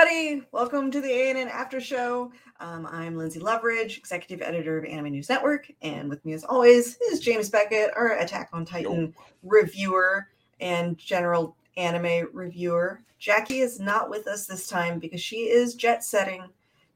everybody. 0.00 0.42
Welcome 0.50 0.90
to 0.92 1.00
the 1.02 1.12
ANN 1.12 1.48
After 1.48 1.78
Show. 1.78 2.32
Um, 2.58 2.86
I'm 2.90 3.16
Lindsay 3.16 3.38
Loveridge, 3.38 3.98
executive 3.98 4.40
editor 4.40 4.78
of 4.78 4.86
Anime 4.86 5.10
News 5.10 5.28
Network, 5.28 5.70
and 5.82 6.08
with 6.08 6.24
me, 6.24 6.32
as 6.32 6.42
always, 6.42 6.96
is 7.10 7.20
James 7.20 7.50
Beckett, 7.50 7.90
our 7.94 8.16
Attack 8.16 8.48
on 8.54 8.64
Titan 8.64 9.14
reviewer 9.42 10.28
and 10.58 10.96
general 10.96 11.54
anime 11.76 12.28
reviewer. 12.32 13.02
Jackie 13.18 13.60
is 13.60 13.78
not 13.78 14.08
with 14.08 14.26
us 14.26 14.46
this 14.46 14.68
time 14.68 15.00
because 15.00 15.20
she 15.20 15.50
is 15.50 15.74
jet 15.74 16.02
setting 16.02 16.44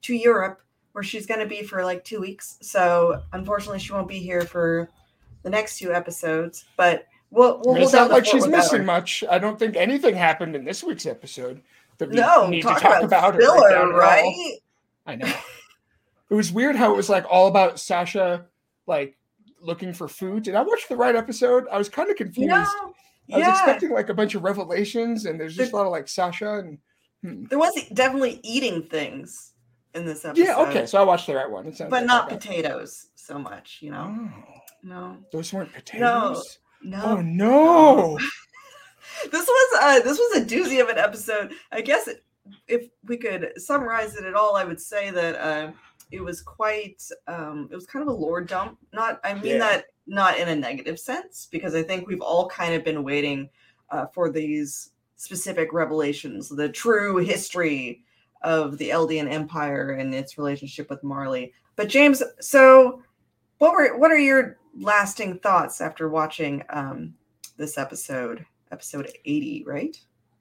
to 0.00 0.14
Europe, 0.14 0.62
where 0.92 1.04
she's 1.04 1.26
going 1.26 1.40
to 1.40 1.46
be 1.46 1.62
for 1.62 1.84
like 1.84 2.04
two 2.04 2.22
weeks. 2.22 2.56
So, 2.62 3.22
unfortunately, 3.34 3.80
she 3.80 3.92
won't 3.92 4.08
be 4.08 4.20
here 4.20 4.42
for 4.42 4.88
the 5.42 5.50
next 5.50 5.78
two 5.78 5.92
episodes. 5.92 6.64
But 6.78 7.06
we'll, 7.30 7.60
we'll 7.66 7.76
it's 7.76 7.92
not 7.92 8.10
like 8.10 8.24
she's 8.24 8.46
missing 8.46 8.78
her. 8.78 8.84
much. 8.84 9.22
I 9.28 9.38
don't 9.38 9.58
think 9.58 9.76
anything 9.76 10.14
happened 10.14 10.56
in 10.56 10.64
this 10.64 10.82
week's 10.82 11.04
episode 11.04 11.60
that 11.98 12.10
we 12.10 12.16
No, 12.16 12.48
need 12.48 12.62
talk 12.62 12.78
to 12.78 12.82
talk 12.82 13.02
about 13.02 13.34
about. 13.36 13.36
or 13.36 13.38
write 13.38 14.22
filler, 14.22 14.24
down 14.24 14.54
at 15.06 15.12
I 15.12 15.16
know. 15.16 15.34
it 16.30 16.34
was 16.34 16.52
weird 16.52 16.76
how 16.76 16.92
it 16.92 16.96
was 16.96 17.08
like 17.08 17.24
all 17.30 17.46
about 17.48 17.78
Sasha, 17.78 18.46
like 18.86 19.16
looking 19.60 19.92
for 19.92 20.08
food. 20.08 20.42
Did 20.44 20.54
I 20.54 20.62
watch 20.62 20.88
the 20.88 20.96
right 20.96 21.14
episode? 21.16 21.64
I 21.70 21.78
was 21.78 21.88
kind 21.88 22.10
of 22.10 22.16
confused. 22.16 22.48
No, 22.50 22.66
I 23.32 23.38
was 23.38 23.48
expecting 23.48 23.90
like 23.90 24.08
a 24.08 24.14
bunch 24.14 24.34
of 24.34 24.42
revelations, 24.44 25.26
and 25.26 25.38
there's 25.40 25.56
just 25.56 25.72
a 25.72 25.76
lot 25.76 25.86
of 25.86 25.92
like 25.92 26.08
Sasha 26.08 26.58
and. 26.58 26.78
hmm. 27.22 27.44
There 27.44 27.58
was 27.58 27.74
definitely 27.92 28.40
eating 28.42 28.82
things 28.82 29.52
in 29.94 30.04
this 30.04 30.24
episode. 30.24 30.42
Yeah, 30.44 30.56
okay, 30.58 30.86
so 30.86 31.00
I 31.00 31.04
watched 31.04 31.26
the 31.26 31.34
right 31.36 31.50
one. 31.50 31.66
It 31.66 31.76
sounds 31.76 31.90
but 31.90 32.02
like 32.02 32.06
not 32.06 32.28
that. 32.28 32.40
potatoes 32.40 33.06
so 33.14 33.38
much, 33.38 33.78
you 33.80 33.90
know. 33.90 34.14
Oh, 34.18 34.54
No, 34.82 35.16
those 35.32 35.52
weren't 35.52 35.72
potatoes. 35.72 36.58
no. 36.82 37.00
Oh 37.02 37.20
no! 37.22 38.18
This 39.30 39.46
was 39.46 39.78
uh 39.80 40.00
this 40.00 40.18
was 40.18 40.36
a 40.36 40.44
doozy 40.44 40.80
of 40.80 40.88
an 40.88 40.98
episode. 40.98 41.52
I 41.72 41.80
guess 41.80 42.08
it, 42.08 42.24
if 42.68 42.88
we 43.04 43.16
could 43.16 43.52
summarize 43.56 44.16
it 44.16 44.24
at 44.24 44.34
all, 44.34 44.56
I 44.56 44.64
would 44.64 44.80
say 44.80 45.10
that 45.10 45.34
uh 45.36 45.72
it 46.10 46.20
was 46.20 46.42
quite 46.42 47.02
um 47.26 47.68
it 47.70 47.74
was 47.74 47.86
kind 47.86 48.02
of 48.02 48.08
a 48.08 48.16
lore 48.16 48.40
dump. 48.40 48.78
Not 48.92 49.20
I 49.24 49.34
mean 49.34 49.44
Yeah. 49.44 49.58
that 49.58 49.84
not 50.06 50.38
in 50.38 50.48
a 50.48 50.56
negative 50.56 50.98
sense 50.98 51.48
because 51.50 51.74
I 51.74 51.82
think 51.82 52.06
we've 52.06 52.20
all 52.20 52.48
kind 52.48 52.74
of 52.74 52.84
been 52.84 53.02
waiting 53.04 53.48
uh 53.90 54.06
for 54.12 54.30
these 54.30 54.90
specific 55.16 55.72
revelations, 55.72 56.48
the 56.48 56.68
true 56.68 57.16
history 57.16 58.02
of 58.42 58.76
the 58.76 58.90
Eldian 58.90 59.30
Empire 59.30 59.92
and 59.92 60.14
its 60.14 60.36
relationship 60.36 60.90
with 60.90 61.02
Marley. 61.02 61.52
But 61.76 61.88
James, 61.88 62.22
so 62.40 63.02
what 63.58 63.72
were 63.72 63.96
what 63.96 64.10
are 64.10 64.18
your 64.18 64.58
lasting 64.78 65.38
thoughts 65.38 65.80
after 65.80 66.08
watching 66.10 66.62
um 66.68 67.14
this 67.56 67.78
episode? 67.78 68.44
Episode 68.74 69.08
80, 69.24 69.62
right? 69.68 69.96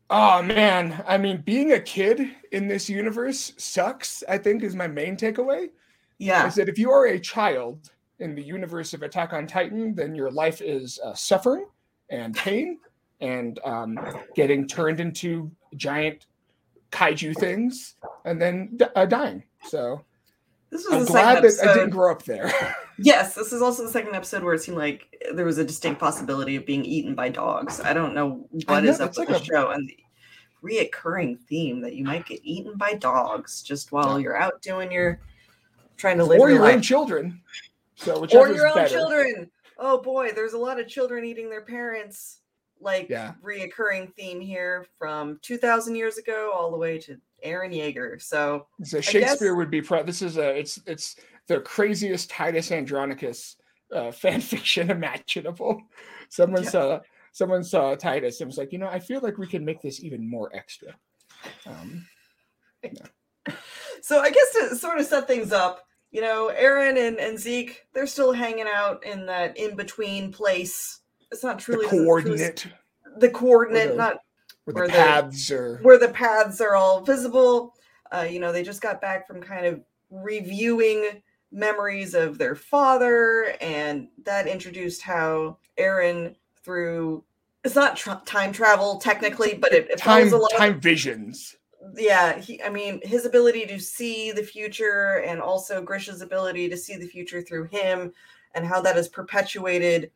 Oh 0.09 0.41
man, 0.41 1.03
I 1.07 1.19
mean, 1.19 1.43
being 1.45 1.73
a 1.73 1.79
kid 1.79 2.31
in 2.51 2.67
this 2.67 2.89
universe 2.89 3.53
sucks. 3.57 4.23
I 4.27 4.39
think 4.39 4.63
is 4.63 4.75
my 4.75 4.87
main 4.87 5.15
takeaway. 5.15 5.69
Yeah. 6.17 6.47
Is 6.47 6.55
that 6.55 6.67
if 6.67 6.79
you 6.79 6.89
are 6.89 7.05
a 7.05 7.19
child 7.19 7.91
in 8.17 8.33
the 8.33 8.41
universe 8.41 8.95
of 8.95 9.03
Attack 9.03 9.33
on 9.33 9.45
Titan, 9.45 9.93
then 9.93 10.15
your 10.15 10.31
life 10.31 10.61
is 10.61 10.99
uh, 11.05 11.13
suffering 11.13 11.67
and 12.09 12.35
pain 12.35 12.79
and 13.21 13.59
um, 13.65 13.99
getting 14.33 14.67
turned 14.67 14.99
into 14.99 15.51
giant 15.75 16.25
kaiju 16.91 17.35
things 17.37 17.93
and 18.25 18.41
then 18.41 18.71
d- 18.77 18.85
uh, 18.95 19.05
dying. 19.05 19.43
So 19.63 20.03
This 20.73 20.85
was 20.85 20.93
I'm 20.93 20.99
the 21.01 21.05
glad 21.05 21.35
second 21.35 21.57
that 21.57 21.69
I 21.69 21.73
didn't 21.75 21.89
grow 21.91 22.11
up 22.11 22.23
there. 22.23 22.51
Yes, 22.99 23.33
this 23.33 23.51
is 23.51 23.63
also 23.63 23.83
the 23.83 23.91
second 23.91 24.13
episode 24.15 24.43
where 24.43 24.53
it 24.53 24.61
seemed 24.61 24.77
like 24.77 25.19
there 25.33 25.45
was 25.45 25.57
a 25.57 25.65
distinct 25.65 25.99
possibility 25.99 26.55
of 26.55 26.63
being 26.67 26.85
eaten 26.85 27.15
by 27.15 27.27
dogs. 27.27 27.79
I 27.81 27.91
don't 27.91 28.13
know 28.13 28.45
what 28.67 28.83
know, 28.83 28.89
is 28.91 28.99
up 28.99 29.09
with 29.09 29.17
like 29.17 29.27
the 29.29 29.35
a- 29.37 29.43
show 29.43 29.71
and 29.71 29.89
the 29.89 29.97
reoccurring 30.63 31.39
theme 31.49 31.81
that 31.81 31.95
you 31.95 32.03
might 32.03 32.25
get 32.27 32.39
eaten 32.43 32.77
by 32.77 32.93
dogs 32.93 33.63
just 33.63 33.91
while 33.91 34.19
you're 34.19 34.37
out 34.37 34.61
doing 34.61 34.91
your 34.91 35.19
trying 35.97 36.17
to 36.19 36.23
live 36.23 36.39
or 36.39 36.49
your, 36.49 36.59
your 36.59 36.71
own 36.71 36.83
children. 36.83 37.41
So 37.95 38.25
or 38.31 38.49
your 38.49 38.67
own 38.67 38.75
better. 38.75 38.89
children. 38.89 39.49
Oh 39.79 39.99
boy, 39.99 40.31
there's 40.33 40.53
a 40.53 40.57
lot 40.59 40.79
of 40.79 40.87
children 40.87 41.25
eating 41.25 41.49
their 41.49 41.63
parents. 41.65 42.41
Like 42.79 43.09
Yeah. 43.09 43.33
reoccurring 43.43 44.13
theme 44.13 44.39
here 44.39 44.85
from 44.99 45.39
2,000 45.41 45.95
years 45.95 46.17
ago 46.19 46.51
all 46.53 46.69
the 46.69 46.77
way 46.77 46.99
to 46.99 47.17
Eren 47.45 47.73
Yeager. 47.73 48.21
So 48.21 48.67
So 48.83 48.97
guess- 48.97 49.05
Shakespeare 49.09 49.55
would 49.55 49.71
be 49.71 49.81
proud. 49.81 50.05
This 50.07 50.21
is 50.21 50.37
a 50.37 50.55
it's 50.57 50.79
it's 50.85 51.15
the 51.47 51.59
craziest 51.59 52.29
Titus 52.29 52.71
Andronicus 52.71 53.57
uh, 53.93 54.11
fan 54.21 54.41
fiction 54.41 54.89
imaginable. 54.91 55.81
Someone 56.29 56.63
Yeah. 56.63 56.69
saw 56.69 56.99
someone 57.31 57.63
saw 57.63 57.95
Titus 57.95 58.39
and 58.41 58.47
was 58.47 58.57
like, 58.57 58.71
you 58.71 58.77
know, 58.79 58.87
I 58.87 58.99
feel 58.99 59.19
like 59.21 59.37
we 59.37 59.47
can 59.47 59.65
make 59.65 59.81
this 59.81 60.03
even 60.03 60.27
more 60.29 60.49
extra. 60.55 60.95
Um, 61.65 62.05
So 64.01 64.19
I 64.19 64.29
guess 64.31 64.51
to 64.53 64.75
sort 64.75 64.99
of 64.99 65.05
set 65.05 65.27
things 65.27 65.51
up, 65.53 65.85
you 66.11 66.21
know, 66.21 66.51
Eren 66.57 66.97
and, 66.97 67.17
and 67.17 67.39
Zeke, 67.39 67.85
they're 67.93 68.07
still 68.07 68.33
hanging 68.33 68.65
out 68.73 69.03
in 69.05 69.25
that 69.27 69.57
in 69.57 69.75
between 69.75 70.31
place. 70.31 70.99
It's 71.31 71.43
not 71.43 71.59
truly 71.59 71.87
truly- 71.87 72.03
coordinate 72.05 72.67
the 73.17 73.29
coordinate, 73.29 73.91
the- 73.91 73.95
not 73.95 74.17
where 74.65 74.75
where 74.75 74.87
the 74.87 74.93
paths 74.93 75.51
are. 75.51 75.77
where 75.81 75.99
the 75.99 76.09
paths 76.09 76.61
are 76.61 76.75
all 76.75 77.01
visible. 77.01 77.75
Uh, 78.11 78.27
you 78.29 78.39
know, 78.39 78.51
they 78.51 78.63
just 78.63 78.81
got 78.81 79.01
back 79.01 79.27
from 79.27 79.41
kind 79.41 79.65
of 79.65 79.81
reviewing 80.11 81.21
memories 81.51 82.13
of 82.13 82.37
their 82.37 82.55
father, 82.55 83.55
and 83.61 84.07
that 84.23 84.47
introduced 84.47 85.01
how 85.01 85.57
Eren, 85.77 86.35
through 86.63 87.23
it's 87.63 87.75
not 87.75 87.95
tra- 87.95 88.21
time 88.25 88.51
travel 88.51 88.97
technically, 88.97 89.53
but 89.53 89.71
it, 89.73 89.89
it 89.89 89.97
Time 89.97 90.29
follows 90.29 90.33
a 90.33 90.37
lot 90.37 90.51
of 90.53 90.57
time 90.57 90.79
visions. 90.79 91.55
yeah 91.97 92.37
he 92.39 92.61
i 92.63 92.69
mean 92.69 92.99
his 93.03 93.25
ability 93.25 93.65
to 93.65 93.77
see 93.79 94.31
the 94.31 94.41
future 94.43 95.21
and 95.25 95.41
also 95.41 95.81
grisha's 95.81 96.21
ability 96.21 96.69
to 96.69 96.77
see 96.77 96.95
the 96.95 97.05
future 97.07 97.41
through 97.41 97.65
him 97.65 98.13
and 98.55 98.65
how 98.65 98.79
that 98.81 98.95
has 98.95 99.09
perpetuated 99.09 100.09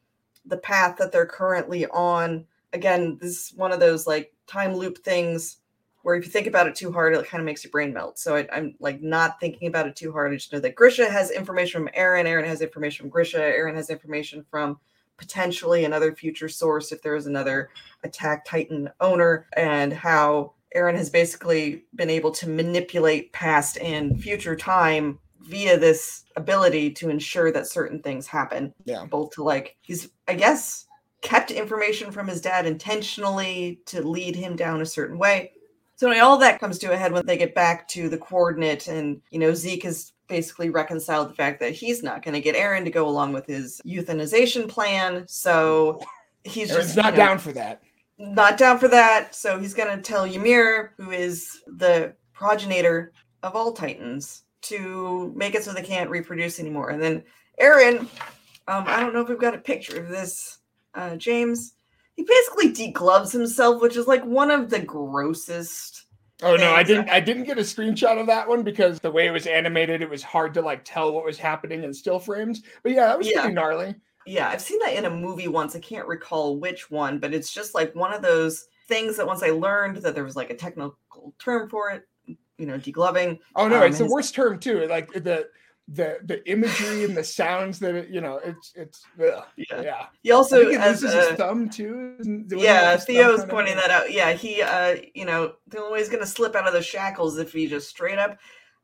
the 0.46 0.58
path 0.58 0.96
that 0.98 1.12
they're 1.12 1.26
currently 1.26 1.86
on 1.88 2.46
again 2.72 3.18
this 3.20 3.32
is 3.52 3.54
one 3.58 3.74
of 3.74 3.82
those 3.82 4.08
like 4.08 4.34
time 4.48 4.74
loop 4.74 5.04
things 5.04 5.58
where 6.04 6.16
if 6.16 6.26
you 6.26 6.32
think 6.32 6.48
about 6.48 6.68
it 6.68 6.76
too 6.76 6.92
hard 6.92 7.14
it 7.14 7.28
kind 7.28 7.42
of 7.42 7.46
makes 7.46 7.64
your 7.64 7.72
brain 7.72 7.94
melt 7.94 8.18
so 8.18 8.36
I, 8.36 8.48
i'm 8.54 8.76
like 8.80 9.02
not 9.02 9.40
thinking 9.40 9.68
about 9.68 9.88
it 9.88 9.96
too 9.96 10.12
hard 10.12 10.32
i 10.32 10.36
just 10.36 10.52
know 10.54 10.60
that 10.60 10.76
grisha 10.76 11.10
has 11.10 11.32
information 11.32 11.84
from 11.84 11.94
eren 11.98 12.26
eren 12.26 12.46
has 12.46 12.62
information 12.62 13.04
from 13.04 13.10
grisha 13.10 13.40
eren 13.40 13.76
has 13.76 13.90
information 13.90 14.46
from 14.50 14.80
potentially 15.18 15.86
another 15.86 16.14
future 16.16 16.48
source 16.48 16.92
if 16.92 17.02
there 17.02 17.16
is 17.16 17.28
another 17.28 17.70
attack 18.04 18.46
titan 18.46 18.90
owner 19.00 19.48
and 19.56 19.92
how 19.92 20.54
Eren 20.76 20.96
has 20.96 21.10
basically 21.10 21.86
been 21.96 22.10
able 22.10 22.32
to 22.32 22.50
manipulate 22.50 23.32
past 23.32 23.78
and 23.80 24.22
future 24.22 24.56
time 24.56 25.18
via 25.42 25.78
this 25.80 26.26
ability 26.36 26.92
to 26.92 27.10
ensure 27.10 27.52
that 27.52 27.68
certain 27.68 28.02
things 28.02 28.28
happen. 28.28 28.74
Yeah. 28.84 29.06
Both 29.06 29.32
to 29.36 29.44
like 29.44 29.78
he's 29.82 30.10
I 30.28 30.34
guess 30.34 30.87
kept 31.28 31.52
information 31.52 32.10
from 32.10 32.26
his 32.26 32.40
dad 32.40 32.66
intentionally 32.66 33.82
to 33.86 34.02
lead 34.02 34.34
him 34.34 34.56
down 34.56 34.80
a 34.80 34.86
certain 34.86 35.18
way. 35.18 35.52
So 35.98 36.08
anyway, 36.08 36.22
all 36.22 36.38
that 36.38 36.62
comes 36.62 36.80
to 36.80 36.94
a 36.94 36.98
head 36.98 37.12
when 37.12 37.26
they 37.26 37.38
get 37.38 37.54
back 37.54 37.86
to 37.90 38.08
the 38.08 38.18
coordinate 38.18 38.88
and 38.88 39.22
you 39.30 39.40
know 39.40 39.54
Zeke 39.54 39.84
has 39.84 40.14
basically 40.30 40.70
reconciled 40.70 41.30
the 41.30 41.34
fact 41.34 41.60
that 41.60 41.74
he's 41.74 42.02
not 42.02 42.24
going 42.24 42.34
to 42.34 42.40
get 42.40 42.56
Eren 42.56 42.86
to 42.86 42.90
go 42.90 43.10
along 43.10 43.34
with 43.34 43.46
his 43.46 43.82
euthanization 43.86 44.70
plan. 44.70 45.28
So 45.28 46.00
he's 46.46 46.72
Eren's 46.72 46.86
just 46.86 46.96
not 46.96 47.06
you 47.14 47.20
know, 47.20 47.26
down 47.26 47.40
for 47.40 47.52
that. 47.52 47.82
not 48.18 48.58
down 48.58 48.80
for 48.80 48.88
that. 48.88 49.36
So 49.36 49.60
he's 49.60 49.74
going 49.74 49.96
to 49.96 50.02
tell 50.02 50.26
Ymir, 50.26 50.94
who 50.96 51.12
is 51.12 51.62
the 51.68 52.14
progenitor 52.32 53.12
of 53.44 53.56
all 53.56 53.74
Titans, 53.74 54.44
to 54.64 55.34
make 55.36 55.56
it 55.56 55.64
so 55.64 55.74
they 55.74 55.82
can't 55.82 56.10
reproduce 56.10 56.60
anymore. 56.60 56.92
And 56.92 57.04
then 57.04 57.24
Eren, 57.62 58.00
um, 58.68 58.84
I 58.88 59.02
don't 59.02 59.14
know 59.14 59.22
if 59.22 59.30
we've 59.30 59.38
got 59.38 59.56
a 59.56 59.60
picture 59.60 60.00
of 60.02 60.10
this, 60.10 60.57
uh, 60.98 61.16
James. 61.16 61.74
He 62.16 62.24
basically 62.24 62.74
degloves 62.74 63.32
himself, 63.32 63.82
which 63.82 63.96
is 63.96 64.08
like 64.08 64.26
one 64.26 64.50
of 64.52 64.70
the 64.70 64.80
grossest. 64.80 66.04
Oh 66.44 66.56
no, 66.56 66.72
I 66.72 66.84
didn't. 66.84 67.10
I 67.10 67.20
didn't 67.20 67.44
get 67.46 67.58
a 67.58 67.62
screenshot 67.62 68.20
of 68.20 68.28
that 68.28 68.48
one 68.48 68.64
because 68.64 69.00
the 69.00 69.12
way 69.12 69.28
it 69.28 69.32
was 69.32 69.48
animated, 69.48 70.02
it 70.02 70.10
was 70.10 70.22
hard 70.24 70.54
to 70.56 70.62
like 70.62 70.82
tell 70.84 71.12
what 71.14 71.24
was 71.26 71.38
happening 71.38 71.84
in 71.84 71.94
still 71.94 72.20
frames. 72.20 72.62
But 72.84 72.92
yeah, 72.94 73.08
that 73.08 73.18
was 73.18 73.28
Yeah. 73.30 73.42
pretty 73.42 73.56
gnarly. 73.56 73.96
Yeah, 74.26 74.50
I've 74.50 74.62
seen 74.62 74.80
that 74.80 74.94
in 74.96 75.06
a 75.06 75.10
movie 75.10 75.48
once. 75.48 75.76
I 75.76 75.80
can't 75.80 76.08
recall 76.08 76.58
which 76.58 76.92
one, 76.92 77.18
but 77.20 77.34
it's 77.34 77.54
just 77.54 77.74
like 77.74 77.96
one 77.96 78.14
of 78.14 78.22
those 78.22 78.68
things 78.88 79.16
that 79.18 79.26
once 79.28 79.42
I 79.42 79.50
learned 79.52 79.98
that 79.98 80.16
there 80.16 80.24
was 80.24 80.36
like 80.36 80.50
a 80.50 80.56
technical 80.56 80.98
term 81.40 81.70
for 81.70 81.92
it, 81.92 82.04
you 82.58 82.66
know, 82.66 82.78
degloving. 82.78 83.40
Oh 83.56 83.68
no, 83.68 83.78
Um, 83.78 83.84
it's 83.84 83.98
the 84.00 84.04
his- 84.04 84.14
worst 84.14 84.36
term 84.36 84.60
too. 84.60 84.86
Like 84.88 85.12
the 85.14 85.48
the 85.90 86.18
the 86.26 86.46
imagery 86.52 87.06
and 87.06 87.16
the 87.16 87.24
sounds 87.24 87.80
that 87.80 87.96
it, 87.96 88.10
you 88.10 88.20
know, 88.20 88.40
it's 88.44 88.74
it's 88.76 89.06
ugh, 89.24 89.44
Yeah. 89.56 89.82
yeah. 89.82 90.06
He 90.22 90.32
also 90.32 90.66
loses 90.66 91.14
a, 91.14 91.30
his 91.30 91.38
thumb 91.38 91.70
too. 91.70 92.16
isn't- 92.20 92.52
yeah 92.52 92.98
theo's 92.98 93.46
pointing 93.46 93.76
that 93.78 93.90
out 93.90 94.12
yeah 94.12 94.34
he 94.34 94.62
uh 94.62 94.98
you 95.16 95.24
know 95.26 95.54
the 95.68 95.80
only 95.80 95.94
way 95.94 96.00
he's 96.00 96.10
gonna 96.10 96.26
slip 96.26 96.56
out 96.56 96.68
of 96.68 96.74
the 96.74 96.82
shackles 96.82 97.38
if 97.38 97.54
he 97.54 97.68
just 97.68 97.88
straight 97.90 98.20
up 98.20 98.38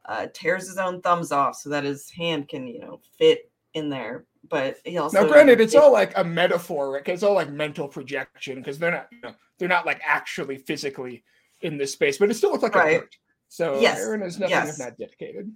uh 0.06 0.28
tears 0.34 0.68
his 0.68 0.78
own 0.78 1.02
thumbs 1.02 1.32
off 1.34 1.56
so 1.58 1.70
that 1.70 1.84
his 1.84 2.10
hand 2.10 2.48
can 2.48 2.68
you 2.68 2.80
know 2.80 3.02
fit 3.18 3.52
in 3.74 3.90
there 3.90 4.26
but 4.50 4.78
he 4.86 4.98
also 4.98 5.22
Now, 5.24 5.28
granted, 5.30 5.62
it's 5.62 5.74
all 5.76 5.92
like 5.94 6.12
a 6.18 6.24
metaphor. 6.24 6.92
Right? 6.92 7.08
It's 7.08 7.24
all 7.24 7.34
like 7.34 7.50
mental 7.50 7.88
projection 7.88 8.58
because 8.60 8.78
they're 8.78 8.92
not, 8.92 9.08
you 9.12 9.20
know, 9.24 9.34
they're 9.58 9.70
not 9.70 9.86
like 9.86 10.02
actually 10.06 10.58
physically 10.58 11.24
in 11.62 11.78
this 11.78 11.94
space, 11.94 12.18
but 12.18 12.30
it 12.30 12.34
still 12.34 12.52
looks 12.52 12.62
like 12.64 12.76
Right. 12.76 12.96
it 12.96 13.00
hurt. 13.00 13.16
So 13.48 13.80
Yes, 13.80 14.02
Eren 14.02 14.22
is 14.26 14.38
nothing 14.40 14.52
yes. 14.52 14.74
if 14.78 14.80
not 14.86 14.98
dedicated. 14.98 15.50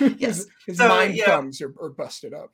Yes. 0.00 0.18
his 0.38 0.48
his 0.66 0.78
So, 0.78 0.88
know- 0.88 1.24
thumbs 1.24 1.60
are, 1.60 1.74
are 1.80 1.90
busted 1.90 2.34
up. 2.34 2.52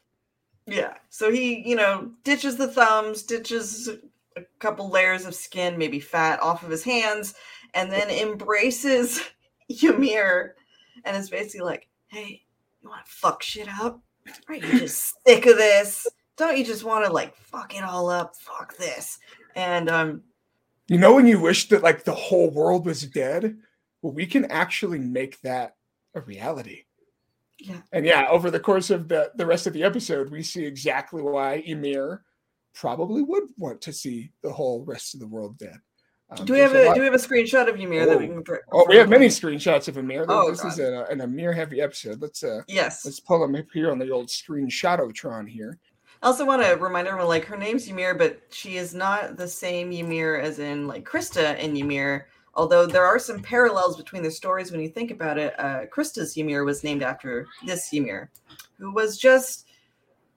Yeah. 0.67 0.95
So 1.11 1.31
he, 1.31 1.69
you 1.69 1.77
know, 1.77 2.11
ditches 2.25 2.57
the 2.57 2.67
thumbs, 2.67 3.23
ditches 3.23 3.89
a 4.37 4.43
couple 4.59 4.91
layers 4.91 5.25
of 5.25 5.35
skin, 5.35 5.79
maybe 5.79 6.01
fat 6.01 6.43
off 6.43 6.63
of 6.65 6.71
his 6.71 6.83
hands, 6.83 7.35
and 7.75 7.91
then 7.91 8.11
embraces 8.11 9.21
Ymir 9.83 10.57
and 11.05 11.17
is 11.17 11.31
basically 11.31 11.65
like, 11.65 11.89
hey, 12.09 12.43
you 12.83 12.89
want 12.89 13.07
to 13.07 13.13
fuck 13.13 13.43
shit 13.43 13.69
up? 13.81 14.01
Are 14.49 14.55
you 14.55 14.61
just 14.81 15.15
sick 15.27 15.47
of 15.47 15.57
this? 15.57 16.07
Don't 16.37 16.59
you 16.59 16.65
just 16.65 16.83
want 16.85 17.05
to 17.07 17.13
like 17.13 17.37
fuck 17.37 17.75
it 17.75 17.85
all 17.85 18.11
up? 18.11 18.35
Fuck 18.37 18.77
this. 18.77 19.19
And 19.55 19.89
um, 19.89 20.23
You 20.89 20.99
know 20.99 21.15
when 21.15 21.27
you 21.27 21.41
wish 21.41 21.69
that 21.69 21.83
like 21.85 22.03
the 22.05 22.13
whole 22.15 22.51
world 22.51 22.87
was 22.87 23.03
dead? 23.03 23.57
Well, 24.03 24.13
we 24.13 24.27
can 24.27 24.47
actually 24.47 24.99
make 24.99 25.41
that 25.43 25.77
a 26.15 26.21
reality. 26.21 26.86
Yeah, 27.59 27.81
And 27.93 28.05
yeah, 28.05 28.27
over 28.31 28.51
the 28.51 28.61
course 28.61 28.91
of 28.91 29.09
the, 29.09 29.31
the 29.37 29.47
rest 29.47 29.67
of 29.67 29.73
the 29.73 29.83
episode, 29.83 30.31
we 30.31 30.43
see 30.43 30.65
exactly 30.65 31.23
why 31.23 31.63
Ymir 31.67 32.23
probably 32.75 33.23
would 33.23 33.45
want 33.57 33.81
to 33.83 33.93
see 33.93 34.31
the 34.43 34.53
whole 34.53 34.85
rest 34.85 35.15
of 35.15 35.21
the 35.21 35.27
world 35.27 35.57
dead. 35.59 35.79
Um, 36.29 36.45
do 36.45 36.53
we 36.53 36.59
have 36.59 36.75
a, 36.75 36.85
lot- 36.87 36.95
do 36.95 37.01
we 37.01 37.07
have 37.07 37.15
a 37.15 37.19
screenshot 37.19 37.69
of 37.69 37.81
Ymir 37.81 38.05
that 38.05 38.19
we 38.19 38.25
Oh. 38.27 38.29
can? 38.35 38.45
throw- 38.45 38.59
Oh, 38.73 38.85
we 38.89 38.97
have 38.97 39.09
many 39.09 39.29
screenshots 39.29 39.89
of 39.89 39.97
Ymir. 39.97 40.27
Oh, 40.29 40.51
this 40.51 40.65
is 40.65 40.77
God. 40.77 40.93
a, 40.93 41.09
an 41.09 41.21
Ymir 41.21 41.53
heavy 41.53 41.81
episode. 41.81 42.21
Let's 42.21 42.43
uh 42.43 42.63
Yes. 42.69 43.05
let's 43.05 43.21
pull 43.21 43.39
them 43.41 43.55
up 43.55 43.67
here 43.73 43.91
on 43.91 43.99
the 43.99 44.11
old 44.11 44.29
screenshototron 44.29 45.49
here. 45.49 45.79
I 46.23 46.27
also 46.27 46.45
want 46.45 46.63
to 46.63 46.73
remind 46.77 47.07
everyone, 47.09 47.29
like 47.29 47.45
her 47.45 47.57
name's 47.57 47.87
Ymir, 47.89 48.15
but 48.17 48.41
she 48.51 48.77
is 48.77 48.93
not 48.95 49.37
the 49.37 49.47
same 49.47 49.93
Ymir 49.93 50.37
as 50.37 50.59
in 50.59 50.87
like 50.89 51.05
Christa 51.05 51.57
and 51.63 51.77
Ymir. 51.79 52.29
Although 52.57 52.87
there 52.87 53.05
are 53.05 53.19
some 53.19 53.41
parallels 53.41 53.97
between 53.97 54.23
the 54.23 54.31
stories 54.31 54.73
when 54.73 54.81
you 54.81 54.89
think 54.89 55.11
about 55.11 55.37
it. 55.39 55.55
Uh, 55.61 55.81
Christa's 55.93 56.37
Ymir 56.37 56.65
was 56.65 56.83
named 56.83 57.03
after 57.03 57.47
this 57.67 57.93
Ymir, 57.93 58.31
who 58.79 58.93
was 58.93 59.19
just 59.19 59.67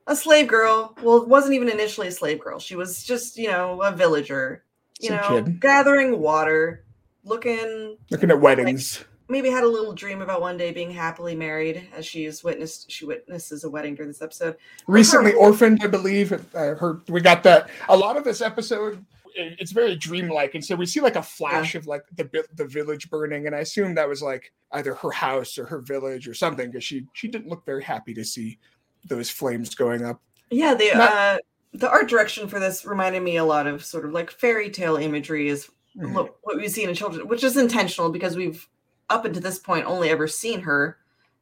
a 0.07 0.15
slave 0.15 0.47
girl. 0.47 0.95
Well, 1.01 1.25
wasn't 1.25 1.53
even 1.53 1.69
initially 1.69 2.07
a 2.07 2.11
slave 2.11 2.39
girl. 2.41 2.59
She 2.59 2.75
was 2.75 3.03
just, 3.03 3.37
you 3.37 3.47
know, 3.47 3.81
a 3.81 3.91
villager, 3.91 4.63
you 4.99 5.09
Some 5.09 5.17
know, 5.17 5.43
kid. 5.43 5.61
gathering 5.61 6.19
water, 6.19 6.83
looking 7.23 7.97
Looking 8.11 8.31
at 8.31 8.41
weddings. 8.41 9.03
maybe 9.29 9.49
had 9.49 9.63
a 9.63 9.67
little 9.67 9.93
dream 9.93 10.21
about 10.21 10.41
one 10.41 10.57
day 10.57 10.71
being 10.71 10.91
happily 10.91 11.35
married 11.35 11.87
as 11.95 12.05
she's 12.05 12.43
witnessed 12.43 12.89
she 12.91 13.05
witnesses 13.05 13.63
a 13.63 13.69
wedding 13.69 13.93
during 13.93 14.09
this 14.09 14.21
episode 14.23 14.55
recently 14.87 15.33
orphaned, 15.33 15.79
I 15.83 15.87
believe. 15.87 16.33
I 16.55 16.73
heard 16.73 17.07
we 17.07 17.21
got 17.21 17.43
that. 17.43 17.69
A 17.87 17.95
lot 17.95 18.17
of 18.17 18.23
this 18.23 18.41
episode, 18.41 19.05
it's 19.35 19.71
very 19.71 19.95
dreamlike, 19.95 20.55
and 20.55 20.63
so 20.63 20.75
we 20.75 20.85
see 20.85 20.99
like 21.01 21.15
a 21.15 21.21
flash 21.23 21.75
of 21.75 21.87
like 21.87 22.03
the 22.15 22.45
the 22.55 22.65
village 22.65 23.09
burning, 23.09 23.47
and 23.47 23.55
I 23.55 23.59
assume 23.59 23.95
that 23.95 24.07
was 24.09 24.21
like 24.21 24.51
either 24.73 24.93
her 24.95 25.11
house 25.11 25.57
or 25.57 25.65
her 25.65 25.79
village 25.79 26.27
or 26.27 26.33
something, 26.33 26.69
because 26.71 26.83
she 26.83 27.05
she 27.13 27.27
didn't 27.27 27.47
look 27.47 27.65
very 27.65 27.83
happy 27.83 28.13
to 28.13 28.23
see 28.25 28.57
those 29.05 29.29
flames 29.29 29.75
going 29.75 30.03
up. 30.05 30.21
Yeah, 30.49 30.73
the 30.73 30.91
Not- 30.93 31.11
uh, 31.11 31.37
the 31.73 31.89
art 31.89 32.09
direction 32.09 32.47
for 32.47 32.59
this 32.59 32.85
reminded 32.85 33.21
me 33.23 33.37
a 33.37 33.43
lot 33.45 33.67
of 33.67 33.85
sort 33.85 34.05
of 34.05 34.11
like 34.11 34.31
fairy 34.31 34.69
tale 34.69 34.95
imagery 34.97 35.47
is 35.49 35.69
Mhm. 35.97 36.13
lo- 36.15 36.35
what 36.43 36.57
we've 36.57 36.71
seen 36.71 36.89
in 36.89 36.95
children, 36.95 37.27
which 37.27 37.43
is 37.43 37.57
intentional 37.57 38.09
because 38.11 38.35
we've 38.35 38.67
up 39.09 39.25
until 39.25 39.41
this 39.41 39.59
point 39.59 39.85
only 39.85 40.09
ever 40.09 40.27
seen 40.27 40.61
her 40.61 40.97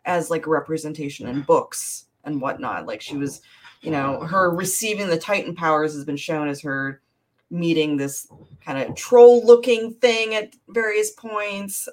as 0.06 0.30
like 0.30 0.46
a 0.46 0.50
representation 0.50 1.28
in 1.28 1.42
books 1.42 2.06
and 2.24 2.40
whatnot. 2.42 2.86
Like 2.86 3.02
she 3.02 3.18
was, 3.18 3.42
you 3.82 3.92
know, 3.92 4.22
her 4.22 4.50
receiving 4.52 5.08
the 5.08 5.18
Titan 5.18 5.54
powers 5.56 5.94
has 5.94 6.06
been 6.06 6.16
shown 6.18 6.48
as 6.48 6.62
her 6.62 7.02
meeting 7.50 7.98
this 7.98 8.28
kind 8.66 8.78
of 8.78 8.96
troll 8.96 9.46
looking 9.46 9.94
thing 9.96 10.36
at 10.36 10.54
various 10.70 11.12
points, 11.12 11.88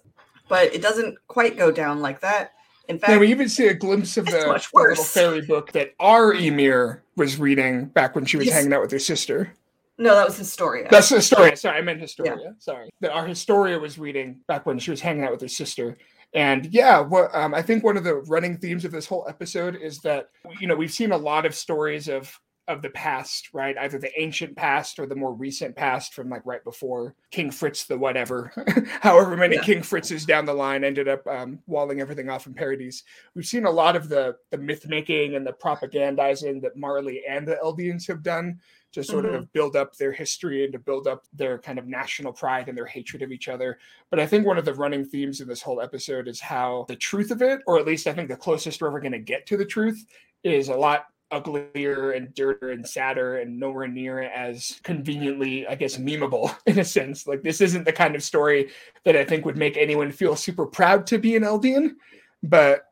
but 0.49 0.75
it 0.75 0.83
doesn't 0.83 1.17
quite 1.29 1.57
go 1.57 1.71
down 1.71 2.01
like 2.01 2.21
that. 2.21 2.53
In 2.89 2.99
fact, 2.99 3.13
Yeah, 3.13 3.19
we 3.19 3.29
even 3.31 3.49
see 3.49 3.69
a 3.69 3.75
glimpse 3.75 4.17
of 4.17 4.27
the, 4.27 4.33
the 4.33 4.69
little 4.75 5.05
fairy 5.05 5.41
book 5.43 5.73
that 5.73 5.95
our 6.01 6.35
Ymir 6.35 7.03
was 7.17 7.39
reading 7.39 7.87
back 7.87 8.15
when 8.15 8.27
she 8.27 8.37
was 8.37 8.47
Yes. 8.47 8.57
hanging 8.57 8.73
out 8.73 8.83
with 8.83 8.91
her 8.91 8.99
sister. 8.99 9.53
no, 9.97 10.15
that 10.15 10.27
was 10.27 10.37
Historia. 10.37 10.89
That's 10.91 11.09
Historia. 11.09 11.57
Sorry, 11.57 11.79
I 11.79 11.81
meant 11.83 12.01
Historia. 12.01 12.55
Sorry. 12.59 12.91
That 13.01 13.13
our 13.13 13.27
Historia 13.27 13.79
was 13.79 13.99
reading 13.99 14.41
back 14.49 14.67
when 14.67 14.79
she 14.79 14.91
was 14.91 15.01
hanging 15.01 15.25
out 15.25 15.31
with 15.31 15.41
her 15.41 15.49
sister. 15.49 15.97
And 16.35 16.67
yeah, 16.75 16.99
what 16.99 17.33
um, 17.35 17.55
I 17.55 17.63
think 17.63 17.85
one 17.85 17.97
of 17.97 18.03
the 18.03 18.17
running 18.17 18.59
themes 18.59 18.85
of 18.85 18.91
this 18.91 19.07
whole 19.07 19.25
episode 19.29 19.77
is 19.77 20.01
that 20.01 20.31
you 20.61 20.67
know 20.67 20.75
we've 20.75 20.93
seen 20.93 21.13
a 21.13 21.17
lot 21.17 21.47
of 21.47 21.55
stories 21.55 22.09
of 22.09 22.37
of 22.67 22.81
the 22.81 22.89
past, 22.91 23.51
right? 23.53 23.77
Either 23.77 23.99
the 23.99 24.11
ancient 24.21 24.57
past 24.57 24.99
or 24.99 25.07
the 25.07 25.15
more 25.15 25.35
recent 25.35 25.77
past 25.77 26.15
from 26.15 26.31
like 26.31 26.41
right 26.47 26.65
before 26.65 27.15
King 27.31 27.51
Fritz 27.51 27.85
the 27.85 27.99
whatever, 27.99 28.51
however 29.03 29.37
many 29.37 29.57
Yeah. 29.57 29.63
King 29.63 29.83
Fritzes 29.83 30.25
down 30.27 30.47
the 30.47 30.55
line 30.55 30.83
ended 30.83 31.07
up 31.07 31.27
um, 31.27 31.59
walling 31.67 32.01
everything 32.01 32.31
off 32.31 32.47
in 32.47 32.55
Paradis. 32.55 33.03
We've 33.35 33.45
seen 33.45 33.67
a 33.67 33.71
lot 33.71 33.97
of 33.97 34.09
the 34.09 34.37
the 34.51 34.57
myth 34.59 34.87
making 34.89 35.35
and 35.35 35.47
the 35.47 35.53
propagandizing 35.53 36.63
that 36.63 36.77
Marley 36.77 37.23
and 37.29 37.47
the 37.47 37.59
Eldians 37.63 38.07
have 38.09 38.23
done 38.23 38.59
to 38.93 39.03
sort 39.05 39.25
Mhm. 39.25 39.35
of 39.35 39.53
build 39.53 39.75
up 39.77 39.97
their 39.97 40.13
history 40.13 40.65
and 40.65 40.73
to 40.73 40.79
build 40.79 41.07
up 41.07 41.25
their 41.33 41.59
kind 41.59 41.79
of 41.79 41.87
national 41.87 42.33
pride 42.33 42.69
and 42.69 42.79
their 42.79 42.87
hatred 42.87 43.23
of 43.23 43.33
each 43.33 43.49
other. 43.49 43.79
But 44.09 44.21
I 44.21 44.27
think 44.27 44.47
one 44.47 44.57
of 44.57 44.65
the 44.65 44.73
running 44.75 45.05
themes 45.05 45.41
in 45.41 45.49
this 45.49 45.61
whole 45.63 45.81
episode 45.81 46.29
is 46.29 46.41
how 46.41 46.85
the 46.89 46.97
truth 46.97 47.31
of 47.31 47.43
it, 47.43 47.61
or 47.67 47.79
at 47.79 47.87
least 47.87 48.07
I 48.07 48.13
think 48.13 48.29
the 48.29 48.37
closest 48.37 48.81
we're 48.81 48.89
ever 48.89 49.01
going 49.01 49.13
to 49.13 49.19
get 49.19 49.47
to 49.47 49.57
the 49.57 49.65
truth, 49.67 50.07
is 50.45 50.69
a 50.69 50.77
lot 50.77 51.07
uglier 51.35 52.13
and 52.13 52.33
dirtier 52.35 52.71
and 52.71 52.87
sadder 52.87 53.39
and 53.39 53.59
nowhere 53.59 53.89
near 53.89 54.23
as 54.23 54.81
conveniently, 54.85 55.67
I 55.67 55.75
guess, 55.75 55.97
memeable 55.97 56.57
in 56.67 56.79
a 56.79 56.85
sense. 56.85 57.27
Like 57.27 57.43
this 57.43 57.61
isn't 57.61 57.85
the 57.85 57.93
kind 57.93 58.15
of 58.15 58.23
story 58.23 58.71
that 59.05 59.17
I 59.17 59.25
think 59.25 59.45
would 59.45 59.57
make 59.57 59.77
anyone 59.77 60.13
feel 60.13 60.37
super 60.37 60.67
proud 60.67 61.07
to 61.09 61.19
be 61.19 61.37
an 61.37 61.43
Eldian, 61.43 61.97
but 62.43 62.87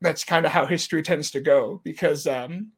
that's 0.00 0.24
kind 0.24 0.46
of 0.46 0.52
how 0.52 0.66
history 0.66 1.02
tends 1.02 1.30
to 1.32 1.40
go 1.40 1.80
because 1.84 2.26
um 2.26 2.68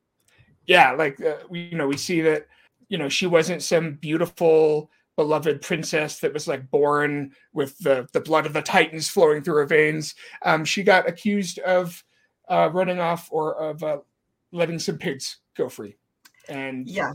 yeah 0.67 0.93
like 0.93 1.21
uh, 1.21 1.37
we 1.49 1.63
you 1.63 1.77
know 1.77 1.87
we 1.87 1.97
see 1.97 2.21
that 2.21 2.47
you 2.89 2.99
know 2.99 3.09
she 3.09 3.27
wasn't 3.27 3.63
some 3.63 3.95
beautiful 3.95 4.91
beloved 5.17 5.61
princess 5.61 6.19
that 6.21 6.33
was 6.33 6.49
like 6.49 6.71
born 6.71 7.33
with 7.53 7.77
the 7.79 8.09
the 8.13 8.21
blood 8.21 8.47
of 8.47 8.53
the 8.53 8.63
titans 8.63 9.09
flowing 9.09 9.43
through 9.43 9.57
her 9.57 9.67
veins 9.67 10.15
um 10.45 10.65
she 10.65 10.83
got 10.83 11.09
accused 11.09 11.59
of 11.61 12.03
uh 12.49 12.71
running 12.73 13.01
off 13.01 13.29
or 13.31 13.55
of 13.57 13.83
uh, 13.83 13.99
letting 14.53 14.79
some 14.79 14.99
pigs 14.99 15.39
go 15.57 15.69
free 15.69 15.97
and 16.49 16.89
yeah. 16.89 17.13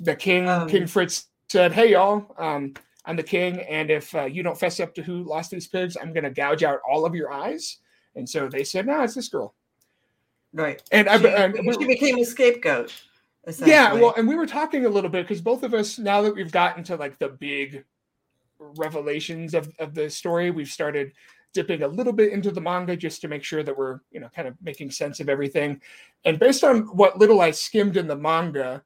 the 0.00 0.14
king 0.14 0.48
Um, 0.48 0.68
king 0.68 0.86
fritz 0.86 1.26
said 1.48 1.72
hey 1.72 1.92
y'all 1.92 2.34
um 2.38 2.74
i'm 3.06 3.16
the 3.16 3.22
king 3.22 3.60
and 3.60 3.90
if 3.90 4.14
uh, 4.14 4.24
you 4.24 4.42
don't 4.42 4.58
fess 4.58 4.80
up 4.80 4.94
to 4.94 5.02
who 5.02 5.22
lost 5.24 5.50
these 5.50 5.66
pigs 5.66 5.96
i'm 6.00 6.12
gonna 6.12 6.30
gouge 6.30 6.62
out 6.62 6.80
all 6.90 7.04
of 7.06 7.14
your 7.14 7.32
eyes 7.32 7.78
and 8.16 8.28
so 8.28 8.48
they 8.48 8.64
said 8.64 8.86
no 8.86 9.02
it's 9.02 9.14
this 9.14 9.28
girl 9.28 9.54
Right. 10.52 10.80
and, 10.92 11.08
I, 11.08 11.18
She, 11.18 11.26
and 11.26 11.66
we- 11.66 11.72
she 11.72 11.86
became 11.86 12.18
a 12.18 12.24
scapegoat. 12.24 12.92
yeah 13.66 13.92
well 13.92 14.14
and 14.16 14.28
we 14.28 14.36
were 14.36 14.46
talking 14.46 14.86
a 14.86 14.88
little 14.88 15.10
bit 15.10 15.24
because 15.26 15.40
both 15.42 15.62
of 15.64 15.74
us 15.74 15.98
now 15.98 16.22
that 16.22 16.34
we've 16.34 16.52
gotten 16.52 16.84
to 16.84 16.96
like 16.96 17.18
the 17.18 17.28
big 17.28 17.84
revelations 18.58 19.54
of, 19.54 19.72
of 19.78 19.94
the 19.94 20.08
story 20.08 20.50
we've 20.50 20.68
started 20.68 21.12
dipping 21.54 21.82
a 21.82 21.88
little 21.88 22.12
bit 22.12 22.32
into 22.32 22.50
the 22.50 22.60
manga 22.60 22.96
just 22.96 23.20
to 23.22 23.28
make 23.28 23.42
sure 23.42 23.62
that 23.62 23.76
we're 23.76 24.00
you 24.10 24.20
know 24.20 24.28
kind 24.34 24.46
of 24.46 24.54
making 24.62 24.90
sense 24.90 25.20
of 25.20 25.28
everything 25.28 25.80
and 26.24 26.38
based 26.38 26.64
on 26.64 26.82
what 26.96 27.18
little 27.18 27.40
i 27.40 27.50
skimmed 27.50 27.96
in 27.96 28.06
the 28.06 28.16
manga 28.16 28.82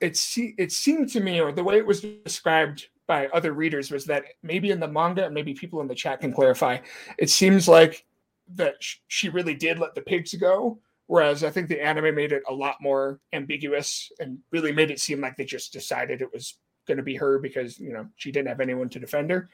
it, 0.00 0.18
it 0.56 0.72
seemed 0.72 1.10
to 1.10 1.20
me 1.20 1.40
or 1.40 1.52
the 1.52 1.62
way 1.62 1.76
it 1.76 1.86
was 1.86 2.00
described 2.00 2.88
by 3.06 3.26
other 3.28 3.52
readers 3.52 3.90
was 3.90 4.06
that 4.06 4.24
maybe 4.42 4.70
in 4.70 4.80
the 4.80 4.88
manga 4.88 5.26
and 5.26 5.34
maybe 5.34 5.52
people 5.52 5.80
in 5.82 5.88
the 5.88 5.94
chat 5.94 6.20
can 6.20 6.32
clarify 6.32 6.78
it 7.18 7.28
seems 7.28 7.68
like 7.68 8.06
that 8.54 8.74
she 9.08 9.28
really 9.28 9.54
did 9.54 9.78
let 9.78 9.94
the 9.94 10.00
pigs 10.00 10.32
go 10.34 10.78
Whereas 11.10 11.42
I 11.42 11.50
think 11.50 11.68
the 11.68 11.84
anime 11.84 12.14
made 12.14 12.30
it 12.30 12.44
a 12.48 12.54
lot 12.54 12.76
more 12.80 13.18
ambiguous 13.32 14.12
and 14.20 14.38
really 14.52 14.70
made 14.70 14.92
it 14.92 15.00
seem 15.00 15.20
like 15.20 15.36
they 15.36 15.44
just 15.44 15.72
decided 15.72 16.22
it 16.22 16.32
was 16.32 16.54
going 16.86 16.98
to 16.98 17.02
be 17.02 17.16
her 17.16 17.40
because, 17.40 17.80
you 17.80 17.92
know, 17.92 18.06
she 18.14 18.30
didn't 18.30 18.46
have 18.46 18.60
anyone 18.60 18.88
to 18.90 19.00
defend 19.00 19.28
her. 19.32 19.48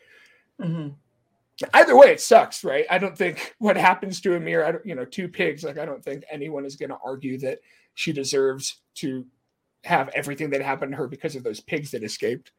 Mhm. 0.60 0.96
Either 1.72 1.96
way, 1.96 2.08
it 2.08 2.20
sucks, 2.20 2.64
right? 2.64 2.84
I 2.90 2.98
don't 2.98 3.16
think 3.16 3.54
what 3.58 3.76
happens 3.76 4.20
to 4.20 4.34
Ymir, 4.34 4.64
I 4.64 4.72
don't, 4.72 4.84
you 4.84 4.94
know, 4.94 5.04
two 5.06 5.28
pigs, 5.28 5.64
like, 5.64 5.78
I 5.78 5.86
don't 5.86 6.04
think 6.04 6.24
anyone 6.30 6.66
is 6.66 6.76
going 6.76 6.90
to 6.90 6.98
argue 7.04 7.38
that 7.38 7.60
she 7.94 8.12
deserves 8.12 8.80
to 8.96 9.24
have 9.84 10.08
everything 10.10 10.50
that 10.50 10.60
happened 10.60 10.92
to 10.92 10.98
her 10.98 11.08
because 11.08 11.34
of 11.34 11.42
those 11.44 11.60
pigs 11.60 11.90
that 11.92 12.02
escaped. 12.02 12.52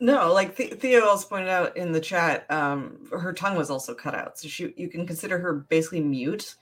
No, 0.00 0.32
like 0.32 0.56
the- 0.56 0.68
Theo 0.68 1.06
also 1.06 1.28
pointed 1.28 1.48
out 1.48 1.76
in 1.76 1.92
the 1.92 2.00
chat, 2.00 2.50
um, 2.50 3.06
her 3.12 3.32
tongue 3.32 3.56
was 3.56 3.70
also 3.70 3.94
cut 3.94 4.14
out, 4.14 4.36
so 4.38 4.48
she 4.48 4.74
you 4.76 4.88
can 4.88 5.06
consider 5.06 5.38
her 5.38 5.52
basically 5.52 6.00
mute. 6.00 6.56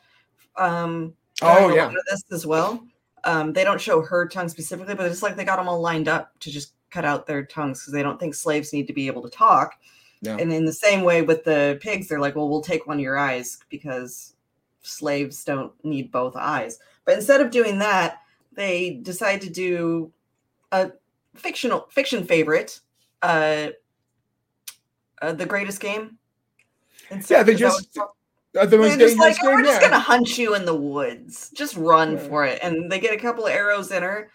Um, 0.57 1.15
Oh, 1.41 1.75
yeah. 1.75 1.91
this 2.11 2.25
as 2.33 2.45
well. 2.45 2.87
Um, 3.25 3.55
they 3.55 3.65
don't 3.65 3.81
show 3.81 4.03
her 4.03 4.29
tongue 4.29 4.51
specifically, 4.51 4.95
but 4.95 5.07
it's 5.11 5.23
like 5.23 5.37
they 5.37 5.45
got 5.45 5.57
them 5.57 5.69
all 5.69 5.81
lined 5.81 6.09
up 6.09 6.39
to 6.41 6.51
just 6.51 6.75
cut 6.91 7.07
out 7.07 7.27
their 7.27 7.45
tongues 7.45 7.81
because 7.81 7.95
they 7.95 8.03
don't 8.03 8.21
think 8.21 8.35
slaves 8.35 8.75
need 8.75 8.87
to 8.89 8.93
be 8.93 9.07
able 9.07 9.23
to 9.23 9.31
talk. 9.31 9.75
Yeah. 10.23 10.37
And 10.37 10.53
in 10.53 10.65
the 10.65 10.73
same 10.73 11.03
way 11.03 11.23
with 11.23 11.45
the 11.45 11.79
pigs, 11.81 12.09
they're 12.09 12.21
like, 12.21 12.37
well, 12.37 12.49
we'll 12.49 12.61
take 12.61 12.87
one 12.87 12.99
of 12.99 13.03
your 13.03 13.17
eyes 13.19 13.59
because 13.71 14.35
slaves 14.83 15.45
don't 15.45 15.73
need 15.85 16.13
both 16.13 16.37
eyes. 16.37 16.79
But 17.05 17.15
instead 17.15 17.41
of 17.41 17.51
doing 17.51 17.79
that, 17.79 18.19
they 18.53 19.01
decide 19.03 19.41
to 19.43 19.51
do 19.51 20.13
a 20.73 20.93
fictional 21.35 21.87
fiction 21.91 22.25
favorite, 22.25 22.81
uh, 23.23 23.69
uh 25.23 25.33
the 25.33 25.47
greatest 25.47 25.81
game. 25.81 26.19
And 27.11 27.29
Yeah, 27.29 27.43
they 27.43 27.55
just- 27.55 27.97
Uh, 28.59 28.67
the 28.67 28.77
most 28.77 28.99
they're 28.99 29.07
just 29.07 29.19
like, 29.19 29.37
oh, 29.45 29.53
we're 29.53 29.63
just 29.63 29.81
gonna 29.81 29.99
hunt 29.99 30.37
you 30.37 30.57
in 30.57 30.65
the 30.65 30.75
woods. 30.75 31.51
Just 31.55 31.77
run 31.77 32.15
Yeah. 32.15 32.19
for 32.29 32.45
it. 32.45 32.59
And 32.63 32.91
they 32.91 32.99
get 32.99 33.15
a 33.15 33.17
couple 33.17 33.47
of 33.47 33.53
arrows 33.53 33.93
in 33.93 34.03
her, 34.03 34.29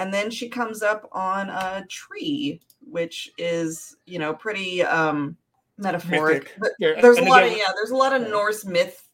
and 0.00 0.12
then 0.12 0.30
she 0.30 0.48
comes 0.48 0.82
up 0.82 1.08
on 1.12 1.50
a 1.50 1.84
tree, 1.88 2.60
which 2.80 3.30
is 3.38 3.96
you 4.06 4.18
know 4.18 4.32
pretty 4.34 4.82
um 4.82 5.36
metaphoric. 5.76 6.56
Yeah, 6.78 7.00
There's 7.00 7.18
a 7.18 7.20
and 7.20 7.28
lot 7.28 7.42
again, 7.42 7.52
of 7.52 7.58
yeah, 7.58 7.72
there's 7.76 7.90
a 7.90 7.96
lot 7.96 8.12
of. 8.12 8.28
Norse 8.28 8.64
myth. 8.64 9.08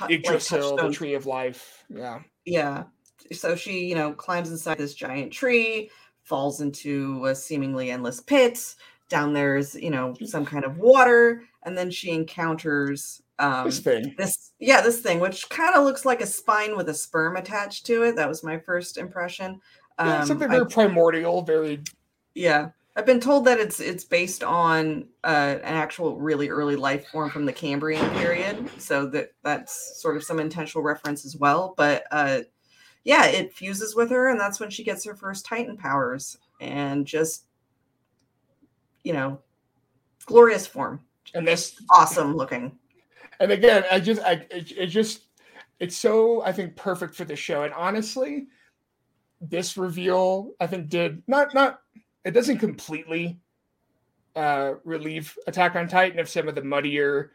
like 0.00 0.10
Yggdrasil, 0.10 0.76
the 0.76 0.90
tree 0.90 1.14
of 1.14 1.24
life. 1.26 1.84
Yeah. 1.88 2.20
Yeah. 2.44 2.84
So 3.32 3.56
she, 3.56 3.86
you 3.86 3.94
know, 3.94 4.12
climbs 4.12 4.50
inside 4.50 4.78
this 4.78 4.94
giant 4.94 5.32
tree, 5.32 5.90
falls 6.22 6.60
into 6.60 7.24
a 7.26 7.34
seemingly 7.34 7.90
endless 7.90 8.20
pit. 8.20 8.74
Down 9.08 9.32
there's, 9.32 9.74
you 9.74 9.90
know, 9.90 10.14
some 10.24 10.44
kind 10.44 10.64
of 10.64 10.78
water, 10.78 11.42
and 11.62 11.76
then 11.78 11.90
she 11.90 12.10
encounters 12.10 13.22
um 13.38 13.64
This 13.66 13.80
thing. 13.80 14.14
this 14.16 14.52
yeah, 14.60 14.80
this 14.80 15.00
thing 15.00 15.18
which 15.20 15.48
kind 15.48 15.74
of 15.74 15.84
looks 15.84 16.04
like 16.04 16.20
a 16.20 16.26
spine 16.26 16.76
with 16.76 16.88
a 16.88 16.94
sperm 16.94 17.36
attached 17.36 17.86
to 17.86 18.02
it. 18.04 18.16
That 18.16 18.28
was 18.28 18.42
my 18.44 18.58
first 18.58 18.96
impression. 18.98 19.60
Yeah, 19.98 20.20
Um, 20.20 20.26
something 20.26 20.48
I- 20.50 20.56
very 20.56 20.66
primordial, 20.66 21.42
very 21.42 21.82
yeah. 22.34 22.70
I've 22.96 23.06
been 23.06 23.20
told 23.20 23.44
that 23.46 23.58
it's 23.58 23.80
it's 23.80 24.04
based 24.04 24.44
on 24.44 25.08
uh, 25.24 25.56
an 25.62 25.74
actual 25.74 26.16
really 26.16 26.48
early 26.48 26.76
life 26.76 27.08
form 27.08 27.28
from 27.28 27.44
the 27.44 27.52
Cambrian 27.52 28.08
period, 28.14 28.70
so 28.78 29.06
that 29.06 29.30
that's 29.42 30.00
sort 30.00 30.16
of 30.16 30.22
some 30.22 30.38
intentional 30.38 30.84
reference 30.84 31.24
as 31.24 31.36
well. 31.36 31.74
But 31.76 32.04
uh, 32.12 32.40
yeah, 33.02 33.26
it 33.26 33.52
fuses 33.52 33.96
with 33.96 34.10
her, 34.10 34.28
and 34.30 34.38
that's 34.38 34.60
when 34.60 34.70
she 34.70 34.84
gets 34.84 35.04
her 35.06 35.14
first 35.16 35.44
Titan 35.44 35.76
powers, 35.76 36.38
and 36.60 37.04
just 37.04 37.46
you 39.02 39.12
know, 39.12 39.38
glorious 40.26 40.66
form, 40.66 41.00
and 41.34 41.46
this 41.46 41.80
awesome 41.90 42.34
looking. 42.36 42.78
and 43.40 43.50
again 43.50 43.82
i 43.90 43.98
just 43.98 44.22
i 44.22 44.32
it, 44.50 44.70
it 44.76 44.86
just 44.86 45.24
it's 45.80 45.96
so 45.96 46.40
i 46.44 46.52
think 46.52 46.76
perfect 46.76 47.14
for 47.16 47.24
the 47.24 47.34
show 47.34 47.64
and 47.64 47.74
honestly 47.74 48.46
this 49.50 49.76
reveal 49.76 50.52
i 50.60 50.66
think 50.66 50.88
did 50.88 51.22
not 51.26 51.54
not 51.54 51.80
it 52.24 52.32
doesn't 52.32 52.58
completely 52.58 53.38
uh 54.36 54.74
relieve 54.84 55.36
attack 55.46 55.76
on 55.76 55.88
titan 55.88 56.18
of 56.18 56.28
some 56.28 56.48
of 56.48 56.54
the 56.54 56.62
muddier 56.62 57.32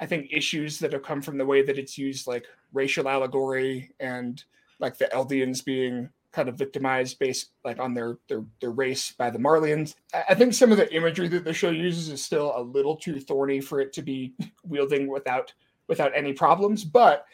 i 0.00 0.06
think 0.06 0.28
issues 0.32 0.78
that 0.78 0.92
have 0.92 1.02
come 1.02 1.22
from 1.22 1.38
the 1.38 1.46
way 1.46 1.62
that 1.62 1.78
it's 1.78 1.98
used 1.98 2.26
like 2.26 2.44
racial 2.72 3.08
allegory 3.08 3.90
and 4.00 4.44
like 4.78 4.96
the 4.98 5.06
eldians 5.12 5.64
being 5.64 6.08
kind 6.32 6.48
of 6.48 6.56
victimized 6.56 7.18
based 7.18 7.50
like 7.64 7.80
on 7.80 7.92
their 7.92 8.16
their 8.28 8.44
their 8.60 8.70
race 8.70 9.12
by 9.12 9.30
the 9.30 9.38
marleyans 9.38 9.94
I- 10.14 10.34
think 10.34 10.54
some 10.54 10.70
of 10.70 10.78
the 10.78 10.92
imagery 10.94 11.28
that 11.28 11.44
the 11.44 11.52
show 11.52 11.70
uses 11.70 12.08
is 12.08 12.24
still 12.24 12.52
a 12.56 12.62
little 12.62 12.96
too 12.96 13.18
thorny 13.20 13.60
for 13.60 13.80
it 13.80 13.92
to 13.94 14.02
be 14.02 14.34
wielding 14.64 15.08
without 15.08 15.52
without 15.90 16.12
any 16.16 16.32
problems. 16.32 16.84
But 16.84 17.26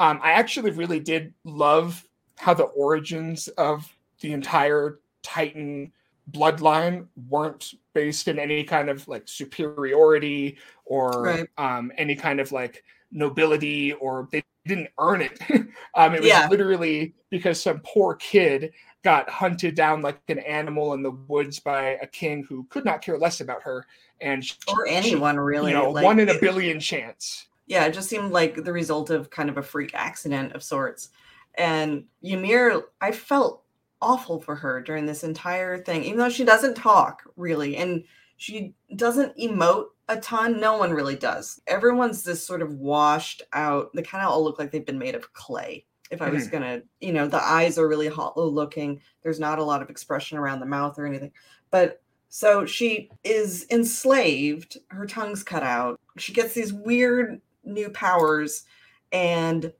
um, 0.00 0.20
I 0.22 0.32
actually 0.32 0.72
really 0.72 1.00
did 1.00 1.32
love 1.44 2.04
how 2.40 2.54
the 2.54 2.64
origins 2.64 3.48
of 3.48 3.86
the 4.20 4.32
entire 4.32 4.98
Titan 5.22 5.92
bloodline 6.32 7.06
weren't 7.28 7.74
based 7.92 8.28
in 8.28 8.38
any 8.38 8.64
kind 8.64 8.88
of 8.88 9.06
like 9.08 9.28
superiority 9.28 10.56
or 10.84 11.22
Right. 11.22 11.48
um, 11.58 11.92
any 11.98 12.16
kind 12.16 12.40
of 12.40 12.50
like 12.52 12.82
nobility 13.12 13.92
or 13.94 14.28
they 14.32 14.42
didn't 14.64 14.88
earn 14.98 15.20
it. 15.22 15.38
um, 15.94 16.14
it 16.14 16.20
was 16.20 16.28
Yeah. 16.28 16.48
literally 16.48 17.14
because 17.30 17.60
some 17.60 17.80
poor 17.84 18.14
kid 18.14 18.72
got 19.02 19.28
hunted 19.28 19.74
down 19.74 20.02
like 20.02 20.20
an 20.28 20.38
animal 20.40 20.94
in 20.94 21.02
the 21.02 21.10
woods 21.10 21.58
by 21.58 21.98
a 22.02 22.06
king 22.06 22.44
who 22.44 22.64
could 22.70 22.84
not 22.84 23.02
care 23.02 23.18
less 23.18 23.40
about 23.40 23.62
her 23.62 23.86
and 24.20 24.44
she- 24.44 24.54
Or 24.68 24.86
she- 24.86 24.92
anyone 24.94 25.38
really, 25.40 25.72
you 25.72 25.76
know, 25.78 25.90
like, 25.90 26.04
one 26.04 26.20
in 26.20 26.28
a 26.28 26.38
billion 26.38 26.78
chance. 26.80 27.46
yeah, 27.66 27.84
it 27.86 27.92
just 27.92 28.08
seemed 28.08 28.30
like 28.32 28.62
the 28.64 28.72
result 28.72 29.10
of 29.10 29.30
kind 29.30 29.48
of 29.50 29.56
a 29.58 29.62
freak 29.62 29.90
accident 29.94 30.52
of 30.52 30.62
sorts. 30.62 31.10
And 31.54 32.04
Ymir, 32.22 32.82
I 33.00 33.12
felt 33.12 33.62
awful 34.02 34.40
for 34.40 34.54
her 34.56 34.80
during 34.80 35.06
this 35.06 35.24
entire 35.24 35.78
thing, 35.78 36.04
even 36.04 36.18
though 36.18 36.28
she 36.30 36.44
doesn't 36.44 36.74
talk 36.76 37.22
really 37.36 37.76
and 37.76 38.04
she 38.36 38.74
doesn't 38.96 39.36
emote 39.36 39.86
a 40.08 40.16
ton. 40.18 40.58
No 40.58 40.78
one 40.78 40.92
really 40.92 41.16
does. 41.16 41.60
Everyone's 41.66 42.22
this 42.22 42.44
sort 42.44 42.62
of 42.62 42.72
washed 42.74 43.42
out, 43.52 43.90
they 43.94 44.02
kind 44.02 44.24
of 44.24 44.30
all 44.30 44.42
look 44.42 44.58
like 44.58 44.70
they've 44.70 44.86
been 44.86 44.98
made 44.98 45.14
of 45.14 45.32
clay. 45.34 45.84
If 46.10 46.22
I 46.22 46.30
was 46.30 46.44
Mm-hmm. 46.44 46.52
gonna, 46.52 46.82
you 47.00 47.12
know, 47.12 47.28
the 47.28 47.42
eyes 47.44 47.78
are 47.78 47.86
really 47.88 48.08
hollow 48.08 48.48
looking. 48.48 49.00
There's 49.22 49.38
not 49.38 49.58
a 49.60 49.64
lot 49.64 49.82
of 49.82 49.90
expression 49.90 50.38
around 50.38 50.60
the 50.60 50.66
mouth 50.66 50.98
or 50.98 51.06
anything. 51.06 51.32
But 51.70 52.02
so 52.28 52.64
she 52.64 53.10
is 53.22 53.66
enslaved, 53.70 54.78
her 54.88 55.06
tongue's 55.06 55.42
cut 55.42 55.62
out. 55.62 56.00
She 56.16 56.32
gets 56.32 56.54
these 56.54 56.72
weird 56.72 57.40
new 57.64 57.90
powers, 57.90 58.64
and 59.12 59.72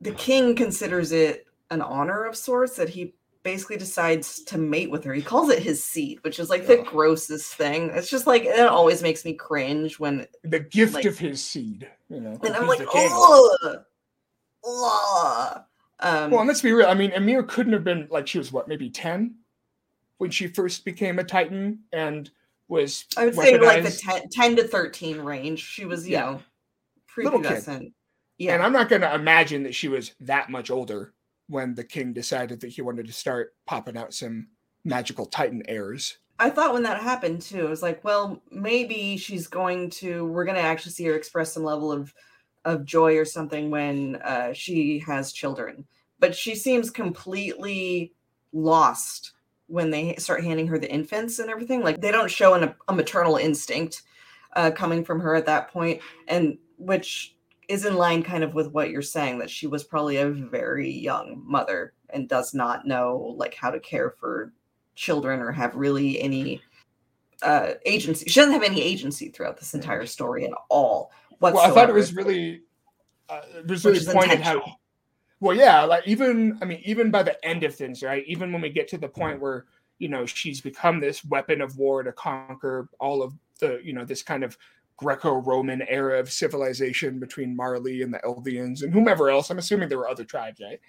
the 0.00 0.12
king 0.12 0.54
considers 0.54 1.12
it 1.12 1.46
an 1.70 1.82
honor 1.82 2.24
of 2.24 2.36
sorts 2.36 2.76
that 2.76 2.88
he 2.88 3.14
basically 3.42 3.76
decides 3.76 4.42
to 4.44 4.58
mate 4.58 4.90
with 4.90 5.04
her. 5.04 5.14
He 5.14 5.22
calls 5.22 5.48
it 5.50 5.62
his 5.62 5.82
seed, 5.82 6.18
which 6.22 6.38
is 6.38 6.50
like 6.50 6.66
the 6.66 6.78
grossest 6.78 7.54
thing. 7.54 7.90
It's 7.94 8.10
just 8.10 8.26
like 8.26 8.44
it 8.44 8.60
always 8.66 9.02
makes 9.02 9.24
me 9.24 9.32
cringe 9.34 9.98
when 9.98 10.26
The 10.44 10.60
gift 10.60 10.94
Like- 10.94 11.04
of 11.06 11.18
his 11.18 11.42
seed, 11.44 11.88
you 12.08 12.20
know. 12.20 12.38
and 12.42 12.54
I'm 12.54 12.66
like, 12.66 12.86
oh. 12.92 13.78
Um, 16.00 16.30
Well, 16.30 16.40
and 16.40 16.48
let's 16.48 16.62
be 16.62 16.72
real. 16.72 16.86
I 16.86 16.94
mean, 16.94 17.10
Ymir 17.12 17.42
couldn't 17.44 17.72
have 17.72 17.84
been 17.84 18.06
like 18.10 18.26
she 18.28 18.38
was 18.38 18.52
what, 18.52 18.68
maybe 18.68 18.90
10 18.90 19.34
when 20.18 20.30
she 20.30 20.46
first 20.48 20.84
became 20.84 21.18
a 21.18 21.24
Titan 21.24 21.80
and 21.92 22.30
was 22.68 23.06
I 23.16 23.24
would 23.26 23.34
say 23.34 23.56
like 23.58 23.82
the 23.84 23.90
10, 23.90 24.28
10 24.30 24.56
to 24.56 24.68
13 24.68 25.18
range. 25.20 25.60
She 25.60 25.84
was, 25.86 26.06
you 26.06 26.12
Yeah. 26.12 26.20
know, 26.32 26.42
prepubescent. 27.14 27.92
Yeah. 28.38 28.54
And 28.54 28.62
I'm 28.62 28.72
not 28.72 28.88
going 28.88 29.02
to 29.02 29.14
imagine 29.14 29.64
that 29.64 29.74
she 29.74 29.88
was 29.88 30.12
that 30.20 30.48
much 30.48 30.70
older 30.70 31.12
when 31.48 31.74
the 31.74 31.84
king 31.84 32.12
decided 32.12 32.60
that 32.60 32.68
he 32.68 32.82
wanted 32.82 33.06
to 33.06 33.12
start 33.12 33.54
popping 33.66 33.96
out 33.96 34.14
some 34.14 34.48
magical 34.84 35.26
Titan 35.26 35.62
heirs. 35.66 36.18
I 36.38 36.50
thought 36.50 36.72
when 36.72 36.84
that 36.84 37.02
happened 37.02 37.42
too, 37.42 37.66
it 37.66 37.68
was 37.70 37.82
like, 37.82 38.04
well, 38.04 38.40
maybe 38.50 39.16
she's 39.16 39.48
going 39.48 39.90
to. 39.90 40.24
We're 40.24 40.44
going 40.44 40.56
to 40.56 40.62
actually 40.62 40.92
see 40.92 41.04
her 41.06 41.16
express 41.16 41.52
some 41.52 41.64
level 41.64 41.90
of 41.90 42.14
of 42.64 42.84
joy 42.84 43.16
or 43.16 43.24
something 43.24 43.70
when 43.70 44.16
uh, 44.16 44.52
she 44.52 45.00
has 45.00 45.32
children. 45.32 45.86
But 46.20 46.36
she 46.36 46.54
seems 46.54 46.90
completely 46.90 48.12
lost 48.52 49.32
when 49.66 49.90
they 49.90 50.14
start 50.16 50.44
handing 50.44 50.66
her 50.68 50.78
the 50.78 50.90
infants 50.90 51.38
and 51.38 51.50
everything. 51.50 51.82
Like 51.82 52.00
they 52.00 52.12
don't 52.12 52.30
show 52.30 52.54
an, 52.54 52.74
a 52.86 52.94
maternal 52.94 53.36
instinct 53.36 54.02
uh, 54.54 54.70
coming 54.70 55.04
from 55.04 55.20
her 55.20 55.34
at 55.34 55.46
that 55.46 55.72
point, 55.72 56.00
and 56.28 56.58
which 56.76 57.34
is 57.68 57.84
in 57.84 57.94
line 57.94 58.22
kind 58.22 58.42
of 58.42 58.54
with 58.54 58.70
what 58.72 58.90
you're 58.90 59.02
saying 59.02 59.38
that 59.38 59.50
she 59.50 59.66
was 59.66 59.84
probably 59.84 60.16
a 60.16 60.28
very 60.28 60.90
young 60.90 61.42
mother 61.44 61.92
and 62.10 62.28
does 62.28 62.54
not 62.54 62.86
know 62.86 63.34
like 63.36 63.54
how 63.54 63.70
to 63.70 63.78
care 63.80 64.10
for 64.10 64.52
children 64.94 65.40
or 65.40 65.52
have 65.52 65.74
really 65.76 66.20
any 66.20 66.60
uh 67.42 67.74
agency 67.86 68.28
she 68.28 68.40
doesn't 68.40 68.52
have 68.52 68.64
any 68.64 68.82
agency 68.82 69.28
throughout 69.28 69.56
this 69.56 69.74
entire 69.74 70.06
story 70.06 70.44
at 70.44 70.50
all 70.70 71.12
Well. 71.40 71.58
I 71.58 71.70
thought 71.70 71.88
it 71.88 71.94
was 71.94 72.14
really, 72.14 72.62
uh, 73.28 73.42
it 73.56 73.66
was 73.66 73.84
really 73.84 74.04
pointed 74.04 74.40
how. 74.40 74.62
Well, 75.40 75.56
yeah, 75.56 75.84
like 75.84 76.06
even 76.06 76.58
I 76.60 76.64
mean, 76.64 76.80
even 76.84 77.10
by 77.10 77.22
the 77.22 77.42
end 77.44 77.62
of 77.62 77.74
things, 77.74 78.02
right? 78.02 78.24
Even 78.26 78.52
when 78.52 78.60
we 78.60 78.70
get 78.70 78.88
to 78.88 78.98
the 78.98 79.08
point 79.08 79.40
where 79.40 79.66
you 79.98 80.08
know 80.08 80.26
she's 80.26 80.60
become 80.60 81.00
this 81.00 81.24
weapon 81.24 81.60
of 81.60 81.76
war 81.76 82.02
to 82.02 82.12
conquer 82.12 82.88
all 82.98 83.22
of 83.22 83.34
the 83.60 83.80
you 83.84 83.92
know 83.92 84.04
this 84.04 84.22
kind 84.22 84.42
of 84.42 84.58
Greco-Roman 84.98 85.82
era 85.88 86.18
of 86.20 86.30
civilization 86.30 87.18
between 87.18 87.56
Marley 87.56 88.02
and 88.02 88.12
the 88.12 88.18
Eldians 88.18 88.82
and 88.82 88.92
whomever 88.92 89.30
else. 89.30 89.48
I'm 89.50 89.58
assuming 89.58 89.88
there 89.88 89.98
were 89.98 90.08
other 90.08 90.24
tribes, 90.24 90.60
right? 90.60 90.80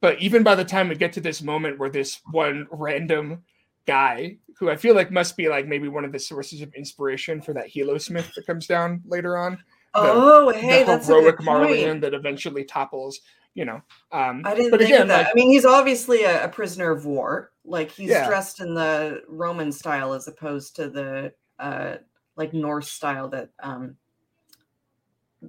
But 0.00 0.20
even 0.20 0.42
by 0.42 0.54
the 0.54 0.64
time 0.64 0.88
we 0.88 0.94
get 0.94 1.12
to 1.14 1.20
this 1.20 1.42
moment 1.42 1.78
where 1.78 1.90
this 1.90 2.20
one 2.30 2.66
random 2.70 3.42
guy, 3.86 4.36
who 4.58 4.70
I 4.70 4.76
feel 4.76 4.94
like 4.94 5.10
must 5.10 5.36
be 5.36 5.48
like 5.48 5.66
maybe 5.66 5.88
one 5.88 6.04
of 6.04 6.12
the 6.12 6.18
sources 6.18 6.60
of 6.62 6.72
inspiration 6.74 7.40
for 7.40 7.52
that 7.54 7.68
Helos 7.72 8.10
myth 8.10 8.30
that 8.36 8.46
comes 8.46 8.66
down 8.66 9.02
later 9.06 9.36
on, 9.36 9.58
oh 9.94 10.50
hey 10.50 10.84
the 10.84 10.98
heroic 10.98 11.38
Marleyan 11.40 12.00
that 12.00 12.14
eventually 12.14 12.64
topples, 12.64 13.20
you 13.54 13.64
know. 13.64 13.80
Um, 14.12 14.42
i 14.44 14.54
didn't 14.54 14.70
but 14.70 14.80
think 14.80 14.90
again, 14.90 15.02
of 15.02 15.08
that 15.08 15.18
like, 15.18 15.26
i 15.28 15.34
mean 15.34 15.50
he's 15.50 15.64
obviously 15.64 16.22
a, 16.24 16.44
a 16.44 16.48
prisoner 16.48 16.90
of 16.90 17.04
war 17.06 17.50
like 17.64 17.90
he's 17.90 18.10
Yeah. 18.10 18.26
dressed 18.26 18.60
in 18.60 18.74
the 18.74 19.22
roman 19.28 19.72
style 19.72 20.12
as 20.12 20.28
opposed 20.28 20.76
to 20.76 20.88
the 20.88 21.32
uh 21.58 21.96
like 22.38 22.54
norse 22.54 22.90
style 22.90 23.28
that 23.28 23.50
um 23.62 23.96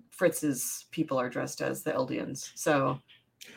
fritz's 0.09 0.85
people 0.91 1.17
are 1.19 1.29
dressed 1.29 1.61
as 1.61 1.83
the 1.83 1.91
eldians 1.91 2.51
so 2.55 2.99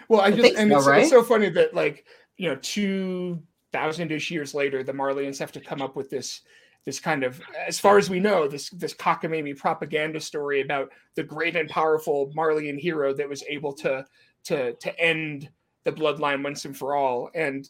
well, 0.09 0.21
I 0.21 0.27
I 0.27 0.31
just 0.31 0.55
and 0.57 0.71
so, 0.71 0.79
it's, 0.79 0.87
right? 0.87 1.01
it's 1.01 1.11
so 1.11 1.23
funny 1.23 1.49
that 1.51 1.75
like 1.75 2.05
you 2.37 2.49
know 2.49 2.57
two 2.63 3.43
thousand 3.73 4.13
ish 4.13 4.31
years 4.31 4.55
later, 4.55 4.83
the 4.83 4.93
Marleyans 4.93 5.39
have 5.39 5.53
to 5.53 5.61
come 5.61 5.83
up 5.83 5.97
with 5.97 6.11
this 6.11 6.43
this 6.85 6.99
kind 6.99 7.23
of, 7.23 7.41
as 7.69 7.79
far 7.79 7.97
as 7.97 8.11
we 8.11 8.19
know, 8.19 8.49
this 8.49 8.71
this 8.71 8.95
cockamamie 8.95 9.57
propaganda 9.57 10.21
story 10.21 10.61
about 10.61 10.91
the 11.15 11.23
great 11.23 11.57
and 11.57 11.69
powerful 11.69 12.33
Marleyan 12.37 12.79
hero 12.79 13.15
that 13.15 13.29
was 13.29 13.45
able 13.49 13.73
to 13.75 14.05
to 14.45 14.75
to 14.75 15.01
end 15.01 15.49
the 15.85 15.93
bloodline 15.93 16.43
once 16.43 16.65
and 16.65 16.77
for 16.77 16.95
all. 16.97 17.31
And 17.35 17.69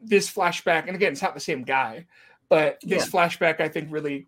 this 0.00 0.32
flashback, 0.32 0.86
and 0.86 0.94
again, 0.94 1.12
it's 1.12 1.22
not 1.22 1.34
the 1.34 1.40
same 1.40 1.62
guy, 1.62 2.06
but 2.48 2.78
this 2.82 3.08
flashback 3.08 3.60
I 3.60 3.68
think 3.68 3.88
really 3.90 4.26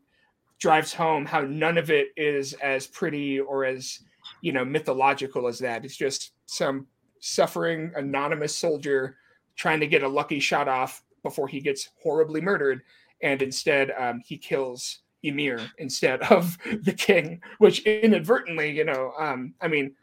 drives 0.59 0.93
home 0.93 1.27
how 1.27 1.41
none 1.43 1.79
of 1.79 1.91
it 1.91 2.09
is 2.17 2.53
as 2.55 2.87
pretty 2.87 3.41
or 3.41 3.65
as 3.65 4.01
you 4.41 4.53
know 4.53 4.65
mythological 4.65 5.47
as 5.47 5.59
that. 5.59 5.85
It's 5.85 5.97
just 5.97 6.33
some 6.47 6.87
suffering 7.21 7.93
anonymous 7.97 8.57
soldier 8.57 9.17
trying 9.57 9.81
to 9.81 9.87
get 9.87 10.03
a 10.03 10.09
lucky 10.09 10.41
shot 10.41 10.69
off 10.69 11.03
before 11.23 11.49
he 11.49 11.61
gets 11.61 11.91
horribly 12.03 12.41
murdered, 12.41 12.83
and 13.23 13.43
instead 13.43 13.91
um, 13.99 14.21
he 14.25 14.37
kills 14.37 15.01
ymir 15.23 15.61
instead 15.79 16.23
of 16.31 16.57
the 16.83 16.93
king, 16.93 17.41
which 17.59 17.81
inadvertently, 17.81 18.71
you 18.71 18.85
know, 18.85 19.13
um, 19.19 19.55
I 19.61 19.69
mean, 19.69 19.95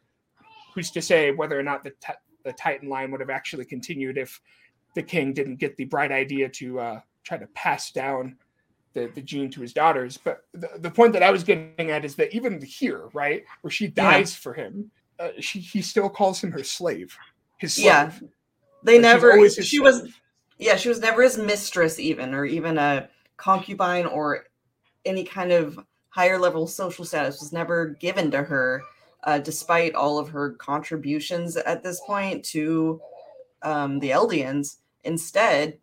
who's 0.74 0.92
to 0.92 1.02
say 1.02 1.32
whether 1.32 1.58
or 1.58 1.64
not 1.64 1.84
the 1.84 1.92
t- 1.92 2.14
the 2.44 2.54
Titan 2.54 2.90
line 2.90 3.12
would 3.12 3.22
have 3.22 3.30
actually 3.30 3.66
continued 3.66 4.18
if 4.18 4.42
the 4.96 5.04
king 5.04 5.34
didn't 5.34 5.56
get 5.56 5.78
the 5.78 5.86
bright 5.86 6.12
idea 6.12 6.50
to 6.50 6.80
uh, 6.80 7.00
try 7.24 7.38
to 7.38 7.48
pass 7.48 7.92
down 7.92 8.38
the, 8.94 9.12
the 9.14 9.22
gene 9.22 9.50
to 9.52 9.62
his 9.62 9.74
daughters. 9.74 10.18
But 10.18 10.46
the, 10.54 10.70
the 10.78 10.92
point 10.92 11.14
that 11.14 11.24
I 11.24 11.32
was 11.32 11.44
getting 11.44 11.92
at 11.92 12.06
is 12.06 12.16
that 12.16 12.34
even 12.34 12.62
here, 12.62 13.10
right, 13.14 13.44
where 13.62 13.72
she 13.72 13.88
dies 13.88 14.34
yeah. 14.34 14.42
for 14.42 14.54
him, 14.54 14.92
uh, 15.20 15.30
she 15.40 15.60
he 15.60 15.82
still 15.82 16.10
calls 16.10 16.44
him 16.44 16.52
her 16.52 16.64
slave, 16.64 17.16
his 17.58 17.76
slave. 17.76 17.86
Yeah, 17.86 18.12
they 18.84 19.00
never. 19.00 19.50
She 19.50 19.78
slave. 19.78 19.82
was, 19.82 20.14
yeah, 20.58 20.76
she 20.76 20.90
was 20.90 21.00
never 21.00 21.22
his 21.22 21.38
mistress, 21.38 22.00
even 22.00 22.34
or 22.34 22.46
even 22.46 22.78
a 22.78 23.10
concubine 23.38 24.06
or 24.06 24.46
any 25.06 25.24
kind 25.24 25.52
of 25.52 25.80
higher 26.10 26.38
level 26.38 26.68
social 26.68 27.06
status 27.06 27.40
was 27.40 27.52
never 27.52 27.90
given 28.00 28.32
to 28.32 28.44
her, 28.44 28.82
uh, 29.24 29.40
despite 29.40 29.96
all 29.96 30.20
of 30.20 30.30
her 30.30 30.52
contributions 30.54 31.58
at 31.58 31.84
this 31.84 32.00
point 32.06 32.46
to 32.46 33.02
um, 33.64 34.00
the 34.00 34.12
Eldians. 34.12 34.78
Instead, 35.04 35.78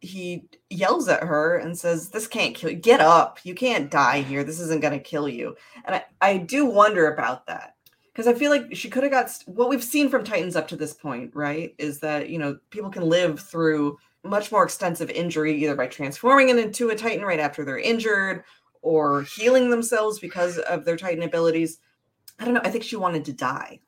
he 0.00 0.48
yells 0.70 1.08
at 1.08 1.24
her 1.24 1.56
and 1.56 1.76
says, 1.76 2.10
This 2.10 2.26
can't 2.26 2.54
kill 2.54 2.70
you. 2.70 2.76
Get 2.76 3.00
up. 3.00 3.40
You 3.44 3.54
can't 3.54 3.90
die 3.90 4.22
here. 4.22 4.44
This 4.44 4.60
isn't 4.60 4.82
going 4.82 4.92
to 4.92 5.00
kill 5.00 5.28
you. 5.28 5.56
And 5.84 5.96
I, 5.96 6.04
I 6.20 6.36
do 6.38 6.66
wonder 6.66 7.12
about 7.12 7.46
that 7.46 7.74
because 8.12 8.26
I 8.26 8.34
feel 8.34 8.50
like 8.50 8.74
she 8.74 8.90
could 8.90 9.02
have 9.02 9.12
got 9.12 9.30
what 9.46 9.68
we've 9.68 9.82
seen 9.82 10.08
from 10.08 10.24
Titans 10.24 10.56
up 10.56 10.68
to 10.68 10.76
this 10.76 10.94
point, 10.94 11.34
right? 11.34 11.74
Is 11.78 12.00
that, 12.00 12.28
you 12.28 12.38
know, 12.38 12.58
people 12.70 12.90
can 12.90 13.08
live 13.08 13.40
through 13.40 13.98
much 14.24 14.52
more 14.52 14.64
extensive 14.64 15.10
injury 15.10 15.54
either 15.62 15.74
by 15.74 15.86
transforming 15.86 16.48
it 16.48 16.58
into 16.58 16.90
a 16.90 16.96
Titan 16.96 17.24
right 17.24 17.40
after 17.40 17.64
they're 17.64 17.78
injured 17.78 18.44
or 18.82 19.22
healing 19.22 19.70
themselves 19.70 20.18
because 20.18 20.58
of 20.58 20.84
their 20.84 20.96
Titan 20.96 21.22
abilities. 21.24 21.78
I 22.38 22.44
don't 22.44 22.54
know. 22.54 22.60
I 22.64 22.70
think 22.70 22.84
she 22.84 22.96
wanted 22.96 23.24
to 23.26 23.32
die. 23.32 23.80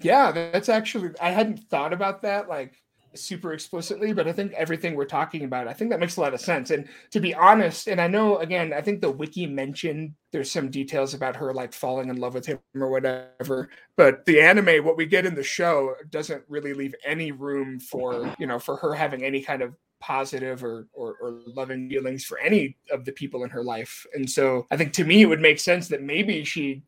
Yeah, 0.00 0.32
that's 0.32 0.68
actually, 0.68 1.10
I 1.20 1.30
hadn't 1.30 1.58
thought 1.68 1.92
about 1.92 2.22
that. 2.22 2.48
Like, 2.48 2.74
super 3.14 3.52
explicitly, 3.52 4.12
but 4.12 4.28
I 4.28 4.32
think 4.32 4.52
everything 4.52 4.94
we're 4.94 5.04
talking 5.04 5.44
about, 5.44 5.68
I 5.68 5.72
think 5.72 5.90
that 5.90 6.00
makes 6.00 6.16
a 6.16 6.20
lot 6.20 6.34
of 6.34 6.40
sense. 6.40 6.70
And 6.70 6.88
to 7.10 7.20
be 7.20 7.34
honest, 7.34 7.88
and 7.88 8.00
I 8.00 8.08
know 8.08 8.38
again, 8.38 8.72
I 8.72 8.80
think 8.80 9.00
the 9.00 9.10
wiki 9.10 9.46
mentioned 9.46 10.14
there's 10.32 10.50
some 10.50 10.70
details 10.70 11.14
about 11.14 11.36
her 11.36 11.52
like 11.54 11.72
falling 11.72 12.08
in 12.08 12.16
love 12.16 12.34
with 12.34 12.46
him 12.46 12.58
or 12.74 12.90
whatever, 12.90 13.70
but 13.96 14.24
the 14.26 14.40
anime, 14.40 14.84
what 14.84 14.96
we 14.96 15.06
get 15.06 15.26
in 15.26 15.34
the 15.34 15.42
show, 15.42 15.94
doesn't 16.10 16.42
really 16.48 16.74
leave 16.74 16.94
any 17.04 17.32
room 17.32 17.80
for 17.80 18.34
you 18.38 18.46
know 18.46 18.58
for 18.58 18.76
her 18.76 18.94
having 18.94 19.22
any 19.22 19.42
kind 19.42 19.62
of 19.62 19.74
positive 20.00 20.62
or, 20.62 20.86
or, 20.92 21.16
or 21.20 21.40
loving 21.46 21.88
feelings 21.88 22.24
for 22.24 22.38
any 22.38 22.76
of 22.92 23.04
the 23.04 23.10
people 23.10 23.42
in 23.42 23.50
her 23.50 23.64
life. 23.64 24.06
And 24.14 24.30
so 24.30 24.64
I 24.70 24.76
think 24.76 24.92
to 24.92 25.04
me 25.04 25.22
it 25.22 25.26
would 25.26 25.40
make 25.40 25.58
sense 25.58 25.88
that 25.88 26.02
maybe 26.02 26.44
she 26.44 26.82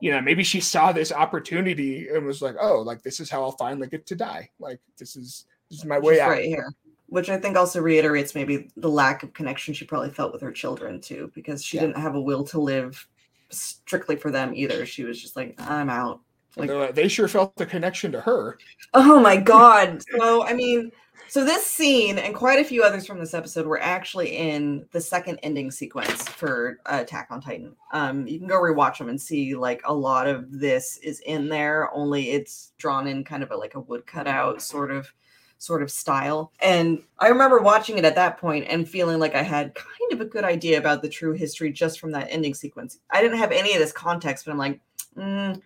you 0.00 0.10
know, 0.10 0.20
maybe 0.20 0.44
she 0.44 0.60
saw 0.60 0.92
this 0.92 1.12
opportunity 1.12 2.08
and 2.08 2.26
was 2.26 2.42
like, 2.42 2.56
"Oh, 2.60 2.80
like 2.82 3.02
this 3.02 3.20
is 3.20 3.30
how 3.30 3.42
I'll 3.42 3.52
finally 3.52 3.88
get 3.88 4.06
to 4.08 4.14
die. 4.14 4.50
Like 4.58 4.78
this 4.98 5.16
is 5.16 5.46
is 5.76 5.84
my 5.84 5.98
way 5.98 6.20
out 6.20 6.30
right 6.30 6.44
here." 6.44 6.72
Which 7.06 7.30
I 7.30 7.36
think 7.36 7.56
also 7.56 7.80
reiterates 7.80 8.34
maybe 8.34 8.70
the 8.76 8.88
lack 8.88 9.22
of 9.22 9.32
connection 9.34 9.74
she 9.74 9.84
probably 9.84 10.10
felt 10.10 10.32
with 10.32 10.42
her 10.42 10.50
children 10.50 11.00
too, 11.00 11.30
because 11.34 11.64
she 11.64 11.76
yeah. 11.76 11.82
didn't 11.82 11.98
have 11.98 12.14
a 12.14 12.20
will 12.20 12.44
to 12.44 12.60
live 12.60 13.06
strictly 13.50 14.16
for 14.16 14.30
them 14.30 14.52
either. 14.54 14.84
She 14.86 15.04
was 15.04 15.20
just 15.20 15.36
like, 15.36 15.54
"I'm 15.58 15.90
out." 15.90 16.20
Like, 16.56 16.94
they 16.94 17.08
sure 17.08 17.26
felt 17.26 17.56
the 17.56 17.66
connection 17.66 18.12
to 18.12 18.20
her. 18.20 18.58
Oh 18.94 19.18
my 19.20 19.36
god! 19.36 20.02
so 20.16 20.46
I 20.46 20.54
mean, 20.54 20.92
so 21.28 21.44
this 21.44 21.66
scene 21.66 22.18
and 22.18 22.34
quite 22.34 22.60
a 22.60 22.64
few 22.64 22.82
others 22.82 23.06
from 23.06 23.18
this 23.18 23.34
episode 23.34 23.66
were 23.66 23.80
actually 23.80 24.36
in 24.36 24.86
the 24.92 25.00
second 25.00 25.38
ending 25.42 25.70
sequence 25.70 26.28
for 26.28 26.78
uh, 26.86 27.00
Attack 27.02 27.28
on 27.30 27.40
Titan. 27.40 27.74
Um, 27.92 28.26
you 28.26 28.38
can 28.38 28.46
go 28.46 28.60
rewatch 28.60 28.98
them 28.98 29.08
and 29.08 29.20
see 29.20 29.54
like 29.54 29.82
a 29.84 29.94
lot 29.94 30.26
of 30.26 30.60
this 30.60 30.98
is 30.98 31.20
in 31.20 31.48
there. 31.48 31.92
Only 31.92 32.30
it's 32.30 32.72
drawn 32.78 33.06
in 33.06 33.24
kind 33.24 33.42
of 33.42 33.50
a, 33.50 33.56
like 33.56 33.74
a 33.74 33.80
wood 33.80 34.06
cutout 34.06 34.62
sort 34.62 34.90
of 34.90 35.12
sort 35.58 35.82
of 35.82 35.90
style. 35.90 36.52
And 36.60 37.02
I 37.18 37.28
remember 37.28 37.60
watching 37.60 37.98
it 37.98 38.04
at 38.04 38.14
that 38.16 38.38
point 38.38 38.66
and 38.68 38.88
feeling 38.88 39.18
like 39.18 39.34
I 39.34 39.42
had 39.42 39.74
kind 39.74 40.12
of 40.12 40.20
a 40.20 40.24
good 40.24 40.44
idea 40.44 40.78
about 40.78 41.02
the 41.02 41.08
true 41.08 41.32
history 41.32 41.72
just 41.72 41.98
from 41.98 42.12
that 42.12 42.28
ending 42.30 42.54
sequence. 42.54 42.98
I 43.10 43.22
didn't 43.22 43.38
have 43.38 43.52
any 43.52 43.72
of 43.72 43.78
this 43.78 43.92
context, 43.92 44.44
but 44.44 44.52
I'm 44.52 44.58
like, 44.58 44.80
mm, 45.16 45.60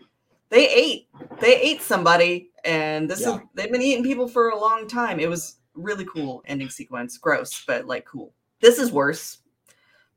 they 0.51 0.69
ate, 0.69 1.09
they 1.41 1.61
ate 1.61 1.83
somebody, 1.83 2.51
and 2.65 3.09
this 3.09 3.21
yeah. 3.21 3.37
is 3.37 3.41
they've 3.55 3.73
been 3.73 3.83
eating 3.83 4.05
people 4.05 4.29
for 4.29 4.51
a 4.51 4.59
long 4.59 4.89
time. 4.89 5.21
It 5.21 5.29
was 5.29 5.57
really 5.75 6.07
cool 6.07 6.43
ending 6.47 6.71
sequence. 6.71 7.19
Gross, 7.19 7.65
but 7.67 7.87
like 7.87 8.05
cool. 8.05 8.33
This 8.61 8.79
is 8.79 8.91
worse, 8.91 9.39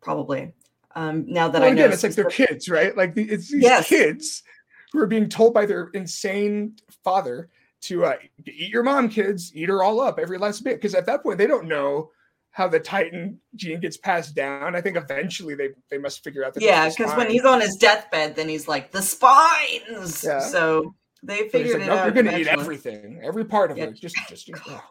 probably. 0.02 0.54
Um, 0.96 1.26
now 1.28 1.48
that 1.48 1.62
well, 1.62 1.70
I 1.70 1.74
know, 1.74 1.84
again, 1.84 1.94
it's 1.94 2.04
like 2.04 2.16
they're 2.16 2.26
kids, 2.26 2.70
right? 2.70 2.96
Like 2.96 3.14
the, 3.14 3.24
it's 3.24 3.52
these 3.52 3.64
yes. 3.64 3.88
kids 3.88 4.44
who 4.92 5.00
are 5.00 5.08
being 5.08 5.30
told 5.30 5.54
by 5.54 5.66
their 5.66 5.90
insane 5.94 6.76
father 7.04 7.50
to 7.82 8.06
uh, 8.06 8.16
eat 8.46 8.70
your 8.70 8.84
mom, 8.84 9.10
kids, 9.10 9.52
eat 9.56 9.70
her 9.70 9.84
all 9.84 10.00
up, 10.00 10.20
every 10.20 10.38
last 10.38 10.64
bit. 10.64 10.76
Because 10.76 10.96
at 10.96 11.06
that 11.08 11.24
point, 11.24 11.38
they 11.38 11.48
don't 11.48 11.68
know 11.68 12.12
how 12.52 12.68
the 12.68 12.80
Titan 12.80 13.40
gene 13.56 13.80
gets 13.80 13.98
passed 13.98 14.36
down. 14.36 14.76
I 14.76 14.82
think 14.82 14.98
eventually 14.98 15.56
they 15.56 15.70
they 15.90 15.98
must 15.98 16.24
figure 16.24 16.46
out. 16.46 16.54
that. 16.54 16.64
yeah, 16.64 16.90
because 16.90 17.16
when 17.16 17.30
he's 17.30 17.46
on 17.46 17.62
his 17.62 17.76
deathbed, 17.76 18.36
then 18.36 18.50
he's 18.50 18.68
like 18.68 18.92
the 18.92 19.02
spines. 19.02 20.24
Yeah. 20.24 20.40
So 20.40 20.96
they 21.24 21.50
figured 21.50 21.80
like, 21.80 21.84
it 21.84 21.88
nope, 21.88 22.00
out. 22.00 22.06
You're 22.06 22.24
gonna 22.24 22.38
eventually. 22.38 22.42
eat 22.42 22.60
everything, 22.60 23.22
every 23.24 23.46
part 23.46 23.72
of 23.72 23.78
yeah. 23.78 23.86
it. 23.86 23.96
Just 23.96 24.18
just. 24.28 24.50
Oh. 24.68 24.84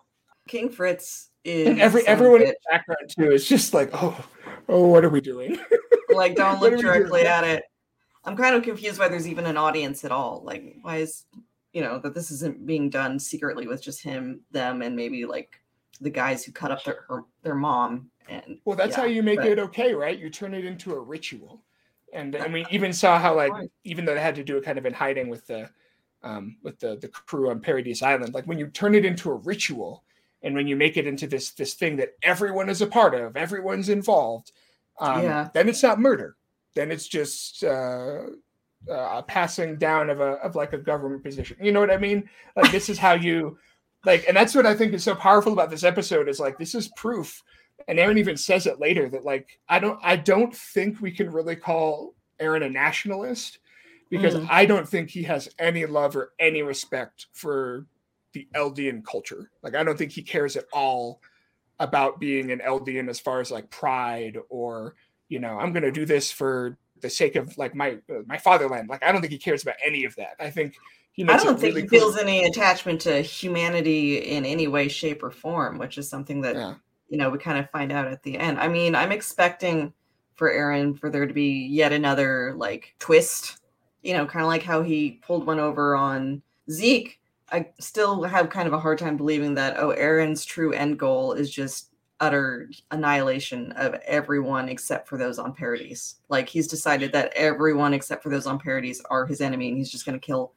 King 0.49 0.71
Fritz 0.71 1.31
is 1.45 1.69
and 1.69 1.81
every 1.81 2.07
everyone 2.07 2.43
in 2.43 2.49
the 2.49 2.57
background 2.71 3.11
too 3.17 3.31
is 3.31 3.47
just 3.49 3.73
like, 3.73 3.91
oh, 3.93 4.25
oh, 4.69 4.87
what 4.87 5.05
are 5.05 5.11
we 5.11 5.21
doing? 5.21 5.59
like, 6.11 6.35
don't 6.35 6.61
look 6.61 6.79
directly 6.79 7.23
at 7.23 7.45
it. 7.45 7.63
I'm 8.25 8.37
kind 8.37 8.55
of 8.55 8.63
confused 8.63 8.99
why 8.99 9.09
there's 9.09 9.29
even 9.29 9.47
an 9.47 9.57
audience 9.57 10.05
at 10.05 10.13
all. 10.13 10.43
Like, 10.45 10.77
why 10.83 10.99
is 10.99 11.25
you 11.73 11.83
know 11.83 11.99
that 11.99 12.15
this 12.15 12.31
isn't 12.31 12.67
being 12.67 12.91
done 12.91 13.19
secretly 13.19 13.67
with 13.67 13.83
just 13.83 14.03
him, 14.03 14.41
them, 14.51 14.83
and 14.83 14.97
maybe 14.97 15.25
like 15.25 15.61
the 16.01 16.11
guys 16.11 16.45
who 16.45 16.53
cut 16.53 16.71
up 16.71 16.85
their 16.85 17.05
her, 17.09 17.25
their 17.43 17.55
mom. 17.55 18.11
And 18.29 18.59
well, 18.65 18.77
that's 18.77 18.97
yeah, 18.97 19.03
how 19.03 19.07
you 19.07 19.23
make 19.23 19.41
but, 19.41 19.49
it 19.49 19.59
okay, 19.59 19.95
right? 19.95 20.19
You 20.19 20.31
turn 20.31 20.55
it 20.55 20.65
into 20.65 20.93
a 20.95 21.01
ritual. 21.01 21.63
And 22.13 22.35
and 22.35 22.53
we 22.53 22.67
even 22.71 22.93
saw 22.93 23.19
how 23.19 23.37
like 23.37 23.53
even 23.85 24.05
though 24.05 24.15
they 24.15 24.21
had 24.21 24.35
to 24.37 24.45
do 24.45 24.57
it 24.57 24.65
kind 24.65 24.79
of 24.79 24.87
in 24.87 24.93
hiding 24.93 25.29
with 25.29 25.47
the 25.47 25.71
um, 26.23 26.57
with 26.63 26.79
the 26.81 26.97
the 26.97 27.09
crew 27.09 27.51
on 27.51 27.61
Paradise 27.61 28.03
Island, 28.03 28.35
like 28.35 28.47
when 28.47 28.59
you 28.59 28.67
turn 28.69 28.95
it 28.95 29.05
into 29.05 29.31
a 29.31 29.35
ritual, 29.35 30.05
and 30.43 30.55
when 30.55 30.67
you 30.67 30.75
make 30.75 30.97
it 30.97 31.07
into 31.07 31.27
this 31.27 31.53
this 31.53 31.75
thing 31.75 31.97
that 31.97 32.15
everyone 32.23 32.69
is 32.69 32.83
a 32.83 32.87
part 32.87 33.15
of, 33.15 33.37
everyone's 33.37 33.89
involved, 33.89 34.53
um, 34.99 35.23
yeah. 35.23 35.49
then 35.55 35.69
it's 35.69 35.83
not 35.83 36.01
murder. 36.01 36.37
Then 36.75 36.91
it's 36.91 37.07
just 37.07 37.63
uh, 37.63 38.23
uh, 38.89 39.23
passing 39.23 39.77
down 39.77 40.11
of 40.11 40.21
a 40.21 40.33
of 40.43 40.55
like 40.55 40.73
a 40.73 40.79
government 40.79 41.23
position. 41.23 41.57
You 41.61 41.73
know 41.73 41.81
what 41.81 41.91
I 41.91 41.99
mean? 41.99 42.29
Like 42.57 42.73
this 42.73 42.89
is 42.89 42.99
how 42.99 43.13
you 43.13 43.59
like, 44.05 44.25
and 44.27 44.37
that's 44.37 44.55
what 44.55 44.67
I 44.67 44.75
think 44.75 44.95
is 44.95 45.05
so 45.05 45.15
powerful 45.15 45.53
about 45.53 45.71
this 45.71 45.85
episode 45.85 46.29
is 46.29 46.41
like 46.41 46.59
this 46.59 46.75
is 46.75 46.89
proof. 46.97 47.43
And 47.89 47.99
Eren 47.99 48.19
even 48.19 48.37
says 48.37 48.67
it 48.67 48.81
later 48.81 49.09
that 49.11 49.25
like 49.25 49.59
I 49.69 49.79
don't 49.79 49.99
I 50.03 50.17
don't 50.17 50.55
think 50.55 51.01
we 51.01 51.11
can 51.11 51.31
really 51.31 51.57
call 51.57 52.15
Eren 52.41 52.65
a 52.65 52.71
nationalist 52.71 53.59
because 54.11 54.35
mm. 54.35 54.47
I 54.51 54.67
don't 54.67 54.89
think 54.89 55.11
he 55.11 55.23
has 55.25 55.49
any 55.59 55.87
love 55.87 56.17
or 56.17 56.33
any 56.39 56.63
respect 56.63 57.27
for 57.33 57.87
the 58.33 58.49
Eldian 58.55 59.05
culture. 59.05 59.51
Like 59.63 59.75
I 59.75 59.85
don't 59.85 59.97
think 59.97 60.13
he 60.13 60.23
cares 60.23 60.57
at 60.57 60.67
all 60.73 61.21
about 61.79 62.21
being 62.21 62.51
an 62.51 62.61
Eldian 62.61 63.09
as 63.09 63.19
far 63.19 63.41
as 63.41 63.51
like 63.51 63.71
pride 63.71 64.37
or 64.49 64.95
you 65.29 65.39
know 65.39 65.59
I'm 65.59 65.73
going 65.73 65.83
to 65.83 65.93
do 65.93 66.05
this 66.05 66.31
for 66.31 66.77
the 67.01 67.11
sake 67.11 67.37
of 67.37 67.57
like 67.59 67.75
my 67.75 67.99
uh, 68.11 68.23
my 68.27 68.39
fatherland. 68.39 68.89
Like 68.89 69.03
I 69.03 69.13
don't 69.13 69.21
think 69.21 69.33
he 69.33 69.39
cares 69.39 69.63
about 69.63 69.77
any 69.85 70.05
of 70.05 70.15
that. 70.17 70.37
I 70.39 70.51
think 70.51 70.77
he 71.13 71.25
I 71.25 71.37
don't 71.37 71.59
think 71.59 71.75
really 71.75 71.83
he 71.83 71.89
cool. 71.89 71.99
feels 71.99 72.17
any 72.17 72.45
attachment 72.45 73.01
to 73.03 73.21
humanity 73.21 74.19
in 74.19 74.45
any 74.45 74.69
way, 74.69 74.89
shape, 74.89 75.23
or 75.23 75.31
form, 75.31 75.79
which 75.79 75.99
is 75.99 76.09
something 76.09 76.41
that 76.43 76.57
yeah. 76.57 76.75
you 77.09 77.19
know 77.19 77.31
we 77.31 77.39
kind 77.39 77.59
of 77.59 77.71
find 77.71 77.93
out 77.93 78.07
at 78.07 78.23
the 78.23 78.39
end. 78.39 78.59
I 78.59 78.69
mean, 78.69 78.95
I'm 78.95 79.13
expecting 79.13 79.93
for 80.35 80.51
Eren 80.51 80.99
for 80.99 81.11
there 81.11 81.27
to 81.27 81.35
be 81.35 81.67
yet 81.67 81.93
another 81.93 82.55
like 82.57 82.95
twist. 82.99 83.59
You 84.03 84.15
know, 84.15 84.25
kind 84.25 84.43
of 84.43 84.49
like 84.49 84.63
how 84.63 84.83
he 84.83 85.21
pulled 85.23 85.47
one 85.47 85.61
over 85.61 85.95
on 85.95 86.41
Zeke 86.71 87.21
I 87.53 87.67
still 87.79 88.23
have 88.23 88.51
kind 88.51 88.69
of 88.69 88.75
a 88.75 88.79
hard 88.79 88.99
time 88.99 89.17
believing 89.17 89.55
that 89.55 89.77
oh 89.79 89.95
Eren's 89.97 90.45
true 90.45 90.73
end 90.73 90.99
goal 90.99 91.33
is 91.33 91.51
just 91.51 91.90
utter 92.21 92.71
annihilation 92.91 93.73
of 93.73 93.95
everyone 94.07 94.69
except 94.69 95.09
for 95.09 95.19
those 95.19 95.39
on 95.39 95.55
Paradis. 95.55 96.17
Like 96.29 96.49
he's 96.49 96.69
decided 96.69 97.13
that 97.13 97.33
everyone 97.35 97.95
except 97.95 98.23
for 98.23 98.29
those 98.29 98.47
on 98.47 98.59
Paradis 98.59 99.01
are 99.11 99.27
his 99.27 99.41
enemy 99.41 99.69
and 99.69 99.79
he's 99.79 99.91
just 99.91 100.05
going 100.05 100.19
to 100.19 100.25
kill 100.25 100.53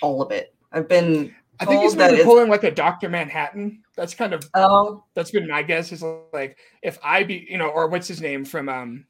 all 0.00 0.22
of 0.22 0.30
it. 0.30 0.54
I've 0.72 0.88
been 0.88 1.34
I 1.60 1.64
think 1.64 1.82
he's 1.82 1.94
been 1.94 2.24
pulling 2.24 2.48
like 2.48 2.64
a 2.64 2.70
Doctor 2.70 3.08
Manhattan. 3.08 3.82
That's 3.94 4.14
kind 4.14 4.32
of 4.32 4.48
oh, 4.54 5.04
that's 5.14 5.30
been 5.30 5.46
my 5.46 5.62
guess. 5.62 5.92
Is 5.92 6.02
like 6.32 6.58
if 6.82 6.98
I 7.04 7.22
be 7.22 7.46
you 7.48 7.58
know, 7.58 7.68
or 7.68 7.88
what's 7.88 8.08
his 8.08 8.20
name 8.20 8.44
from 8.44 8.68
um 8.68 9.06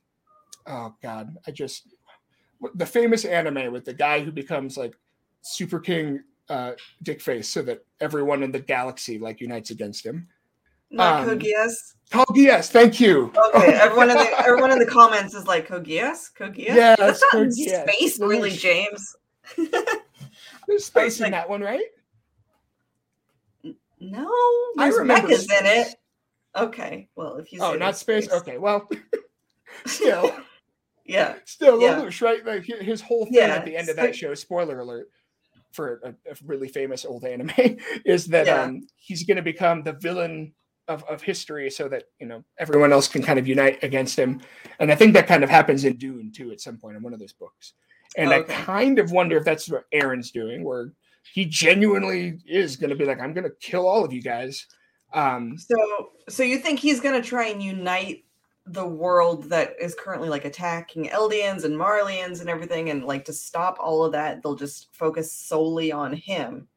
oh 0.67 0.95
god, 1.03 1.37
I 1.47 1.51
just 1.51 1.89
the 2.75 2.87
famous 2.87 3.25
anime 3.25 3.73
with 3.73 3.85
the 3.85 3.95
guy 3.95 4.21
who 4.21 4.33
becomes 4.33 4.77
like 4.77 4.95
Super 5.43 5.81
King 5.81 6.23
uh, 6.49 6.73
Dick 7.03 7.21
Face, 7.21 7.49
so 7.49 7.63
that 7.63 7.85
everyone 8.01 8.43
in 8.43 8.53
the 8.53 8.61
galaxy 8.61 9.19
like 9.19 9.41
unites 9.41 9.71
against 9.71 10.05
him. 10.05 10.29
Not 10.93 11.21
um. 11.21 11.27
Code 12.11 12.37
Geass, 12.37 12.71
thank 12.71 13.01
you. 13.01 13.33
Okay, 13.55 13.73
everyone 13.81 14.11
in 14.11 14.19
the 14.19 14.47
everyone 14.47 14.71
in 14.71 14.79
the 14.79 14.87
comments 14.87 15.35
is 15.35 15.47
like 15.47 15.67
Code 15.67 15.87
Geass. 15.87 16.31
Yeah, 16.57 16.95
that's, 16.97 17.23
not 17.33 17.53
space, 17.53 18.21
really, 18.21 18.51
James. 18.51 19.17
There's 20.69 20.85
space 20.85 21.19
in 21.19 21.25
like, 21.25 21.33
that 21.33 21.49
one, 21.49 21.63
right? 21.63 21.87
No, 23.99 24.31
there's 24.77 24.95
I 24.95 24.99
remember 24.99 25.29
mechas 25.29 25.43
space. 25.43 25.61
in 25.61 25.67
it. 25.67 25.95
Okay, 26.57 27.09
well, 27.17 27.37
if 27.37 27.53
you 27.53 27.61
oh, 27.63 27.75
not 27.75 27.97
space. 27.97 28.27
space. 28.27 28.41
Okay, 28.41 28.59
well, 28.59 28.89
still, 29.87 30.35
yeah, 31.05 31.37
still 31.45 31.81
yeah. 31.81 32.09
right? 32.21 32.45
Like 32.45 32.65
his 32.65 33.01
whole 33.01 33.25
thing 33.25 33.35
yeah, 33.35 33.55
at 33.55 33.65
the 33.65 33.77
end 33.77 33.89
of 33.89 33.97
that 33.97 34.15
show. 34.15 34.35
Spoiler 34.35 34.81
alert 34.81 35.09
for 35.73 36.01
a, 36.05 36.11
a 36.31 36.35
really 36.45 36.69
famous 36.69 37.05
old 37.05 37.25
anime 37.25 37.51
is 38.05 38.27
that 38.27 38.47
yeah. 38.47 38.63
um, 38.63 38.87
he's 38.97 39.25
going 39.25 39.37
to 39.37 39.43
become 39.43 39.83
the 39.83 39.95
villain 39.95 40.53
of, 40.89 41.05
of 41.05 41.23
history 41.23 41.71
so 41.71 41.89
that 41.89 42.05
you 42.21 42.27
know 42.27 42.43
everyone 42.59 42.93
else 42.93 43.09
can 43.09 43.23
kind 43.23 43.39
of 43.39 43.47
unite 43.47 43.83
against 43.83 44.19
him 44.19 44.41
and 44.81 44.91
i 44.91 44.95
think 44.95 45.13
that 45.13 45.27
kind 45.27 45.45
of 45.45 45.51
happens 45.51 45.85
in 45.85 45.97
dune 45.97 46.33
too 46.33 46.51
at 46.51 46.61
some 46.61 46.77
point 46.77 46.97
in 46.97 47.03
one 47.03 47.13
of 47.13 47.21
those 47.21 47.33
books 47.33 47.75
and 48.17 48.33
okay. 48.33 48.53
i 48.53 48.57
kind 48.65 48.99
of 48.99 49.13
wonder 49.13 49.37
if 49.37 49.45
that's 49.45 49.69
what 49.69 49.85
eren's 49.93 50.31
doing 50.31 50.65
where 50.65 50.93
he 51.33 51.45
genuinely 51.45 52.39
is 52.47 52.77
going 52.77 52.91
to 52.91 52.97
be 52.97 53.05
like 53.05 53.21
i'm 53.21 53.33
going 53.33 53.45
to 53.45 53.55
kill 53.61 53.87
all 53.87 54.05
of 54.05 54.13
you 54.13 54.23
guys 54.23 54.67
um 55.13 55.57
so 55.57 56.11
so 56.29 56.43
you 56.43 56.59
think 56.59 56.79
he's 56.79 57.01
going 57.01 57.21
to 57.21 57.27
try 57.27 57.47
and 57.47 57.63
unite 57.63 58.25
the 58.67 58.87
world 58.87 59.45
that 59.45 59.75
is 59.81 59.97
currently 59.99 60.29
like 60.29 60.45
attacking 60.45 61.09
Eldians 61.09 61.65
and 61.65 61.75
marleyans 61.75 62.41
and 62.41 62.49
everything, 62.49 62.91
and 62.91 63.05
like 63.05 63.25
to 63.25 63.33
stop 63.33 63.77
all 63.81 64.05
of 64.05 64.13
that, 64.13 64.43
they'll 64.43 64.55
just 64.55 64.95
focus 64.95 65.33
solely 65.33 65.91
on 65.91 66.13
him. 66.13 66.69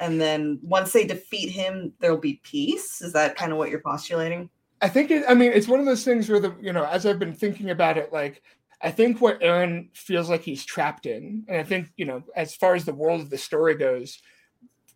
And 0.00 0.20
then 0.20 0.58
once 0.62 0.92
they 0.92 1.06
defeat 1.06 1.50
him, 1.50 1.92
there'll 2.00 2.16
be 2.16 2.40
peace. 2.42 3.00
Is 3.02 3.12
that 3.12 3.36
kind 3.36 3.52
of 3.52 3.58
what 3.58 3.70
you're 3.70 3.80
postulating? 3.80 4.50
I 4.82 4.88
think 4.88 5.10
it, 5.10 5.24
I 5.28 5.34
mean, 5.34 5.52
it's 5.52 5.68
one 5.68 5.78
of 5.78 5.86
those 5.86 6.04
things 6.04 6.28
where 6.28 6.40
the, 6.40 6.54
you 6.60 6.72
know, 6.72 6.84
as 6.84 7.04
I've 7.06 7.18
been 7.18 7.34
thinking 7.34 7.70
about 7.70 7.98
it, 7.98 8.12
like, 8.12 8.42
I 8.80 8.90
think 8.90 9.20
what 9.20 9.40
Eren 9.40 9.94
feels 9.94 10.30
like 10.30 10.40
he's 10.40 10.64
trapped 10.64 11.04
in, 11.04 11.44
and 11.48 11.58
I 11.58 11.62
think, 11.62 11.92
you 11.98 12.06
know, 12.06 12.22
as 12.34 12.54
far 12.54 12.74
as 12.74 12.86
the 12.86 12.94
world 12.94 13.20
of 13.20 13.28
the 13.28 13.36
story 13.36 13.74
goes, 13.74 14.22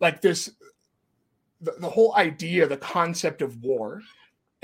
like 0.01 0.21
this, 0.21 0.51
the, 1.61 1.75
the 1.79 1.89
whole 1.89 2.15
idea, 2.15 2.67
the 2.67 2.77
concept 2.77 3.43
of 3.43 3.61
war, 3.61 4.01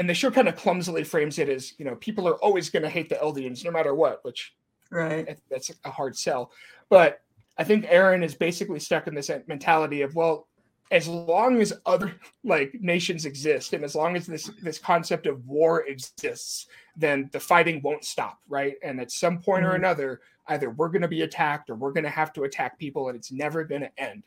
and 0.01 0.09
the 0.09 0.15
show 0.15 0.31
kind 0.31 0.47
of 0.47 0.55
clumsily 0.55 1.03
frames 1.03 1.37
it 1.37 1.47
as 1.47 1.77
you 1.77 1.85
know 1.85 1.95
people 1.95 2.27
are 2.27 2.41
always 2.43 2.71
going 2.71 2.81
to 2.81 2.89
hate 2.89 3.07
the 3.07 3.15
Eldians 3.15 3.63
no 3.63 3.69
matter 3.69 3.93
what, 3.93 4.25
which 4.25 4.55
right 4.89 5.37
that's 5.49 5.71
a 5.85 5.91
hard 5.91 6.17
sell. 6.17 6.51
But 6.89 7.21
I 7.61 7.63
think 7.63 7.85
Eren 7.85 8.23
is 8.23 8.33
basically 8.33 8.79
stuck 8.79 9.05
in 9.05 9.13
this 9.13 9.29
mentality 9.45 10.01
of 10.01 10.15
well, 10.15 10.47
as 10.89 11.07
long 11.07 11.61
as 11.61 11.71
other 11.85 12.15
like 12.43 12.73
nations 12.81 13.25
exist 13.25 13.73
and 13.73 13.83
as 13.83 13.93
long 13.93 14.15
as 14.15 14.25
this 14.25 14.49
this 14.63 14.79
concept 14.79 15.27
of 15.27 15.47
war 15.47 15.85
exists, 15.85 16.65
then 16.97 17.29
the 17.31 17.39
fighting 17.39 17.79
won't 17.83 18.03
stop, 18.03 18.39
right? 18.49 18.77
And 18.81 18.99
at 18.99 19.11
some 19.11 19.37
point 19.37 19.63
mm-hmm. 19.63 19.73
or 19.73 19.75
another, 19.75 20.21
either 20.47 20.71
we're 20.71 20.89
going 20.89 21.03
to 21.03 21.07
be 21.07 21.21
attacked 21.21 21.69
or 21.69 21.75
we're 21.75 21.91
going 21.91 22.03
to 22.03 22.09
have 22.09 22.33
to 22.33 22.45
attack 22.45 22.79
people, 22.79 23.09
and 23.09 23.15
it's 23.15 23.31
never 23.31 23.63
going 23.63 23.81
to 23.81 23.91
end. 23.95 24.23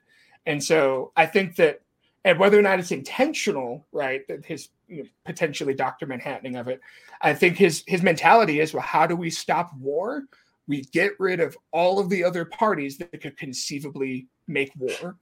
And 0.47 0.63
so 0.63 1.11
I 1.17 1.27
think 1.27 1.57
that 1.57 1.81
and 2.25 2.39
whether 2.39 2.57
or 2.57 2.63
not 2.63 2.79
it's 2.79 2.93
intentional, 2.93 3.85
right? 3.91 4.25
That 4.29 4.47
his 4.47 4.69
you 4.87 5.03
know, 5.03 5.09
potentially 5.25 5.75
Doctor 5.75 6.07
Manhattaning 6.07 6.55
of 6.55 6.69
it. 6.69 6.81
I 7.21 7.35
think 7.35 7.57
his 7.57 7.83
his 7.89 8.01
mentality 8.01 8.61
is, 8.61 8.73
well, 8.73 8.85
how 8.85 9.09
do 9.09 9.17
we 9.17 9.29
stop 9.29 9.77
war? 9.77 10.23
We 10.67 10.83
get 10.83 11.13
rid 11.19 11.41
of 11.41 11.57
all 11.73 11.99
of 11.99 12.09
the 12.09 12.25
other 12.25 12.45
parties 12.45 12.99
that 12.99 13.21
could 13.21 13.37
conceivably 13.37 14.27
make 14.47 14.73
war. 14.77 15.17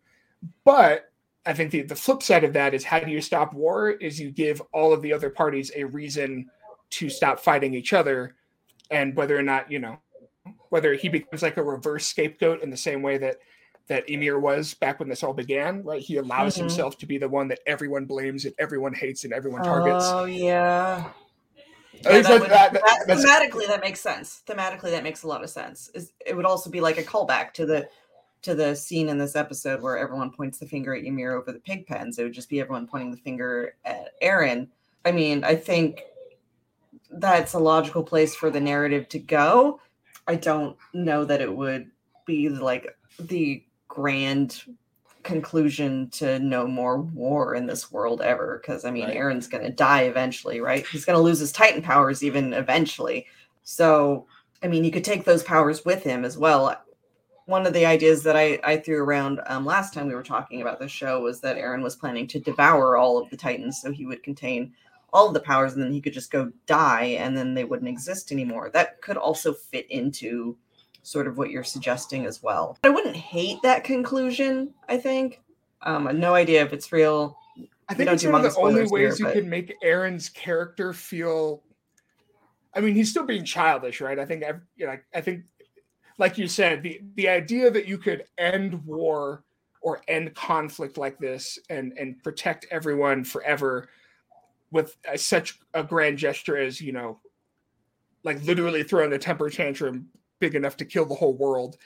But 0.64 1.10
I 1.44 1.52
think 1.52 1.70
the, 1.70 1.82
the 1.82 1.96
flip 1.96 2.22
side 2.22 2.44
of 2.44 2.52
that 2.52 2.74
is 2.74 2.84
how 2.84 3.00
do 3.00 3.10
you 3.10 3.20
stop 3.20 3.52
war? 3.52 3.90
Is 3.90 4.20
you 4.20 4.30
give 4.30 4.62
all 4.72 4.92
of 4.92 5.02
the 5.02 5.12
other 5.12 5.30
parties 5.30 5.72
a 5.74 5.84
reason 5.84 6.48
to 6.90 7.08
stop 7.08 7.40
fighting 7.40 7.74
each 7.74 7.92
other, 7.92 8.36
and 8.90 9.16
whether 9.16 9.36
or 9.36 9.42
not 9.42 9.70
you 9.70 9.78
know 9.78 9.98
whether 10.68 10.94
he 10.94 11.08
becomes 11.08 11.42
like 11.42 11.56
a 11.56 11.62
reverse 11.62 12.06
scapegoat 12.06 12.62
in 12.62 12.70
the 12.70 12.76
same 12.76 13.02
way 13.02 13.18
that 13.18 13.36
that 13.88 14.08
Ymir 14.08 14.38
was 14.38 14.74
back 14.74 15.00
when 15.00 15.08
this 15.08 15.22
all 15.22 15.34
began, 15.34 15.82
right? 15.82 16.00
He 16.00 16.16
allows 16.16 16.54
mm-hmm. 16.54 16.62
himself 16.62 16.96
to 16.98 17.06
be 17.06 17.18
the 17.18 17.28
one 17.28 17.48
that 17.48 17.58
everyone 17.66 18.04
blames 18.04 18.44
and 18.44 18.54
everyone 18.58 18.94
hates 18.94 19.24
and 19.24 19.32
everyone 19.32 19.62
targets. 19.62 20.04
Oh 20.06 20.24
yeah. 20.24 21.10
Yeah 22.04 22.20
that 22.20 22.40
would, 22.40 22.50
that, 22.50 22.72
that, 22.72 23.06
thematically, 23.08 23.66
that 23.66 23.80
makes 23.80 24.00
sense. 24.00 24.42
Thematically, 24.46 24.90
that 24.90 25.02
makes 25.02 25.22
a 25.22 25.28
lot 25.28 25.42
of 25.42 25.50
sense. 25.50 25.90
It 26.24 26.36
would 26.36 26.46
also 26.46 26.70
be 26.70 26.80
like 26.80 26.98
a 26.98 27.02
callback 27.02 27.52
to 27.54 27.66
the 27.66 27.88
to 28.42 28.54
the 28.54 28.74
scene 28.74 29.08
in 29.08 29.18
this 29.18 29.36
episode 29.36 29.80
where 29.80 29.96
everyone 29.96 30.30
points 30.30 30.58
the 30.58 30.66
finger 30.66 30.94
at 30.94 31.04
Ymir 31.04 31.32
over 31.32 31.52
the 31.52 31.60
pig 31.60 31.86
pens. 31.86 32.18
It 32.18 32.24
would 32.24 32.32
just 32.32 32.48
be 32.48 32.60
everyone 32.60 32.88
pointing 32.88 33.12
the 33.12 33.16
finger 33.16 33.76
at 33.84 34.20
Eren. 34.20 34.66
I 35.04 35.12
mean, 35.12 35.44
I 35.44 35.54
think 35.54 36.02
that's 37.10 37.54
a 37.54 37.58
logical 37.58 38.02
place 38.02 38.34
for 38.34 38.50
the 38.50 38.60
narrative 38.60 39.08
to 39.10 39.18
go. 39.20 39.80
I 40.26 40.34
don't 40.36 40.76
know 40.92 41.24
that 41.24 41.40
it 41.40 41.54
would 41.54 41.90
be 42.26 42.48
like 42.48 42.96
the 43.20 43.62
grand 43.88 44.62
conclusion 45.22 46.08
to 46.10 46.38
no 46.38 46.66
more 46.66 46.98
war 46.98 47.54
in 47.54 47.66
this 47.66 47.90
world 47.92 48.20
ever 48.20 48.60
because 48.60 48.84
i 48.84 48.90
mean 48.90 49.06
right. 49.06 49.16
Eren's 49.16 49.46
going 49.46 49.64
to 49.64 49.70
die 49.70 50.02
eventually 50.02 50.60
right? 50.60 50.86
He's 50.86 51.04
going 51.04 51.16
to 51.16 51.22
lose 51.22 51.38
his 51.38 51.52
titan 51.52 51.82
powers 51.82 52.22
even 52.22 52.52
eventually. 52.52 53.26
So 53.62 54.26
i 54.62 54.68
mean 54.68 54.84
you 54.84 54.90
could 54.90 55.04
take 55.04 55.24
those 55.24 55.42
powers 55.42 55.84
with 55.84 56.02
him 56.02 56.24
as 56.24 56.36
well. 56.38 56.76
One 57.46 57.66
of 57.66 57.72
the 57.72 57.86
ideas 57.86 58.22
that 58.22 58.36
i, 58.36 58.58
I 58.64 58.76
threw 58.78 59.02
around 59.02 59.40
um, 59.46 59.64
last 59.64 59.94
time 59.94 60.06
we 60.06 60.14
were 60.14 60.22
talking 60.22 60.62
about 60.62 60.78
this 60.78 60.92
show 60.92 61.20
was 61.20 61.40
that 61.40 61.56
eren 61.56 61.82
was 61.82 61.96
planning 61.96 62.26
to 62.28 62.40
devour 62.40 62.96
all 62.96 63.18
of 63.18 63.30
the 63.30 63.36
titans 63.36 63.80
so 63.80 63.90
he 63.90 64.06
would 64.06 64.22
contain 64.22 64.72
all 65.12 65.28
of 65.28 65.34
the 65.34 65.40
powers 65.40 65.74
and 65.74 65.82
then 65.82 65.92
he 65.92 66.00
could 66.00 66.12
just 66.12 66.30
go 66.30 66.50
die 66.66 67.16
and 67.18 67.36
then 67.36 67.54
they 67.54 67.64
wouldn't 67.64 67.88
exist 67.88 68.32
anymore. 68.32 68.70
That 68.70 69.00
could 69.02 69.16
also 69.16 69.52
fit 69.52 69.90
into 69.90 70.56
sort 71.02 71.26
of 71.26 71.36
what 71.36 71.50
you're 71.50 71.64
suggesting 71.64 72.26
as 72.26 72.42
well. 72.42 72.78
I 72.84 72.88
wouldn't 72.88 73.16
hate 73.16 73.60
that 73.62 73.84
conclusion, 73.84 74.72
I 74.88 74.98
think. 74.98 75.40
Um, 75.82 76.08
no 76.18 76.34
idea 76.34 76.62
if 76.62 76.72
it's 76.72 76.92
real. 76.92 77.36
I 77.88 77.94
think 77.94 78.08
it's 78.10 78.24
one 78.24 78.44
of 78.44 78.54
the 78.54 78.58
only 78.60 78.86
ways 78.86 78.90
here, 78.90 79.10
you 79.18 79.24
but... 79.26 79.34
can 79.34 79.48
make 79.48 79.74
Eren's 79.82 80.28
character 80.28 80.92
feel. 80.92 81.62
I 82.74 82.80
mean, 82.80 82.94
he's 82.94 83.10
still 83.10 83.26
being 83.26 83.44
childish, 83.44 84.00
right? 84.00 84.18
I 84.18 84.24
think, 84.24 84.44
you 84.76 84.86
know, 84.86 84.96
I 85.14 85.20
think, 85.20 85.44
like 86.18 86.38
you 86.38 86.46
said, 86.46 86.82
the 86.82 87.00
the 87.16 87.28
idea 87.28 87.70
that 87.70 87.86
you 87.86 87.98
could 87.98 88.24
end 88.38 88.84
war 88.86 89.44
or 89.82 90.00
end 90.08 90.34
conflict 90.34 90.96
like 90.96 91.18
this 91.18 91.58
and 91.68 91.92
and 91.98 92.22
protect 92.22 92.66
everyone 92.70 93.24
forever 93.24 93.88
with 94.70 94.96
such 95.16 95.58
a 95.74 95.82
grand 95.82 96.16
gesture 96.16 96.56
as 96.56 96.80
you 96.80 96.92
know, 96.92 97.18
like 98.22 98.42
literally 98.44 98.84
throwing 98.84 99.12
a 99.12 99.18
temper 99.18 99.50
tantrum 99.50 100.08
big 100.42 100.56
enough 100.56 100.76
to 100.76 100.84
kill 100.84 101.06
the 101.06 101.14
whole 101.14 101.34
world. 101.34 101.76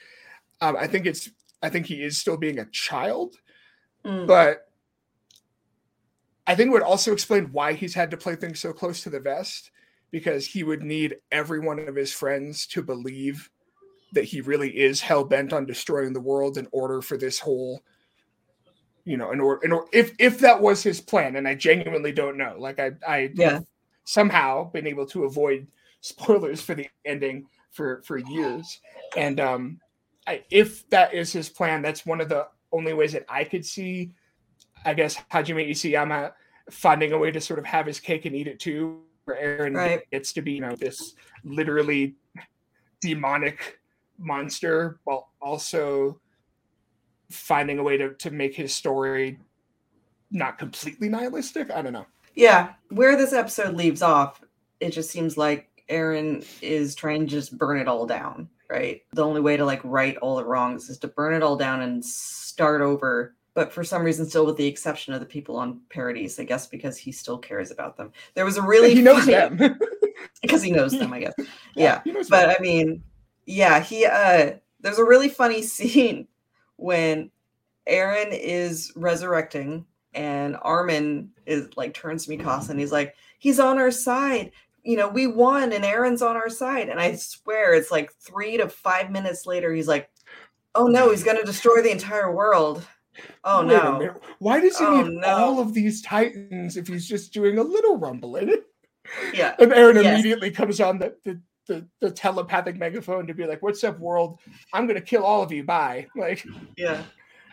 Um, 0.62 0.77
I 0.77 0.87
think 0.87 1.05
it's 1.05 1.29
I 1.62 1.69
think 1.69 1.85
he 1.85 2.03
is 2.03 2.16
still 2.16 2.38
being 2.38 2.59
a 2.59 2.64
child, 2.71 3.37
mm. 4.03 4.27
but 4.27 4.69
I 6.47 6.55
think 6.55 6.69
it 6.69 6.73
would 6.73 6.83
also 6.83 7.12
explain 7.12 7.53
why 7.53 7.75
he's 7.75 7.95
had 7.95 8.11
to 8.12 8.16
play 8.16 8.35
things 8.35 8.59
so 8.59 8.73
close 8.73 9.03
to 9.03 9.11
the 9.11 9.21
vest 9.21 9.71
because 10.11 10.47
he 10.47 10.62
would 10.64 10.83
need 10.83 11.16
every 11.31 11.61
one 11.61 11.79
of 11.79 11.95
his 11.95 12.12
friends 12.12 12.66
to 12.69 12.83
believe 12.83 13.51
that 14.12 14.25
he 14.25 14.40
really 14.40 14.71
is 14.71 15.03
hell 15.03 15.25
bent 15.25 15.53
on 15.53 15.66
destroying 15.66 16.14
the 16.14 16.21
world 16.21 16.57
in 16.57 16.66
order 16.73 17.03
for 17.03 17.19
this 17.19 17.38
whole 17.38 17.83
you 19.05 19.19
know 19.19 19.33
in 19.33 19.40
order, 19.40 19.62
in 19.64 19.73
order 19.73 19.87
if 19.92 20.12
if 20.19 20.38
that 20.38 20.62
was 20.62 20.83
his 20.83 21.01
plan 21.01 21.37
and 21.37 21.47
i 21.47 21.55
genuinely 21.55 22.12
don't 22.12 22.38
know 22.38 22.55
like 22.59 22.79
i 22.79 22.92
i 23.07 23.31
yeah 23.35 23.59
somehow 24.05 24.71
been 24.71 24.87
able 24.87 25.05
to 25.05 25.25
avoid 25.25 25.66
spoilers 26.01 26.62
for 26.62 26.75
the 26.75 26.88
ending 27.05 27.45
for 27.77 28.03
for 28.03 28.17
years. 28.19 28.81
And 29.17 29.39
um, 29.39 29.81
I, 30.27 30.43
if 30.51 30.89
that 30.91 31.15
is 31.15 31.33
his 31.33 31.49
plan, 31.49 31.83
that's 31.83 32.05
one 32.05 32.21
of 32.21 32.29
the 32.29 32.49
only 32.73 32.95
ways 32.95 33.12
that 33.12 33.27
I 33.29 33.45
could 33.45 33.65
see. 33.65 34.12
I 34.85 34.95
guess 34.95 35.17
Hajime 35.33 35.71
Isayama 35.71 36.33
finding 36.71 37.12
a 37.12 37.19
way 37.19 37.31
to 37.31 37.41
sort 37.41 37.59
of 37.59 37.65
have 37.67 37.87
his 37.87 38.01
cake 38.01 38.25
and 38.25 38.35
eat 38.35 38.49
it 38.49 38.59
too, 38.59 39.03
where 39.25 39.37
Eren 39.37 39.77
right. 39.77 40.11
gets 40.11 40.33
to 40.33 40.43
be 40.43 40.53
you 40.53 40.61
know 40.61 40.75
this 40.75 41.15
literally 41.45 42.17
demonic 43.01 43.79
monster, 44.19 44.99
while 45.05 45.31
also 45.41 46.21
finding 47.31 47.79
a 47.79 47.83
way 47.83 47.97
to 47.97 48.15
to 48.15 48.31
make 48.31 48.57
his 48.57 48.75
story 48.75 49.39
not 50.31 50.59
completely 50.59 51.09
nihilistic. 51.09 51.71
I 51.71 51.83
don't 51.83 51.93
know. 51.93 52.07
Yeah, 52.35 52.75
where 52.91 53.17
this 53.17 53.33
episode 53.33 53.75
leaves 53.75 54.03
off, 54.03 54.43
it 54.81 54.91
just 54.91 55.11
seems 55.11 55.37
like 55.37 55.76
Eren 55.90 56.44
is 56.62 56.94
trying 56.94 57.20
to 57.20 57.27
just 57.27 57.57
burn 57.57 57.79
it 57.79 57.88
all 57.88 58.07
down, 58.07 58.49
right? 58.68 59.03
The 59.12 59.25
only 59.25 59.40
way 59.40 59.57
to 59.57 59.64
like 59.64 59.81
right 59.85 60.16
all 60.18 60.37
the 60.37 60.44
wrongs 60.44 60.88
is 60.88 60.99
to 60.99 61.09
burn 61.09 61.35
it 61.35 61.42
all 61.42 61.57
down 61.57 61.83
and 61.83 62.05
start 62.05 62.81
over. 62.81 63.35
But 63.55 63.72
for 63.72 63.85
some 63.85 64.03
reason, 64.03 64.27
still 64.27 64.44
with 64.44 64.57
the 64.57 64.66
exception 64.66 65.14
of 65.14 65.20
the 65.20 65.27
people 65.27 65.57
on 65.57 65.81
Paradise, 65.88 66.38
I 66.38 66.44
guess 66.44 66.66
because 66.66 66.99
he 66.99 67.11
still 67.11 67.38
cares 67.38 67.70
about 67.70 67.96
them. 67.96 68.12
There 68.35 68.44
was 68.44 68.59
a 68.59 68.62
really 68.62 68.94
he 68.94 69.03
knows 69.03 69.25
funny, 69.25 69.33
them. 69.33 69.79
because 70.42 70.62
he 70.62 70.70
knows 70.70 70.92
them, 70.92 71.12
I 71.12 71.20
guess. 71.20 71.35
Yeah, 71.75 72.01
yeah 72.05 72.22
but 72.29 72.51
I 72.51 72.57
mean, 72.61 73.03
yeah, 73.46 73.81
he. 73.81 74.05
uh 74.07 74.53
There's 74.81 74.99
a 74.99 75.05
really 75.05 75.29
funny 75.29 75.62
scene 75.77 76.27
when 76.77 77.31
Eren 77.88 78.29
is 78.33 78.92
resurrecting 78.96 79.87
and 80.14 80.57
Armin 80.62 81.31
is 81.46 81.68
like 81.77 81.94
turns 81.94 82.27
to 82.27 82.37
Mikasa 82.37 82.70
and 82.70 82.81
he's 82.81 82.92
like, 82.92 83.14
he's 83.38 83.61
on 83.61 83.79
our 83.79 83.90
side. 83.90 84.53
You 84.87 84.96
know, 84.96 85.09
we 85.09 85.27
won 85.27 85.72
and 85.72 85.85
Eren's 85.85 86.22
on 86.22 86.37
our 86.37 86.49
side. 86.49 86.88
And 86.88 87.01
I 87.01 87.16
swear 87.16 87.75
it's 87.75 87.90
like 87.90 88.12
three 88.14 88.57
to 88.57 88.68
five 88.68 89.11
minutes 89.11 89.44
later, 89.44 89.75
he's 89.75 89.88
like, 89.88 90.09
oh 90.77 90.87
no, 90.87 91.11
he's 91.11 91.25
going 91.25 91.38
to 91.38 91.44
destroy 91.44 91.83
the 91.83 91.90
entire 91.90 92.33
world. 92.33 92.87
Oh 93.44 93.66
Wait 93.66 93.68
no. 93.68 94.14
Why 94.38 94.61
does 94.61 94.79
he 94.79 94.85
oh, 94.85 95.03
need 95.03 95.20
no. 95.20 95.29
all 95.29 95.61
of 95.61 95.75
these 95.75 96.03
titans 96.03 96.77
if 96.77 96.87
he's 96.87 97.09
just 97.09 97.33
doing 97.33 97.59
a 97.59 97.62
little 97.62 97.96
rumbling? 97.96 98.55
Yeah. 99.33 99.55
And 99.59 99.72
Eren 99.72 100.03
yes. 100.03 100.20
immediately 100.20 100.51
comes 100.51 100.81
on 100.81 100.99
the, 100.99 101.14
the, 101.25 101.40
the, 101.66 101.88
the, 102.01 102.11
telepathic 102.11 102.77
megaphone 102.77 103.27
to 103.27 103.35
be 103.35 103.46
like, 103.46 103.62
What's 103.62 103.85
up, 103.85 103.99
world? 103.99 104.40
I'm 104.72 104.87
gonna 104.87 105.01
kill 105.01 105.25
all 105.25 105.42
of 105.42 105.53
you. 105.53 105.64
Bye. 105.64 106.07
Like, 106.16 106.44
yeah. 106.77 107.03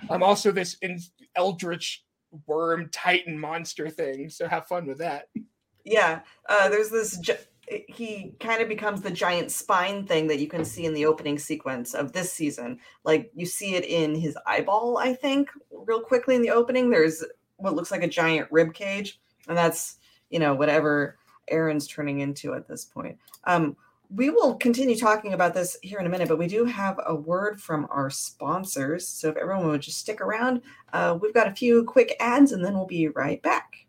I'm 0.10 0.24
also 0.24 0.52
this 0.52 0.78
in- 0.82 1.00
eldritch 1.36 2.04
worm 2.48 2.90
titan 2.92 3.40
monster 3.40 3.90
thing. 3.90 4.30
So 4.30 4.48
have 4.48 4.68
fun 4.68 4.86
with 4.86 4.98
that. 4.98 5.28
Yeah. 5.84 6.22
Uh, 6.48 6.70
there's 6.70 6.90
this 6.90 7.20
he 7.88 8.36
kind 8.40 8.62
of 8.62 8.68
becomes 8.68 9.02
the 9.02 9.12
giant 9.12 9.52
spine 9.52 10.06
thing 10.06 10.28
that 10.28 10.40
you 10.40 10.48
can 10.48 10.66
see 10.66 10.86
in 10.86 10.94
the 10.94 11.06
opening 11.06 11.40
sequence 11.40 11.94
of 11.94 12.12
this 12.12 12.32
season. 12.32 12.80
Like 13.04 13.32
you 13.36 13.46
see 13.46 13.76
it 13.76 13.86
in 13.86 14.16
his 14.16 14.38
eyeball, 14.46 14.98
I 14.98 15.14
think, 15.14 15.50
real 15.72 16.02
quickly 16.02 16.36
in 16.36 16.42
the 16.42 16.52
opening. 16.52 16.90
There's 16.90 17.24
what 17.58 17.76
looks 17.76 17.92
like 17.92 18.04
a 18.04 18.08
giant 18.08 18.48
rib 18.52 18.74
cage, 18.74 19.20
and 19.48 19.58
that's 19.58 19.98
you 20.30 20.40
know 20.40 20.54
whatever 20.54 21.18
Eren's 21.52 21.88
turning 21.88 22.20
into 22.20 22.54
at 22.54 22.68
this 22.68 22.86
point. 22.86 23.18
Um, 23.46 23.76
we 24.14 24.30
will 24.30 24.56
continue 24.56 24.96
talking 24.96 25.34
about 25.34 25.54
this 25.54 25.78
here 25.82 26.00
in 26.00 26.06
a 26.06 26.10
minute, 26.10 26.28
but 26.28 26.38
we 26.38 26.48
do 26.48 26.66
have 26.66 27.00
a 27.06 27.16
word 27.16 27.60
from 27.60 27.88
our 27.90 28.10
sponsors. 28.10 29.08
So 29.08 29.30
if 29.30 29.38
everyone 29.38 29.68
would 29.68 29.82
just 29.82 29.98
stick 29.98 30.22
around, 30.22 30.62
uh, 30.92 31.18
we've 31.20 31.34
got 31.34 31.48
a 31.48 31.56
few 31.56 31.84
quick 31.84 32.16
ads, 32.20 32.52
and 32.52 32.64
then 32.64 32.76
we'll 32.76 32.86
be 32.86 33.08
right 33.08 33.42
back. 33.42 33.83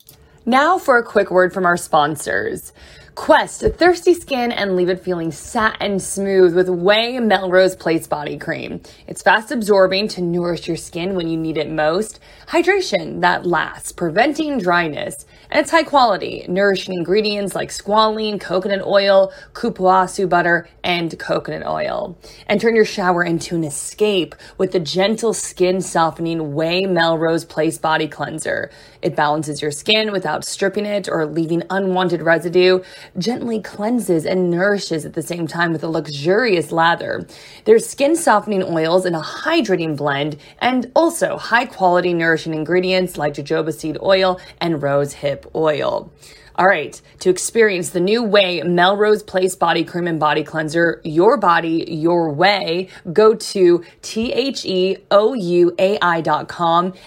Now 0.46 0.76
for 0.78 0.98
a 0.98 1.02
quick 1.02 1.30
word 1.30 1.54
from 1.54 1.64
our 1.64 1.78
sponsors. 1.78 2.72
Quest 3.14 3.62
thirsty 3.79 4.12
skin 4.12 4.50
and 4.50 4.74
leave 4.74 4.88
it 4.88 5.00
feeling 5.00 5.31
satin 5.31 6.00
smooth 6.00 6.53
with 6.53 6.66
Ouai 6.66 7.24
Melrose 7.24 7.77
Place 7.77 8.09
Body 8.09 8.37
Cream. 8.37 8.81
It's 9.07 9.22
fast 9.22 9.53
absorbing 9.53 10.09
to 10.09 10.20
nourish 10.20 10.66
your 10.66 10.77
skin 10.77 11.14
when 11.14 11.29
you 11.29 11.37
need 11.37 11.57
it 11.57 11.70
most. 11.70 12.18
Hydration 12.48 13.20
that 13.20 13.46
lasts, 13.46 13.92
preventing 13.92 14.59
dryness. 14.59 15.27
And 15.48 15.61
it's 15.61 15.70
high 15.70 15.85
quality, 15.85 16.44
nourishing 16.48 16.94
ingredients 16.94 17.55
like 17.55 17.68
squalene, 17.70 18.40
coconut 18.40 18.85
oil, 18.85 19.33
cupuaçu 19.53 20.29
butter, 20.29 20.68
and 20.83 21.16
coconut 21.16 21.64
oil. 21.66 22.18
And 22.48 22.61
turn 22.61 22.74
your 22.74 22.85
shower 22.85 23.22
into 23.22 23.55
an 23.55 23.62
escape 23.62 24.35
with 24.59 24.72
the 24.72 24.81
gentle 24.81 25.35
skin 25.35 25.81
softening 25.81 26.38
Ouai 26.53 26.90
Melrose 26.90 27.44
Place 27.44 27.79
Body 27.79 28.09
Cleanser. 28.09 28.72
It 29.03 29.14
balances 29.14 29.62
your 29.62 29.70
skin 29.70 30.11
without 30.11 30.44
stripping 30.44 30.85
it 30.85 31.09
or 31.09 31.27
leaving 31.27 31.62
unwanted 31.70 32.20
residue 32.20 32.81
gently 33.19 33.61
cleanses 33.61 34.27
and 34.27 34.51
nourishes 34.51 35.05
at 35.05 35.14
the 35.14 35.23
same 35.23 35.47
time 35.47 35.73
with 35.73 35.85
a 35.85 35.88
luxurious 35.88 36.73
lather. 36.73 37.27
There's 37.64 37.87
skin 37.87 38.17
softening 38.17 38.62
oils 38.62 39.07
in 39.07 39.14
a 39.14 39.21
hydrating 39.21 39.97
blend 39.97 40.37
and 40.59 40.90
also 40.95 41.37
high 41.37 41.67
quality 41.67 42.12
nourishing 42.12 42.55
ingredients 42.55 43.17
like 43.17 43.35
jojoba 43.35 43.75
seed 43.75 43.99
oil 44.03 44.40
and 44.61 44.83
rose 44.83 45.12
hip 45.12 45.51
oil. 45.55 46.11
All 46.57 46.69
right, 46.69 47.03
to 47.19 47.31
experience 47.31 47.90
the 47.90 47.99
new 47.99 48.23
Ouai 48.23 48.64
Melrose 48.64 49.25
Place 49.25 49.57
Body 49.57 49.83
Cream 49.83 50.07
and 50.07 50.21
Body 50.21 50.45
Cleanser, 50.45 51.01
your 51.03 51.37
body, 51.37 51.85
your 51.88 52.31
way, 52.31 52.90
go 53.12 53.35
to 53.35 53.85
T-H-E-O-U-A-I.com 54.03 55.03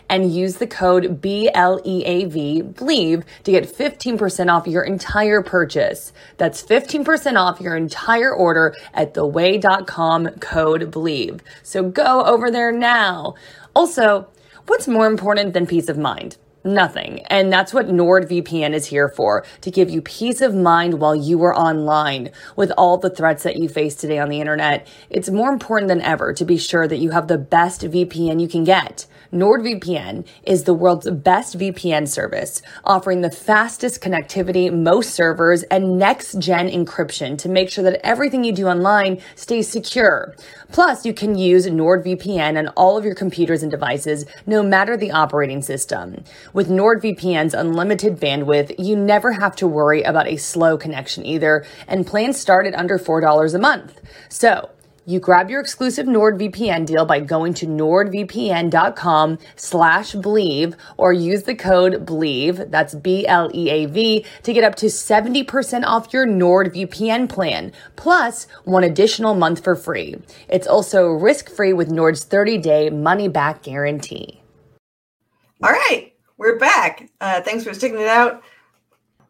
and 0.10 0.34
use 0.34 0.58
the 0.58 0.68
code 0.68 1.22
B-L-E-A-V, 1.22 2.62
BLEAV, 2.64 3.24
to 3.46 3.52
get 3.52 3.74
15% 3.74 4.54
off 4.54 4.68
your 4.68 4.84
entire 4.84 5.42
purchase. 5.42 6.12
That's 6.36 6.62
15% 6.62 7.40
off 7.40 7.62
your 7.62 7.78
entire 7.78 8.34
order 8.34 8.76
at 8.94 9.14
theouai.com 9.14 10.28
code 10.40 10.92
BLEAV. 10.92 11.40
So 11.64 11.84
go 11.84 12.26
over 12.26 12.52
there 12.52 12.74
now. 12.74 13.36
Also, 13.74 14.28
what's 14.66 14.90
more 14.90 15.08
important 15.08 15.54
than 15.54 15.66
peace 15.66 15.88
of 15.88 15.98
mind? 15.98 16.36
Nothing. 16.68 17.22
And 17.28 17.52
that's 17.52 17.74
what 17.74 17.88
NordVPN 17.88 18.74
is 18.74 18.88
here 18.88 19.08
for, 19.08 19.46
to 19.62 19.72
give 19.72 19.90
you 19.90 20.02
peace 20.02 20.42
of 20.42 20.54
mind 20.54 20.96
while 20.96 21.16
you 21.16 21.42
are 21.44 21.56
online. 21.56 22.30
With 22.58 22.74
all 22.78 22.98
the 22.98 23.10
threats 23.10 23.44
that 23.44 23.56
you 23.56 23.70
face 23.70 23.96
today 23.96 24.20
on 24.20 24.28
the 24.28 24.42
internet, 24.42 24.86
it's 25.10 25.30
more 25.30 25.50
important 25.50 25.88
than 25.88 26.02
ever 26.02 26.34
to 26.34 26.44
be 26.44 26.58
sure 26.58 26.86
that 26.86 26.98
you 26.98 27.12
have 27.12 27.30
the 27.30 27.38
best 27.38 27.84
VPN 27.84 28.42
you 28.42 28.50
can 28.50 28.66
get. 28.66 29.06
NordVPN 29.32 30.26
is 30.44 30.64
the 30.64 30.74
world's 30.74 31.10
best 31.10 31.58
VPN 31.58 32.08
service, 32.08 32.62
offering 32.84 33.22
the 33.22 33.32
fastest 33.32 34.02
connectivity, 34.02 34.72
most 34.72 35.14
servers, 35.14 35.64
and 35.64 35.98
next 35.98 36.40
gen 36.40 36.70
encryption 36.70 37.38
to 37.38 37.50
make 37.50 37.70
sure 37.70 37.84
that 37.84 38.06
everything 38.06 38.44
you 38.44 38.52
do 38.52 38.68
online 38.68 39.22
stays 39.36 39.70
secure. 39.70 40.36
Plus, 40.72 41.06
you 41.06 41.14
can 41.14 41.38
use 41.38 41.68
NordVPN 41.68 42.58
on 42.58 42.68
all 42.70 42.98
of 42.98 43.06
your 43.06 43.16
computers 43.16 43.64
and 43.64 43.72
devices, 43.72 44.26
no 44.46 44.64
matter 44.64 44.96
the 44.96 45.12
operating 45.12 45.62
system. 45.62 46.24
With 46.58 46.70
NordVPN's 46.70 47.54
unlimited 47.54 48.20
bandwidth, 48.20 48.74
you 48.80 48.96
never 48.96 49.34
have 49.34 49.56
to 49.58 49.68
worry 49.68 50.02
about 50.02 50.26
a 50.26 50.38
slow 50.38 50.76
connection 50.76 51.24
either, 51.24 51.64
and 51.88 52.08
plans 52.08 52.40
start 52.40 52.66
at 52.66 52.74
under 52.74 52.98
$4 52.98 53.54
a 53.54 53.60
month. 53.60 54.02
So, 54.28 54.72
you 55.06 55.20
grab 55.20 55.52
your 55.52 55.62
exclusive 55.62 56.08
NordVPN 56.08 56.88
deal 56.88 57.06
by 57.06 57.20
going 57.20 57.54
to 57.54 57.68
nordvpn.com 57.68 59.38
slash 59.56 60.14
bleav 60.14 60.74
or 60.98 61.14
use 61.14 61.44
the 61.44 61.54
code 61.54 62.08
bleav, 62.08 62.72
that's 62.72 62.96
B-L-E-A-V, 62.96 64.26
to 64.42 64.52
get 64.52 64.64
up 64.64 64.74
to 64.78 64.88
70% 64.88 65.84
off 65.84 66.12
your 66.12 66.26
NordVPN 66.26 67.30
plan, 67.30 67.72
plus 67.96 68.48
one 68.64 68.84
additional 68.84 69.36
month 69.36 69.64
for 69.64 69.76
free. 69.76 70.16
It's 70.50 70.66
also 70.66 71.06
risk-free 71.10 71.74
with 71.74 71.92
Nord's 71.92 72.26
30-day 72.26 72.90
money-back 72.90 73.62
guarantee. 73.62 74.42
All 75.62 75.72
right, 75.72 76.14
we're 76.38 76.58
back. 76.58 77.10
Uh, 77.20 77.42
thanks 77.42 77.64
for 77.64 77.74
sticking 77.74 78.00
it 78.00 78.08
out. 78.08 78.44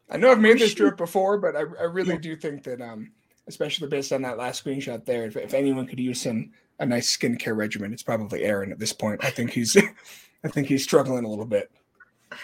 I 0.10 0.18
know 0.18 0.32
I've 0.32 0.40
made 0.40 0.60
this 0.60 0.74
joke 0.74 0.98
before, 0.98 1.38
but 1.38 1.56
I, 1.56 1.60
I 1.60 1.84
really 1.84 2.14
yeah. 2.14 2.20
do 2.20 2.36
think 2.36 2.64
that 2.64 2.82
um, 2.82 3.12
especially 3.48 3.88
based 3.88 4.12
on 4.12 4.22
that 4.22 4.38
last 4.38 4.64
screenshot 4.64 5.06
there. 5.06 5.26
If, 5.26 5.36
if 5.38 5.54
anyone 5.54 5.88
could 5.88 6.00
use 6.00 6.22
some 6.22 6.52
a 6.80 6.86
nice 6.86 7.16
skincare 7.16 7.56
regimen, 7.56 7.92
it's 7.92 8.04
probably 8.04 8.42
Eren 8.42 8.72
at 8.72 8.80
this 8.80 8.94
point. 8.94 9.24
I 9.24 9.32
think 9.32 9.52
he's, 9.52 9.76
I 10.44 10.48
think 10.48 10.68
he's 10.68 10.84
struggling 10.84 11.26
a 11.26 11.30
little 11.30 11.46
bit. 11.46 11.72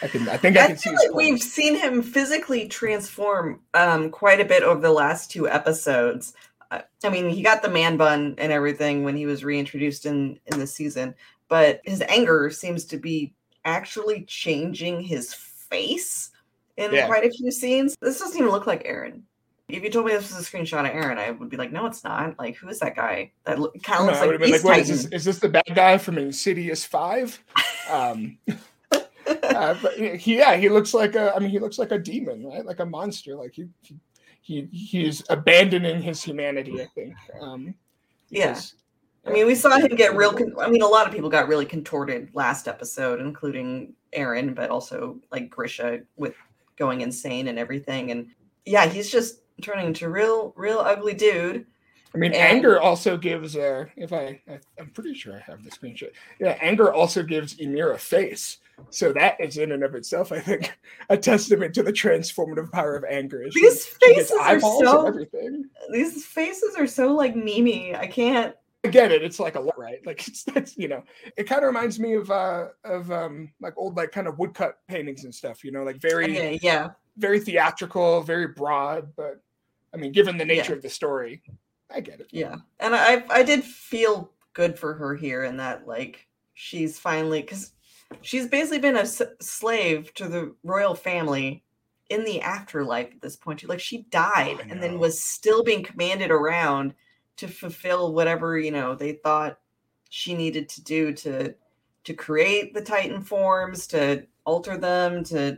I 0.02 0.08
can, 0.08 0.28
I 0.30 0.38
think 0.38 0.58
I, 0.58 0.64
I 0.64 0.68
can 0.68 0.78
see. 0.78 0.90
Like 0.90 1.14
we've 1.14 1.42
seen 1.42 1.76
him 1.76 2.02
physically 2.02 2.68
transform 2.68 3.60
um, 3.74 4.10
quite 4.10 4.40
a 4.40 4.46
bit 4.46 4.64
over 4.64 4.82
the 4.82 4.92
last 4.92 5.30
two 5.30 5.48
episodes. 5.48 6.34
Uh, 6.72 6.82
I 7.04 7.10
mean, 7.10 7.30
he 7.30 7.42
got 7.42 7.62
the 7.62 7.70
man 7.70 7.98
bun 7.98 8.36
and 8.38 8.52
everything 8.52 9.04
when 9.04 9.16
he 9.16 9.26
was 9.26 9.44
reintroduced 9.44 10.06
in 10.06 10.40
in 10.48 10.60
the 10.60 10.68
season, 10.68 11.14
but 11.50 11.82
his 11.84 12.02
anger 12.08 12.50
seems 12.50 12.86
to 12.86 12.98
be 12.98 13.34
actually 13.66 14.24
changing 14.26 15.02
his 15.02 15.34
face 15.34 16.32
in 16.78 16.94
yeah. 16.94 17.08
quite 17.08 17.26
a 17.26 17.30
few 17.30 17.52
scenes. 17.52 17.96
This 18.02 18.20
doesn't 18.20 18.38
even 18.38 18.52
look 18.52 18.68
like 18.68 18.84
Eren. 18.86 19.22
if 19.70 19.84
you 19.84 19.90
told 19.90 20.06
me 20.06 20.12
this 20.12 20.34
was 20.34 20.48
a 20.48 20.52
screenshot 20.52 20.86
of 20.86 20.92
Eren, 20.92 21.18
I 21.18 21.32
would 21.32 21.50
be 21.50 21.58
like, 21.58 21.72
no, 21.72 21.86
it's 21.86 22.04
not. 22.04 22.38
Like, 22.38 22.56
who 22.58 22.68
is 22.70 22.80
that 22.80 22.96
guy? 22.96 23.32
That 23.46 23.60
lo- 23.60 23.72
kind 23.84 24.02
of 24.02 24.06
looks 24.08 24.42
like, 24.42 24.52
like 24.52 24.64
what, 24.64 24.80
is, 24.80 24.88
this, 24.88 25.06
is 25.06 25.26
this 25.26 25.40
the 25.40 25.50
bad 25.50 25.72
guy 25.74 25.98
from 25.98 26.18
Insidious 26.18 26.86
Five? 26.86 27.42
um, 27.90 28.38
uh, 28.92 29.76
but 29.82 29.94
he, 30.20 30.38
yeah, 30.38 30.56
he 30.56 30.70
looks 30.70 30.94
like 30.94 31.16
a. 31.16 31.34
I 31.36 31.40
mean, 31.40 31.50
he 31.50 31.60
looks 31.60 31.80
like 31.80 31.92
a 31.92 32.00
demon, 32.00 32.46
right? 32.46 32.66
Like 32.66 32.80
a 32.80 32.86
monster. 32.86 33.36
Like 33.36 33.54
he, 33.54 33.68
he, 34.42 34.68
he's 34.72 35.24
abandoning 35.30 36.02
his 36.02 36.22
humanity. 36.22 36.82
I 36.82 36.88
think. 36.94 37.16
Um, 37.40 37.74
yeah. 38.30 38.60
I 39.26 39.32
mean, 39.32 39.48
we 39.48 39.56
saw 39.56 39.78
him 39.78 39.96
get 39.96 40.16
real. 40.16 40.34
Con- 40.34 40.54
I 40.60 40.70
mean, 40.70 40.82
a 40.82 40.88
lot 40.88 41.08
of 41.08 41.14
people 41.14 41.30
got 41.30 41.48
really 41.48 41.66
contorted 41.66 42.30
last 42.34 42.68
episode, 42.68 43.22
including 43.22 43.94
Eren, 44.16 44.54
but 44.54 44.70
also 44.70 45.20
like 45.32 45.50
Grisha 45.50 46.02
with 46.18 46.36
going 46.78 47.02
insane 47.02 47.48
and 47.48 47.58
everything. 47.58 48.12
And 48.12 48.28
yeah, 48.66 48.86
he's 48.86 49.10
just 49.10 49.42
turning 49.62 49.88
into 49.88 50.10
real, 50.10 50.54
real 50.58 50.80
ugly 50.80 51.14
dude. 51.14 51.66
I 52.16 52.20
mean, 52.20 52.34
and, 52.34 52.58
anger 52.58 52.80
also 52.80 53.18
gives. 53.18 53.56
Uh, 53.56 53.86
if 53.96 54.14
I, 54.14 54.40
I, 54.48 54.60
am 54.78 54.90
pretty 54.94 55.16
sure 55.16 55.36
I 55.36 55.40
have 55.40 55.64
the 55.64 55.72
screenshot. 55.72 56.12
Yeah, 56.40 56.58
anger 56.62 56.94
also 56.94 57.24
gives 57.24 57.60
Ymir 57.60 57.94
a 57.94 57.98
face. 57.98 58.60
So 58.90 59.14
that 59.14 59.40
is 59.40 59.58
in 59.58 59.72
and 59.72 59.84
of 59.84 59.96
itself, 59.96 60.32
I 60.32 60.40
think, 60.40 60.78
a 61.10 61.18
testament 61.18 61.74
to 61.76 61.84
the 61.84 61.94
transformative 61.94 62.72
power 62.72 62.96
of 62.96 63.04
anger. 63.06 63.46
These 63.52 63.86
faces 63.86 64.32
are 64.32 64.60
so. 64.60 65.08
Everything. 65.08 65.66
These 65.92 66.26
faces 66.26 66.76
are 66.76 66.88
so 66.88 67.14
like 67.14 67.34
memey. 67.36 67.98
I 67.98 68.06
can't. 68.06 68.56
I 68.86 68.90
get 68.90 69.12
it. 69.12 69.24
It's 69.24 69.40
like 69.40 69.56
a 69.56 69.60
lot, 69.60 69.78
right? 69.78 70.06
Like 70.06 70.28
it's 70.28 70.44
that's 70.44 70.78
you 70.78 70.88
know, 70.88 71.04
it 71.38 71.44
kind 71.46 71.64
of 71.64 71.68
reminds 71.68 72.00
me 72.00 72.14
of 72.14 72.30
uh 72.30 72.68
of 72.84 73.12
um 73.12 73.52
like 73.62 73.74
old 73.78 73.96
like 73.96 74.12
kind 74.12 74.28
of 74.28 74.38
woodcut 74.40 74.80
paintings 74.88 75.24
and 75.24 75.34
stuff. 75.34 75.64
You 75.64 75.72
know, 75.72 75.84
like 75.84 75.98
very 75.98 76.36
yeah, 76.36 76.58
yeah 76.62 76.90
very 77.18 77.40
theatrical, 77.40 78.22
very 78.22 78.48
broad, 78.48 79.16
but 79.16 79.42
I 79.94 79.98
mean, 79.98 80.12
given 80.12 80.38
the 80.38 80.46
nature 80.46 80.72
Yeah. 80.72 80.78
of 80.78 80.82
the 80.82 80.90
story, 80.90 81.44
I 81.94 82.00
get 82.00 82.20
it. 82.20 82.28
Yeah, 82.32 82.56
and 82.80 82.96
I 82.96 83.24
I 83.30 83.44
did 83.44 83.64
feel 83.64 84.32
good 84.54 84.78
for 84.78 84.94
her 84.94 85.16
here 85.16 85.44
in 85.44 85.58
that 85.58 85.88
like 85.88 86.28
she's 86.54 87.00
finally 87.00 87.42
because 87.42 87.72
she's 88.22 88.48
basically 88.48 88.80
been 88.80 88.98
a 88.98 89.02
s- 89.02 89.22
slave 89.40 90.14
to 90.16 90.28
the 90.28 90.56
royal 90.64 90.94
family 90.94 91.64
in 92.10 92.24
the 92.26 92.42
afterlife 92.42 93.12
at 93.12 93.22
this 93.22 93.36
point. 93.36 93.62
She, 93.62 93.68
like 93.68 93.80
she 93.80 94.04
died 94.10 94.58
I 94.60 94.68
and 94.70 94.84
then 94.84 95.00
was 95.00 95.20
still 95.20 95.64
being 95.64 95.84
commanded 95.84 96.32
around 96.32 96.94
to 97.38 97.48
fulfill 97.48 98.14
whatever 98.14 98.58
you 98.58 98.72
know 98.72 98.96
they 98.96 99.14
thought 99.14 99.60
she 100.10 100.34
needed 100.34 100.70
to 100.70 100.84
do 100.84 101.14
to 101.14 101.56
to 102.04 102.14
create 102.14 102.74
the 102.74 102.82
Titan 102.82 103.22
forms, 103.22 103.88
to 103.88 104.26
alter 104.46 104.78
them, 104.78 105.24
to 105.24 105.58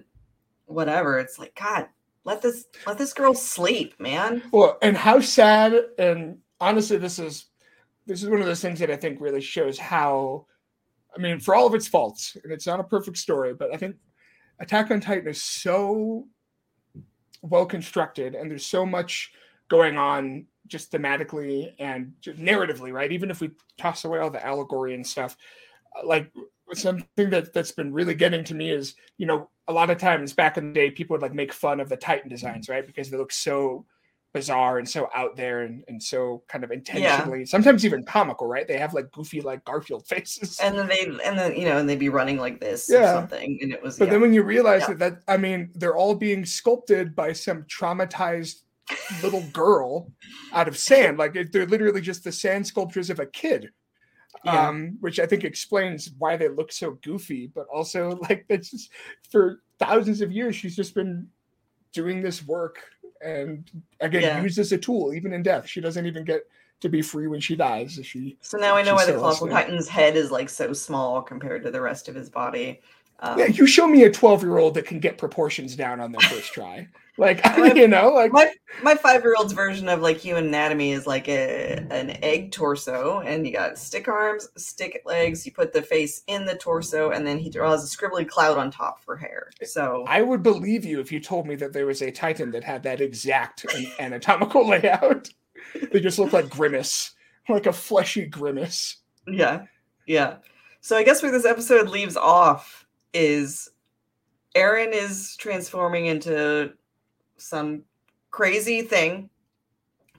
whatever. 0.65 1.17
It's 1.19 1.39
like 1.39 1.55
God, 1.59 1.87
let 2.23 2.41
this 2.41 2.65
let 2.85 2.97
this 2.97 3.13
girl 3.13 3.33
sleep, 3.33 3.99
man. 3.99 4.43
Well, 4.51 4.77
and 4.81 4.95
how 4.95 5.19
sad 5.19 5.73
and 5.97 6.37
honestly, 6.59 6.97
this 6.97 7.19
is 7.19 7.47
this 8.05 8.23
is 8.23 8.29
one 8.29 8.39
of 8.39 8.45
those 8.45 8.61
things 8.61 8.79
that 8.79 8.91
I 8.91 8.95
think 8.95 9.19
really 9.19 9.41
shows 9.41 9.77
how 9.77 10.45
I 11.15 11.21
mean, 11.21 11.39
for 11.39 11.55
all 11.55 11.67
of 11.67 11.73
its 11.73 11.87
faults, 11.87 12.37
and 12.43 12.51
it's 12.51 12.67
not 12.67 12.79
a 12.79 12.83
perfect 12.83 13.17
story, 13.17 13.53
but 13.53 13.73
I 13.73 13.77
think 13.77 13.95
Attack 14.59 14.91
on 14.91 15.01
Titan 15.01 15.27
is 15.27 15.41
so 15.41 16.27
well 17.41 17.65
constructed 17.65 18.35
and 18.35 18.49
there's 18.49 18.65
so 18.65 18.85
much 18.85 19.31
going 19.69 19.97
on 19.97 20.45
just 20.67 20.91
thematically 20.91 21.73
and 21.79 22.13
just 22.21 22.39
narratively, 22.39 22.91
right? 22.91 23.11
Even 23.11 23.29
if 23.31 23.41
we 23.41 23.51
toss 23.77 24.05
away 24.05 24.19
all 24.19 24.29
the 24.29 24.45
allegory 24.45 24.93
and 24.95 25.05
stuff, 25.05 25.37
uh, 25.95 26.05
like 26.05 26.31
something 26.73 27.29
that 27.29 27.53
that's 27.53 27.71
been 27.71 27.93
really 27.93 28.15
getting 28.15 28.43
to 28.45 28.55
me 28.55 28.71
is, 28.71 28.95
you 29.17 29.25
know, 29.25 29.49
a 29.67 29.73
lot 29.73 29.89
of 29.89 29.97
times 29.97 30.33
back 30.33 30.57
in 30.57 30.67
the 30.69 30.73
day, 30.73 30.91
people 30.91 31.13
would 31.13 31.21
like 31.21 31.33
make 31.33 31.53
fun 31.53 31.79
of 31.79 31.89
the 31.89 31.97
Titan 31.97 32.29
designs, 32.29 32.69
right? 32.69 32.85
Because 32.85 33.09
they 33.09 33.17
look 33.17 33.31
so 33.31 33.85
bizarre 34.33 34.79
and 34.79 34.89
so 34.89 35.07
out 35.15 35.37
there 35.37 35.61
and, 35.61 35.83
and 35.87 36.03
so 36.03 36.43
kind 36.49 36.65
of 36.65 36.69
intentionally, 36.71 37.39
yeah. 37.39 37.45
sometimes 37.45 37.85
even 37.85 38.03
comical, 38.03 38.47
right? 38.47 38.67
They 38.67 38.77
have 38.77 38.93
like 38.93 39.09
goofy, 39.11 39.39
like 39.39 39.63
Garfield 39.63 40.05
faces. 40.09 40.59
and 40.61 40.77
then 40.77 40.87
they 40.87 41.05
and 41.23 41.39
then 41.39 41.55
you 41.55 41.63
know 41.65 41.77
and 41.77 41.87
they'd 41.87 41.97
be 41.97 42.09
running 42.09 42.37
like 42.37 42.59
this 42.59 42.89
or 42.89 42.95
Yeah. 42.99 43.13
something 43.13 43.57
and 43.61 43.71
it 43.71 43.81
was 43.81 43.97
But 43.97 44.05
yeah. 44.05 44.11
then 44.11 44.21
when 44.21 44.33
you 44.33 44.43
realize 44.43 44.81
Yeah. 44.81 44.95
that, 44.95 44.99
that 45.25 45.33
I 45.33 45.37
mean, 45.37 45.71
they're 45.75 45.95
all 45.95 46.15
being 46.15 46.43
sculpted 46.45 47.15
by 47.15 47.31
some 47.31 47.63
traumatized 47.63 48.63
little 49.23 49.43
girl 49.53 50.11
out 50.53 50.67
of 50.67 50.77
sand. 50.77 51.17
Like 51.17 51.33
they're 51.51 51.65
literally 51.65 52.01
just 52.01 52.23
the 52.23 52.31
sand 52.31 52.67
sculptures 52.67 53.09
of 53.09 53.19
a 53.19 53.25
kid. 53.25 53.69
Yeah. 54.43 54.67
Um, 54.67 54.97
which 54.99 55.19
I 55.19 55.25
think 55.25 55.43
explains 55.43 56.11
why 56.19 56.35
they 56.37 56.49
look 56.49 56.71
so 56.71 56.99
goofy, 57.01 57.47
but 57.47 57.65
also 57.73 58.19
like 58.29 58.45
it's 58.49 58.69
just 58.71 58.91
for 59.29 59.61
thousands 59.79 60.21
of 60.21 60.31
years 60.31 60.55
she's 60.55 60.75
just 60.75 60.93
been 60.93 61.27
doing 61.93 62.21
this 62.21 62.45
work 62.45 62.79
and 63.21 63.69
again 64.01 64.21
Yeah. 64.21 64.41
used 64.41 64.59
as 64.59 64.71
a 64.71 64.77
tool, 64.77 65.13
even 65.13 65.33
in 65.33 65.41
death. 65.41 65.67
She 65.67 65.81
doesn't 65.81 66.05
even 66.05 66.25
get 66.25 66.43
to 66.81 66.89
be 66.89 67.01
free 67.01 67.27
when 67.27 67.39
she 67.39 67.55
dies. 67.55 67.97
She 68.03 68.37
so 68.41 68.57
now 68.57 68.75
I 68.75 68.83
know 68.83 68.93
why 68.95 69.05
the 69.05 69.13
colossal 69.13 69.47
titan's 69.47 69.87
head 69.87 70.15
is 70.15 70.29
like 70.29 70.49
so 70.49 70.73
small 70.73 71.21
compared 71.21 71.63
to 71.63 71.71
the 71.71 71.81
rest 71.81 72.07
of 72.09 72.15
his 72.15 72.29
body 72.29 72.81
um, 73.19 73.39
yeah, 73.39 73.45
you 73.45 73.65
show 73.65 73.87
me 73.87 74.03
a 74.03 74.11
12 74.11 74.43
year 74.43 74.57
old 74.57 74.73
that 74.75 74.85
can 74.85 74.99
get 74.99 75.17
proportions 75.17 75.75
down 75.75 75.99
on 75.99 76.11
their 76.11 76.21
first 76.21 76.53
try. 76.53 76.87
Like 77.17 77.45
My- 77.45 77.71
you 77.71 77.87
know, 77.87 78.09
like 78.09 78.33
my 78.33 78.51
my 78.83 78.93
five 78.95 79.23
year 79.23 79.35
old's 79.37 79.53
version 79.53 79.87
of 79.87 80.01
like 80.01 80.17
human 80.17 80.47
anatomy 80.47 80.91
is 80.91 81.07
like 81.07 81.29
a 81.29 81.77
an 81.89 82.17
egg 82.21 82.51
torso, 82.51 83.21
and 83.21 83.47
you 83.47 83.53
got 83.53 83.77
stick 83.77 84.09
arms, 84.09 84.49
stick 84.57 85.01
legs. 85.05 85.45
You 85.45 85.53
put 85.53 85.71
the 85.71 85.81
face 85.81 86.23
in 86.27 86.43
the 86.45 86.55
torso, 86.55 87.11
and 87.11 87.25
then 87.25 87.37
he 87.37 87.49
draws 87.49 87.85
a 87.85 87.97
scribbly 87.97 88.27
cloud 88.27 88.57
on 88.57 88.69
top 88.69 89.01
for 89.01 89.15
hair. 89.15 89.49
So 89.63 90.03
I 90.09 90.23
would 90.23 90.43
believe 90.43 90.83
you 90.83 90.99
if 90.99 91.09
you 91.09 91.21
told 91.21 91.47
me 91.47 91.55
that 91.55 91.71
there 91.71 91.85
was 91.85 92.01
a 92.01 92.11
Titan 92.11 92.51
that 92.51 92.65
had 92.65 92.83
that 92.83 92.99
exact 92.99 93.65
anatomical 93.99 94.67
layout. 94.67 95.29
They 95.93 96.01
just 96.01 96.19
look 96.19 96.33
like 96.33 96.49
grimace, 96.49 97.11
like 97.47 97.65
a 97.65 97.71
fleshy 97.71 98.25
grimace. 98.25 98.97
yeah, 99.25 99.67
yeah. 100.05 100.39
So 100.81 100.97
I 100.97 101.03
guess 101.03 101.23
where 101.23 101.31
this 101.31 101.45
episode 101.45 101.87
leaves 101.87 102.17
off 102.17 102.84
is 103.15 103.69
Eren 104.55 104.91
is 104.91 105.35
transforming 105.37 106.05
into 106.07 106.73
some 107.37 107.83
crazy 108.31 108.81
thing, 108.81 109.29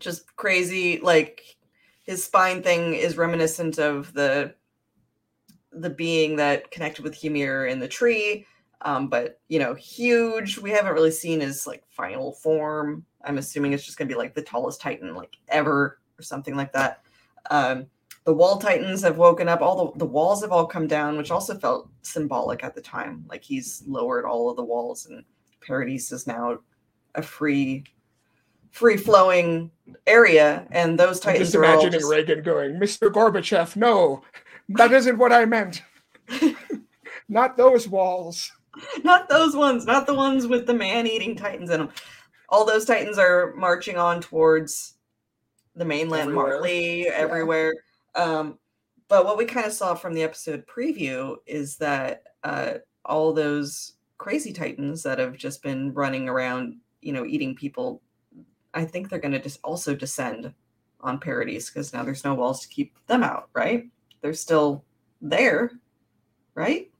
just 0.00 0.34
crazy. 0.36 0.98
Like 1.00 1.56
his 2.02 2.24
spine 2.24 2.62
thing 2.62 2.94
is 2.94 3.16
reminiscent 3.16 3.78
of 3.78 4.12
the 4.14 4.54
the 5.72 5.90
being 5.90 6.36
that 6.36 6.70
connected 6.70 7.04
with 7.04 7.22
Ymir 7.22 7.66
in 7.66 7.78
the 7.78 7.88
tree. 7.88 8.46
Um, 8.80 9.08
but 9.08 9.40
you 9.48 9.58
know, 9.58 9.74
huge. 9.74 10.58
We 10.58 10.70
haven't 10.70 10.94
really 10.94 11.10
seen 11.10 11.40
his 11.40 11.66
like 11.66 11.84
final 11.88 12.32
form. 12.32 13.04
I'm 13.24 13.38
assuming 13.38 13.72
it's 13.72 13.84
just 13.84 13.98
gonna 13.98 14.08
be 14.08 14.14
like 14.14 14.34
the 14.34 14.42
tallest 14.42 14.80
Titan 14.80 15.14
like 15.14 15.36
ever 15.48 16.00
or 16.18 16.22
something 16.22 16.56
like 16.56 16.72
that. 16.72 17.02
Um, 17.50 17.86
the 18.26 18.34
wall 18.34 18.58
titans 18.58 19.02
have 19.02 19.16
woken 19.18 19.48
up. 19.48 19.62
All 19.62 19.92
the, 19.92 19.98
the 20.00 20.04
walls 20.04 20.42
have 20.42 20.50
all 20.50 20.66
come 20.66 20.88
down, 20.88 21.16
which 21.16 21.30
also 21.30 21.56
felt 21.56 21.88
symbolic 22.02 22.64
at 22.64 22.74
the 22.74 22.80
time. 22.80 23.24
Like 23.28 23.42
he's 23.44 23.84
lowered 23.86 24.24
all 24.24 24.50
of 24.50 24.56
the 24.56 24.64
walls, 24.64 25.06
and 25.06 25.24
Paradis 25.64 26.10
is 26.10 26.26
now 26.26 26.58
a 27.14 27.22
free, 27.22 27.84
free 28.72 28.96
flowing 28.96 29.70
area. 30.08 30.66
And 30.72 30.98
those 30.98 31.24
I'm 31.24 31.32
titans 31.34 31.52
just 31.52 31.56
are 31.56 31.64
all 31.64 31.72
imagining 31.74 32.00
just- 32.00 32.10
Reagan 32.10 32.42
going, 32.42 32.72
Mr. 32.80 33.10
Gorbachev, 33.12 33.76
no, 33.76 34.22
that 34.70 34.92
isn't 34.92 35.18
what 35.18 35.32
I 35.32 35.44
meant. 35.44 35.82
Not 37.28 37.56
those 37.56 37.88
walls. 37.88 38.52
not 39.04 39.28
those 39.28 39.56
ones, 39.56 39.86
not 39.86 40.06
the 40.06 40.14
ones 40.14 40.46
with 40.46 40.66
the 40.66 40.74
man-eating 40.74 41.34
titans 41.34 41.70
in 41.70 41.78
them. 41.80 41.88
All 42.50 42.64
those 42.64 42.84
titans 42.84 43.18
are 43.18 43.54
marching 43.56 43.96
on 43.96 44.20
towards 44.20 44.94
the 45.74 45.84
mainland 45.84 46.28
Everywhere. 46.28 46.46
Marley 46.50 47.08
everywhere. 47.08 47.74
Um, 48.16 48.58
but 49.08 49.24
what 49.24 49.38
we 49.38 49.44
kind 49.44 49.66
of 49.66 49.72
saw 49.72 49.94
from 49.94 50.14
the 50.14 50.22
episode 50.22 50.66
preview 50.66 51.36
is 51.46 51.76
that 51.76 52.22
uh, 52.42 52.74
all 53.04 53.32
those 53.32 53.92
crazy 54.18 54.52
titans 54.52 55.02
that 55.04 55.18
have 55.18 55.36
just 55.36 55.62
been 55.62 55.92
running 55.92 56.28
around, 56.28 56.76
you 57.02 57.12
know, 57.12 57.24
eating 57.24 57.54
people, 57.54 58.02
I 58.74 58.84
think 58.84 59.08
they're 59.08 59.20
going 59.20 59.32
to 59.32 59.40
just 59.40 59.60
also 59.62 59.94
descend 59.94 60.52
on 61.00 61.20
Paradis 61.20 61.70
because 61.70 61.92
now 61.92 62.02
there's 62.02 62.24
no 62.24 62.34
walls 62.34 62.62
to 62.62 62.68
keep 62.68 62.94
them 63.06 63.22
out, 63.22 63.48
right? 63.52 63.88
They're 64.22 64.32
still 64.32 64.84
there, 65.20 65.70
right? 66.54 66.90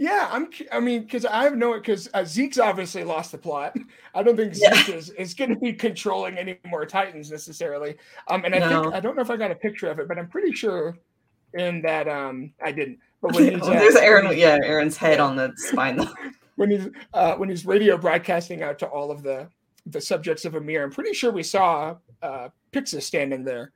Yeah, 0.00 0.28
I'm. 0.30 0.48
I 0.70 0.78
mean, 0.78 1.02
because 1.02 1.24
I 1.24 1.42
have 1.42 1.56
no. 1.56 1.74
Because 1.74 2.08
uh, 2.14 2.24
Zeke's 2.24 2.58
obviously 2.58 3.02
lost 3.02 3.32
the 3.32 3.38
plot. 3.38 3.76
I 4.14 4.22
don't 4.22 4.36
think 4.36 4.54
Yeah. 4.56 4.74
Zeke 4.76 4.94
is, 4.94 5.10
is 5.10 5.34
going 5.34 5.50
to 5.50 5.56
be 5.56 5.72
controlling 5.72 6.38
any 6.38 6.58
more 6.64 6.86
Titans 6.86 7.32
necessarily. 7.32 7.96
Um, 8.28 8.44
and 8.44 8.54
I 8.54 8.60
No. 8.60 8.82
think 8.84 8.94
I 8.94 9.00
don't 9.00 9.16
know 9.16 9.22
if 9.22 9.30
I 9.30 9.36
got 9.36 9.50
a 9.50 9.56
picture 9.56 9.90
of 9.90 9.98
it, 9.98 10.06
but 10.06 10.16
I'm 10.16 10.28
pretty 10.28 10.52
sure 10.52 10.96
in 11.54 11.82
that 11.82 12.06
um 12.08 12.52
I 12.64 12.70
didn't. 12.70 13.00
But 13.20 13.34
when 13.34 13.44
he's 13.52 13.60
uh, 13.62 13.70
there's 13.70 13.96
Eren, 13.96 14.36
yeah, 14.36 14.58
Eren's 14.58 14.96
head 14.96 15.18
on 15.18 15.34
the 15.34 15.52
spine. 15.56 15.96
though. 15.96 16.12
when 16.54 16.70
he's 16.70 16.88
uh, 17.12 17.34
when 17.34 17.48
he's 17.48 17.66
radio 17.66 17.98
broadcasting 17.98 18.62
out 18.62 18.78
to 18.78 18.86
all 18.86 19.10
of 19.10 19.24
the 19.24 19.48
the 19.86 20.00
subjects 20.00 20.44
of 20.44 20.54
Ymir, 20.54 20.84
I'm 20.84 20.90
pretty 20.92 21.12
sure 21.14 21.32
we 21.32 21.42
saw 21.42 21.96
uh, 22.22 22.50
Pixis 22.72 23.02
standing 23.02 23.42
there 23.42 23.72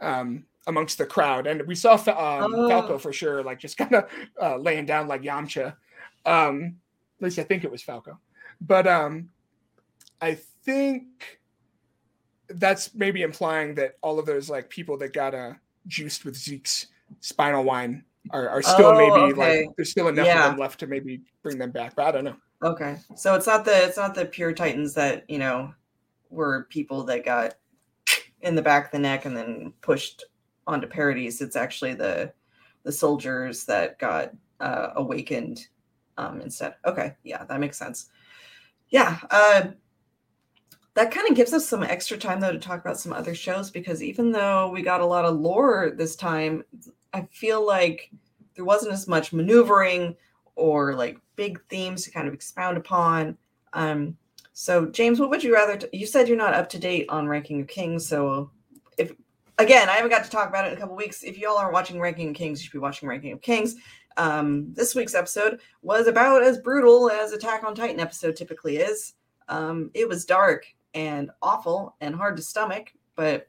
um, 0.00 0.44
amongst 0.66 0.98
the 0.98 1.06
crowd, 1.06 1.46
and 1.46 1.62
we 1.66 1.74
saw 1.74 1.94
um, 1.94 2.54
Oh. 2.54 2.68
Falco 2.68 2.98
for 2.98 3.12
sure, 3.12 3.42
like 3.42 3.58
just 3.58 3.76
kind 3.78 3.94
of 3.94 4.08
uh, 4.40 4.56
laying 4.56 4.86
down 4.86 5.08
like 5.08 5.22
Yamcha. 5.22 5.76
Um, 6.24 6.76
at 7.18 7.24
least 7.24 7.38
I 7.38 7.44
think 7.44 7.64
it 7.64 7.70
was 7.70 7.82
Falco, 7.82 8.18
but 8.60 8.86
um, 8.86 9.28
I 10.20 10.34
think 10.64 11.04
that's 12.48 12.94
maybe 12.94 13.22
implying 13.22 13.74
that 13.76 13.96
all 14.02 14.18
of 14.18 14.26
those 14.26 14.48
like 14.50 14.68
people 14.70 14.96
that 14.98 15.12
got 15.12 15.34
uh, 15.34 15.52
juiced 15.86 16.24
with 16.24 16.36
Zeke's 16.36 16.86
spinal 17.20 17.64
wine 17.64 18.04
are, 18.30 18.48
are 18.48 18.62
still 18.62 18.88
Oh, 18.88 18.98
maybe 18.98 19.32
okay. 19.32 19.60
like 19.62 19.68
there's 19.76 19.90
still 19.90 20.08
enough 20.08 20.26
Yeah. 20.26 20.44
of 20.44 20.50
them 20.52 20.58
left 20.60 20.80
to 20.80 20.86
maybe 20.86 21.22
bring 21.42 21.58
them 21.58 21.70
back. 21.70 21.94
But 21.94 22.06
I 22.06 22.10
don't 22.12 22.24
know. 22.24 22.36
Okay, 22.62 22.96
so 23.14 23.34
it's 23.34 23.46
not 23.46 23.64
the 23.64 23.84
it's 23.86 23.96
not 23.96 24.14
the 24.14 24.24
pure 24.24 24.52
titans 24.52 24.94
that 24.94 25.28
you 25.28 25.38
know 25.38 25.72
were 26.30 26.66
people 26.70 27.04
that 27.04 27.24
got 27.24 27.54
in 28.40 28.54
the 28.54 28.62
back 28.62 28.86
of 28.86 28.90
the 28.92 28.98
neck 28.98 29.24
and 29.26 29.36
then 29.36 29.72
pushed 29.80 30.24
onto 30.66 30.86
Paradis. 30.86 31.40
It's 31.40 31.56
actually 31.56 31.94
the 31.94 32.32
the 32.82 32.92
soldiers 32.92 33.64
that 33.64 33.98
got 33.98 34.32
uh, 34.60 34.90
awakened 34.96 35.66
um, 36.18 36.40
instead. 36.40 36.74
Okay, 36.84 37.14
yeah, 37.24 37.44
that 37.44 37.60
makes 37.60 37.78
sense. 37.78 38.10
Yeah, 38.90 39.18
uh, 39.30 39.68
that 40.94 41.10
kind 41.10 41.28
of 41.28 41.36
gives 41.36 41.52
us 41.52 41.68
some 41.68 41.82
extra 41.82 42.16
time 42.16 42.40
though 42.40 42.52
to 42.52 42.58
talk 42.58 42.80
about 42.80 42.98
some 42.98 43.12
other 43.12 43.34
shows 43.34 43.70
because 43.70 44.02
even 44.02 44.32
though 44.32 44.70
we 44.70 44.82
got 44.82 45.00
a 45.00 45.06
lot 45.06 45.24
of 45.24 45.38
lore 45.38 45.92
this 45.94 46.16
time, 46.16 46.64
I 47.12 47.22
feel 47.30 47.64
like 47.64 48.10
there 48.54 48.64
wasn't 48.64 48.92
as 48.92 49.06
much 49.06 49.32
maneuvering 49.32 50.16
or 50.54 50.94
like 50.94 51.18
big 51.36 51.60
themes 51.68 52.04
to 52.04 52.10
kind 52.10 52.26
of 52.26 52.34
expound 52.34 52.78
upon. 52.78 53.36
Um, 53.74 54.16
so, 54.54 54.86
James, 54.86 55.20
what 55.20 55.28
would 55.28 55.44
you 55.44 55.52
rather? 55.52 55.76
T- 55.76 55.98
you 55.98 56.06
said 56.06 56.28
you're 56.28 56.36
not 56.38 56.54
up 56.54 56.70
to 56.70 56.78
date 56.78 57.06
on 57.10 57.28
Ranking 57.28 57.60
of 57.60 57.68
Kings, 57.68 58.08
so 58.08 58.50
again, 59.58 59.88
I 59.88 59.92
haven't 59.94 60.10
got 60.10 60.24
to 60.24 60.30
talk 60.30 60.48
about 60.48 60.66
it 60.66 60.72
in 60.72 60.78
a 60.78 60.80
couple 60.80 60.96
weeks. 60.96 61.22
If 61.22 61.38
y'all 61.38 61.56
aren't 61.56 61.72
watching 61.72 62.00
Ranking 62.00 62.30
of 62.30 62.34
Kings, 62.34 62.60
you 62.60 62.64
should 62.64 62.72
be 62.72 62.78
watching 62.78 63.08
Ranking 63.08 63.32
of 63.32 63.40
Kings. 63.40 63.76
Um, 64.16 64.72
this 64.72 64.94
week's 64.94 65.14
episode 65.14 65.60
was 65.82 66.06
about 66.06 66.42
as 66.42 66.58
brutal 66.58 67.10
as 67.10 67.32
Attack 67.32 67.64
on 67.64 67.74
Titan 67.74 68.00
episode 68.00 68.36
typically 68.36 68.78
is. 68.78 69.14
Um, 69.48 69.90
it 69.94 70.08
was 70.08 70.24
dark 70.24 70.66
and 70.94 71.30
awful 71.42 71.96
and 72.00 72.14
hard 72.14 72.36
to 72.36 72.42
stomach, 72.42 72.92
but 73.14 73.48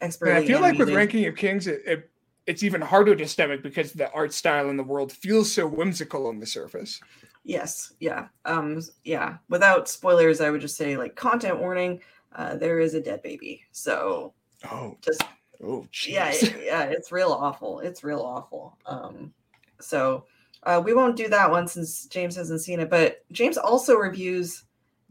And 0.00 0.08
expertly. 0.08 0.44
I 0.44 0.46
feel 0.46 0.60
like 0.60 0.78
with. 0.78 0.90
Ranking 0.90 1.26
of 1.26 1.36
Kings, 1.36 1.66
it, 1.66 1.82
it 1.86 2.10
it's 2.46 2.62
even 2.62 2.80
harder 2.80 3.14
to 3.14 3.26
stomach 3.28 3.62
because 3.62 3.92
the 3.92 4.10
art 4.12 4.32
style 4.32 4.68
in 4.68 4.76
the 4.76 4.82
world 4.82 5.12
feels 5.12 5.52
so 5.52 5.66
whimsical 5.66 6.26
on 6.26 6.40
the 6.40 6.46
surface. 6.46 7.00
Yes, 7.44 7.94
yeah, 8.00 8.28
um, 8.44 8.80
yeah. 9.04 9.36
Without 9.48 9.88
spoilers, 9.88 10.40
I 10.40 10.50
would 10.50 10.60
just 10.60 10.76
say 10.76 10.96
like 10.96 11.16
content 11.16 11.58
warning. 11.58 12.00
Uh, 12.34 12.56
there 12.56 12.80
is 12.80 12.94
a 12.94 13.00
dead 13.00 13.22
baby, 13.22 13.62
so 13.72 14.32
Oh, 14.70 14.96
just 15.00 15.22
oh, 15.62 15.86
jeez. 15.92 16.08
yeah, 16.12 16.28
it- 16.30 16.56
yeah, 16.64 16.82
it's 16.84 17.12
real 17.12 17.32
awful. 17.32 17.80
It's 17.80 18.04
real 18.04 18.20
awful. 18.20 18.76
Um, 18.86 19.32
so 19.80 20.24
uh, 20.64 20.80
we 20.84 20.94
won't 20.94 21.16
do 21.16 21.28
that 21.28 21.50
one 21.50 21.66
since 21.66 22.06
James 22.06 22.36
hasn't 22.36 22.60
seen 22.60 22.80
it. 22.80 22.90
But 22.90 23.24
James 23.32 23.56
also 23.58 23.96
reviews 23.96 24.64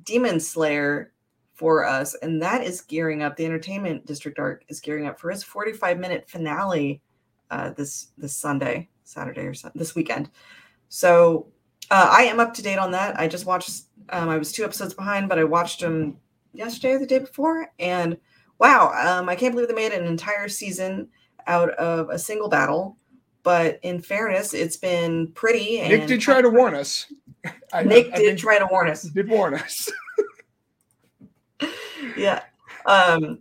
Demon 0.04 0.40
Slayer 0.40 1.12
for 1.54 1.86
us, 1.86 2.16
and 2.16 2.42
that 2.42 2.64
is 2.64 2.82
gearing 2.82 3.22
up. 3.22 3.36
The 3.36 3.46
Entertainment 3.46 4.06
District 4.06 4.40
arc 4.40 4.64
is 4.68 4.80
gearing 4.80 5.06
up 5.06 5.20
for 5.20 5.30
his 5.30 5.44
45 5.44 6.00
minute 6.00 6.30
finale 6.30 7.02
uh, 7.52 7.72
this 7.72 8.08
this 8.18 8.36
Sunday, 8.36 8.90
Saturday 9.04 9.42
or 9.42 9.54
this 9.76 9.94
weekend. 9.94 10.30
So 10.90 11.48
uh, 11.92 12.08
I 12.12 12.24
am 12.24 12.40
up 12.40 12.54
to 12.56 12.64
date 12.64 12.80
on 12.80 12.92
that. 12.92 13.20
I 13.20 13.28
just 13.28 13.46
watched. 13.46 13.84
Um, 14.10 14.30
I 14.30 14.38
was 14.38 14.52
two 14.52 14.64
episodes 14.64 14.94
behind, 14.94 15.30
but 15.30 15.38
I 15.40 15.44
watched 15.44 15.82
them 15.82 16.18
yesterday 16.54 16.94
or 16.94 17.00
the 17.00 17.06
day 17.06 17.20
before, 17.20 17.68
and 17.80 18.18
wow, 18.62 18.94
um, 18.94 19.28
I 19.28 19.36
can't 19.36 19.56
believe 19.56 19.68
they 19.68 19.74
made 19.74 19.92
an 19.92 20.06
entire 20.06 20.48
season 20.48 21.10
out 21.48 21.72
of 21.72 22.12
a 22.12 22.20
single 22.20 22.48
battle. 22.48 22.96
But 23.44 23.80
in 23.82 24.00
fairness, 24.00 24.54
it's 24.54 24.78
been 24.78 25.32
pretty. 25.32 25.80
And 25.80 25.90
Nick 25.90 26.08
did 26.08 26.22
try 26.22 26.44
to 26.44 26.50
warn 26.50 26.76
us. 26.76 27.12
I, 27.74 27.82
Nick 27.84 28.14
I 28.14 28.18
did 28.18 28.38
try 28.38 28.60
to 28.60 28.68
warn 28.70 28.88
us. 28.88 29.02
did 29.02 29.28
warn 29.28 29.56
us. 29.56 29.92
yeah. 32.16 32.44
Um, 32.86 33.40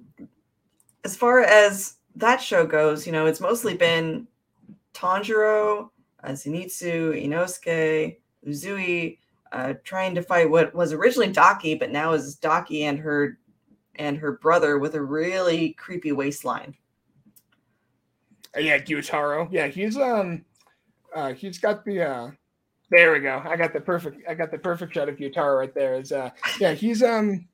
as 1.04 1.16
far 1.16 1.40
as 1.40 1.96
that 2.16 2.40
show 2.40 2.66
goes, 2.66 3.06
you 3.06 3.12
know, 3.12 3.26
it's 3.26 3.40
mostly 3.40 3.76
been 3.76 4.26
Tanjiro, 4.94 5.90
uh, 6.24 6.28
Zenitsu, 6.30 7.22
Inosuke, 7.22 8.16
Uzui, 8.48 9.18
uh, 9.52 9.74
trying 9.84 10.14
to 10.14 10.22
fight 10.22 10.48
what 10.48 10.74
was 10.74 10.94
originally 10.94 11.30
Daki, 11.30 11.74
but 11.74 11.90
now 11.90 12.14
is 12.14 12.36
Daki 12.36 12.84
and 12.84 12.98
her 12.98 13.36
and 14.00 14.16
her 14.16 14.32
brother 14.32 14.78
with 14.78 14.94
a 14.94 15.02
really 15.02 15.74
creepy 15.74 16.10
waistline. 16.10 16.74
yeah, 18.58 18.78
Gyutaro. 18.78 19.46
Yeah, 19.52 19.66
he's 19.68 19.96
um, 19.96 20.44
uh, 21.14 21.34
he's 21.34 21.58
got 21.58 21.84
the 21.84 22.02
uh, 22.02 22.30
there 22.90 23.12
we 23.12 23.20
go. 23.20 23.40
I 23.44 23.56
got 23.56 23.72
the 23.72 23.80
perfect. 23.80 24.22
I 24.28 24.34
got 24.34 24.50
the 24.50 24.58
perfect 24.58 24.94
shot 24.94 25.08
of 25.08 25.16
Gyutaro 25.16 25.58
right 25.58 25.74
there. 25.74 25.94
Is 26.00 26.12
uh, 26.12 26.30
yeah, 26.58 26.72
he's 26.72 27.02
um, 27.02 27.46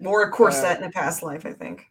More 0.00 0.22
a 0.22 0.30
corset 0.30 0.78
in 0.78 0.84
a 0.84 0.90
past 0.90 1.22
life, 1.22 1.44
I 1.46 1.52
think. 1.52 1.86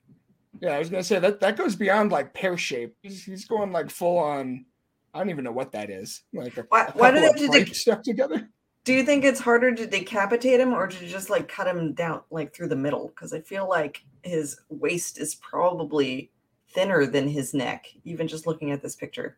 yeah, 0.59 0.71
I 0.75 0.79
was 0.79 0.89
gonna 0.89 1.03
say 1.03 1.19
that 1.19 1.39
that 1.39 1.55
goes 1.55 1.75
beyond 1.75 2.11
like 2.11 2.33
pear 2.33 2.57
shape. 2.57 2.95
He's, 3.03 3.23
he's 3.23 3.45
going 3.45 3.71
like 3.71 3.89
full 3.91 4.17
on. 4.17 4.65
I 5.13 5.19
don't 5.19 5.29
even 5.29 5.43
know 5.43 5.51
what 5.51 5.71
that 5.73 5.91
is. 5.91 6.23
Like 6.33 6.57
a, 6.57 6.65
Why- 6.69 6.85
a 6.87 6.91
why 6.93 7.11
do 7.11 7.19
they 7.19 7.59
have 7.59 7.67
to 7.69 7.73
stuck 7.75 8.01
together. 8.01 8.49
Do 8.83 8.93
you 8.93 9.03
think 9.03 9.23
it's 9.23 9.39
harder 9.39 9.73
to 9.73 9.87
decapitate 9.87 10.59
him 10.59 10.73
or 10.73 10.87
to 10.87 11.07
just 11.07 11.29
like 11.29 11.47
cut 11.47 11.67
him 11.67 11.93
down 11.93 12.21
like 12.31 12.53
through 12.53 12.67
the 12.67 12.75
middle? 12.75 13.07
Because 13.09 13.33
I 13.33 13.39
feel 13.39 13.67
like 13.67 14.03
his 14.23 14.59
waist 14.69 15.19
is 15.19 15.35
probably 15.35 16.31
thinner 16.71 17.05
than 17.05 17.27
his 17.27 17.53
neck, 17.53 17.87
even 18.03 18.27
just 18.27 18.45
looking 18.45 18.71
at 18.71 18.81
this 18.81 18.95
picture. 18.95 19.37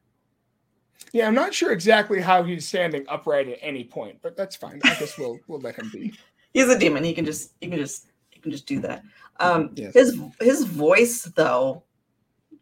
Yeah, 1.13 1.27
I'm 1.27 1.35
not 1.35 1.53
sure 1.53 1.71
exactly 1.71 2.19
how 2.21 2.41
he's 2.43 2.67
standing 2.67 3.05
upright 3.07 3.47
at 3.47 3.59
any 3.61 3.83
point, 3.83 4.17
but 4.21 4.35
that's 4.35 4.55
fine. 4.55 4.81
I 4.83 4.95
guess 4.95 5.17
we'll 5.17 5.39
we'll 5.47 5.59
let 5.59 5.75
him 5.75 5.89
be. 5.93 6.13
He's 6.53 6.69
a 6.69 6.79
demon. 6.79 7.03
He 7.03 7.13
can 7.13 7.25
just 7.25 7.51
he 7.61 7.67
can 7.67 7.77
just 7.77 8.07
he 8.31 8.39
can 8.39 8.51
just 8.51 8.65
do 8.65 8.79
that. 8.79 9.03
Um 9.39 9.71
Yes. 9.75 9.93
his 9.93 10.19
his 10.39 10.63
voice 10.63 11.23
though, 11.23 11.83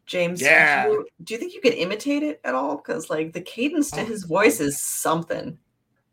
James, 0.06 0.40
do 0.40 0.46
Yeah. 0.46 0.88
you- 0.88 1.08
do 1.24 1.34
you 1.36 1.40
think 1.40 1.54
you 1.54 1.62
could 1.62 1.76
imitate 1.76 2.24
it 2.24 2.42
at 2.44 2.56
all? 2.56 2.78
Because 2.78 3.10
like 3.10 3.32
the 3.34 3.42
cadence 3.42 3.92
to 3.92 4.02
Oh, 4.02 4.06
his 4.06 4.24
voice 4.26 4.60
is 4.60 4.82
something. 4.82 5.58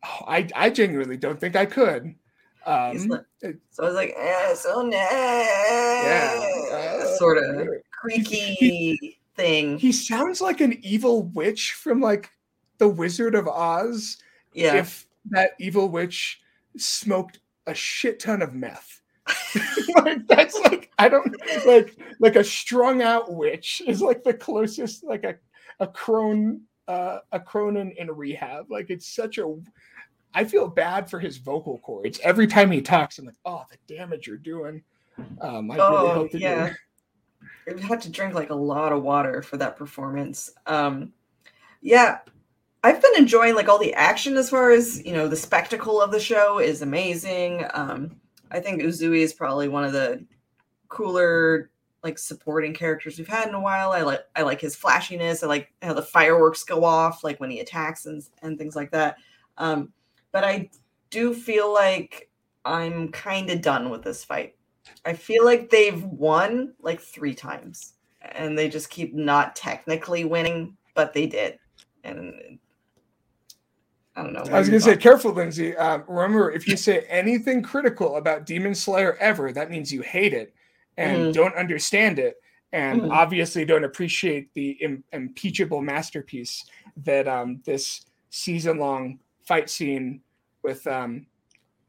Oh, 0.05 0.25
I 0.27 0.49
I 0.55 0.71
genuinely 0.71 1.17
don't 1.17 1.39
think 1.39 1.57
I 1.57 1.67
could. 1.67 2.15
Um, 2.67 3.09
like- 3.09 3.25
So 3.71 3.83
I 3.83 3.87
was 3.87 3.95
like, 3.95 4.15
eh, 4.17 4.55
so 4.55 4.83
nice. 4.83 4.93
yeah, 5.11 6.45
uh, 6.73 7.17
sort 7.17 7.39
of 7.39 7.69
creaky 8.01 9.19
thing. 9.35 9.79
He 9.79 9.93
sounds 9.93 10.41
like 10.41 10.61
an 10.61 10.79
evil 10.83 11.25
witch 11.35 11.73
from 11.73 12.01
like 12.01 12.31
the 12.79 12.89
Wizard 12.89 13.35
of 13.35 13.49
Oz. 13.49 14.19
Yeah. 14.53 14.75
If 14.77 15.07
that 15.31 15.53
evil 15.59 15.89
witch 15.89 16.41
smoked 16.77 17.41
a 17.67 17.75
shit 17.75 18.21
ton 18.21 18.43
of 18.43 18.55
meth. 18.55 19.01
like 20.05 20.27
that's 20.27 20.59
like 20.61 20.91
I 20.99 21.09
don't 21.09 21.35
like 21.67 21.97
like 22.21 22.37
a 22.37 22.45
strung 22.45 23.01
out 23.03 23.33
witch 23.35 23.81
is 23.87 24.03
like 24.03 24.23
the 24.23 24.35
closest 24.35 25.05
like 25.05 25.25
a 25.25 25.37
a 25.79 25.87
crone 25.87 26.63
uh 26.89 27.19
a 27.33 27.41
cronin 27.41 27.93
in 27.99 28.11
rehab. 28.11 28.71
Like 28.71 28.91
it's 28.91 29.15
such 29.15 29.39
a 29.39 29.55
I 30.35 30.45
feel 30.45 30.69
bad 30.69 31.11
for 31.11 31.19
his 31.19 31.39
vocal 31.39 31.79
cords. 31.79 32.21
Every 32.23 32.47
time 32.47 32.71
he 32.71 32.81
talks, 32.81 33.19
I'm 33.19 33.27
like, 33.27 33.35
oh, 33.45 33.65
the 33.71 33.95
damage 33.95 34.27
you're 34.27 34.37
doing. 34.37 34.83
Um, 35.41 35.71
I 35.71 35.75
really 35.77 35.89
Oh, 35.89 36.15
hope 36.15 36.31
that 36.33 36.41
yeah. 36.41 36.73
You'd 37.67 37.81
have 37.81 38.01
to 38.03 38.11
drink 38.11 38.35
like 38.35 38.51
a 38.51 38.55
lot 38.55 38.93
of 38.93 39.03
water 39.03 39.43
for 39.43 39.57
that 39.57 39.77
performance. 39.77 40.51
Um, 40.67 41.13
yeah, 41.83 42.19
I've 42.83 43.03
been 43.03 43.17
enjoying 43.17 43.55
like 43.55 43.69
all 43.69 43.79
the 43.79 43.95
action 43.95 44.37
as 44.37 44.51
far 44.51 44.71
as 44.71 45.05
you 45.05 45.13
know 45.13 45.29
the 45.29 45.37
spectacle 45.37 46.01
of 46.01 46.11
the 46.11 46.21
show 46.21 46.59
is 46.59 46.83
amazing. 46.83 47.65
Um, 47.75 48.17
I 48.51 48.61
think 48.61 48.83
Uzui 48.83 49.21
is 49.21 49.33
probably 49.35 49.69
one 49.69 49.85
of 49.85 49.93
the 49.93 50.25
cooler 50.89 51.71
like 52.03 52.19
supporting 52.19 52.73
characters 52.73 53.19
we've 53.19 53.29
had 53.29 53.49
in 53.49 53.55
a 53.55 53.61
while. 53.61 53.93
I 53.93 54.01
like 54.03 54.21
I 54.35 54.43
like 54.43 54.61
his 54.61 54.75
flashiness. 54.77 55.43
I 55.43 55.47
like 55.47 55.73
how 55.83 55.93
the 55.93 56.03
fireworks 56.03 56.65
go 56.65 56.85
off 56.85 57.23
like 57.23 57.39
when 57.41 57.51
he 57.51 57.61
attacks 57.61 58.07
and 58.07 58.23
and 58.43 58.59
things 58.59 58.75
like 58.77 58.91
that. 58.93 59.17
Um, 59.59 59.93
but 60.33 60.45
I 60.45 60.71
do 61.11 61.35
feel 61.35 61.73
like 61.73 62.31
I'm 62.65 63.11
kind 63.13 63.51
of 63.51 63.63
done 63.63 63.91
with 63.91 64.03
this 64.03 64.25
fight. 64.25 64.55
I 65.05 65.13
feel 65.15 65.45
like 65.45 65.71
they've 65.71 66.03
won 66.05 66.75
like 66.81 67.01
three 67.01 67.35
times, 67.35 67.95
and 68.21 68.57
they 68.57 68.69
just 68.69 68.91
keep 68.91 69.15
not 69.15 69.57
technically 69.57 70.25
winning, 70.25 70.77
but 70.95 71.13
they 71.13 71.27
did. 71.27 71.59
And 72.05 72.59
I 74.17 74.23
don't 74.23 74.33
know. 74.33 74.41
I 74.41 74.59
was 74.59 74.69
going 74.69 74.81
to 74.81 74.85
say, 74.85 74.97
careful, 74.97 75.33
Lindsay. 75.33 75.77
Um, 75.77 76.05
remember, 76.09 76.51
if 76.51 76.67
you 76.67 76.77
say 76.77 77.07
anything 77.09 77.63
critical 77.63 78.17
about 78.17 78.45
Demon 78.45 78.75
Slayer 78.75 79.17
ever, 79.19 79.53
that 79.53 79.71
means 79.71 79.93
you 79.93 80.03
hate 80.03 80.35
it 80.35 80.55
and 80.97 81.27
Mm. 81.27 81.33
don't 81.33 81.55
understand 81.55 82.19
it, 82.19 82.37
and 82.73 83.03
Mm. 83.03 83.11
obviously 83.11 83.65
don't 83.65 83.85
appreciate 83.85 84.53
the 84.53 84.73
Im- 84.83 85.05
impeachable 85.13 85.81
masterpiece 85.81 86.65
that 86.99 87.29
um, 87.29 87.63
this 87.65 88.05
season-long 88.31 89.19
fight 89.51 89.69
scene 89.69 90.21
with 90.63 90.87
um, 90.87 91.27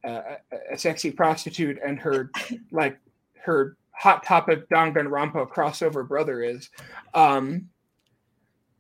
a, 0.03 0.37
sexy 0.75 1.11
prostitute 1.11 1.77
and 1.85 1.99
her 1.99 2.31
like 2.71 2.97
her 3.43 3.77
hot 3.91 4.25
topic 4.25 4.67
Danganronpa 4.69 5.47
crossover 5.47 6.07
brother 6.07 6.41
is. 6.41 6.71
Um, 7.13 7.69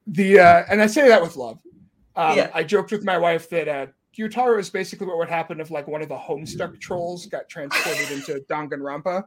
the 0.07 0.39
uh, 0.39 0.63
and 0.67 0.81
I 0.81 0.87
say 0.87 1.07
that 1.09 1.21
with 1.21 1.35
love. 1.35 1.59
Um, 2.15 2.37
Yeah. 2.37 2.49
I 2.55 2.63
joked 2.63 2.91
with 2.91 3.05
my 3.05 3.19
wife 3.19 3.47
that 3.51 3.67
uh, 3.67 3.85
Gyutaro 4.17 4.57
is 4.59 4.71
basically 4.71 5.05
what 5.05 5.19
would 5.19 5.29
happen 5.29 5.59
if 5.59 5.69
like 5.69 5.87
one 5.87 6.01
of 6.01 6.09
the 6.09 6.17
Homestuck 6.17 6.79
trolls 6.79 7.27
got 7.27 7.47
transported 7.47 8.09
into 8.09 8.43
Danganronpa, 8.49 9.25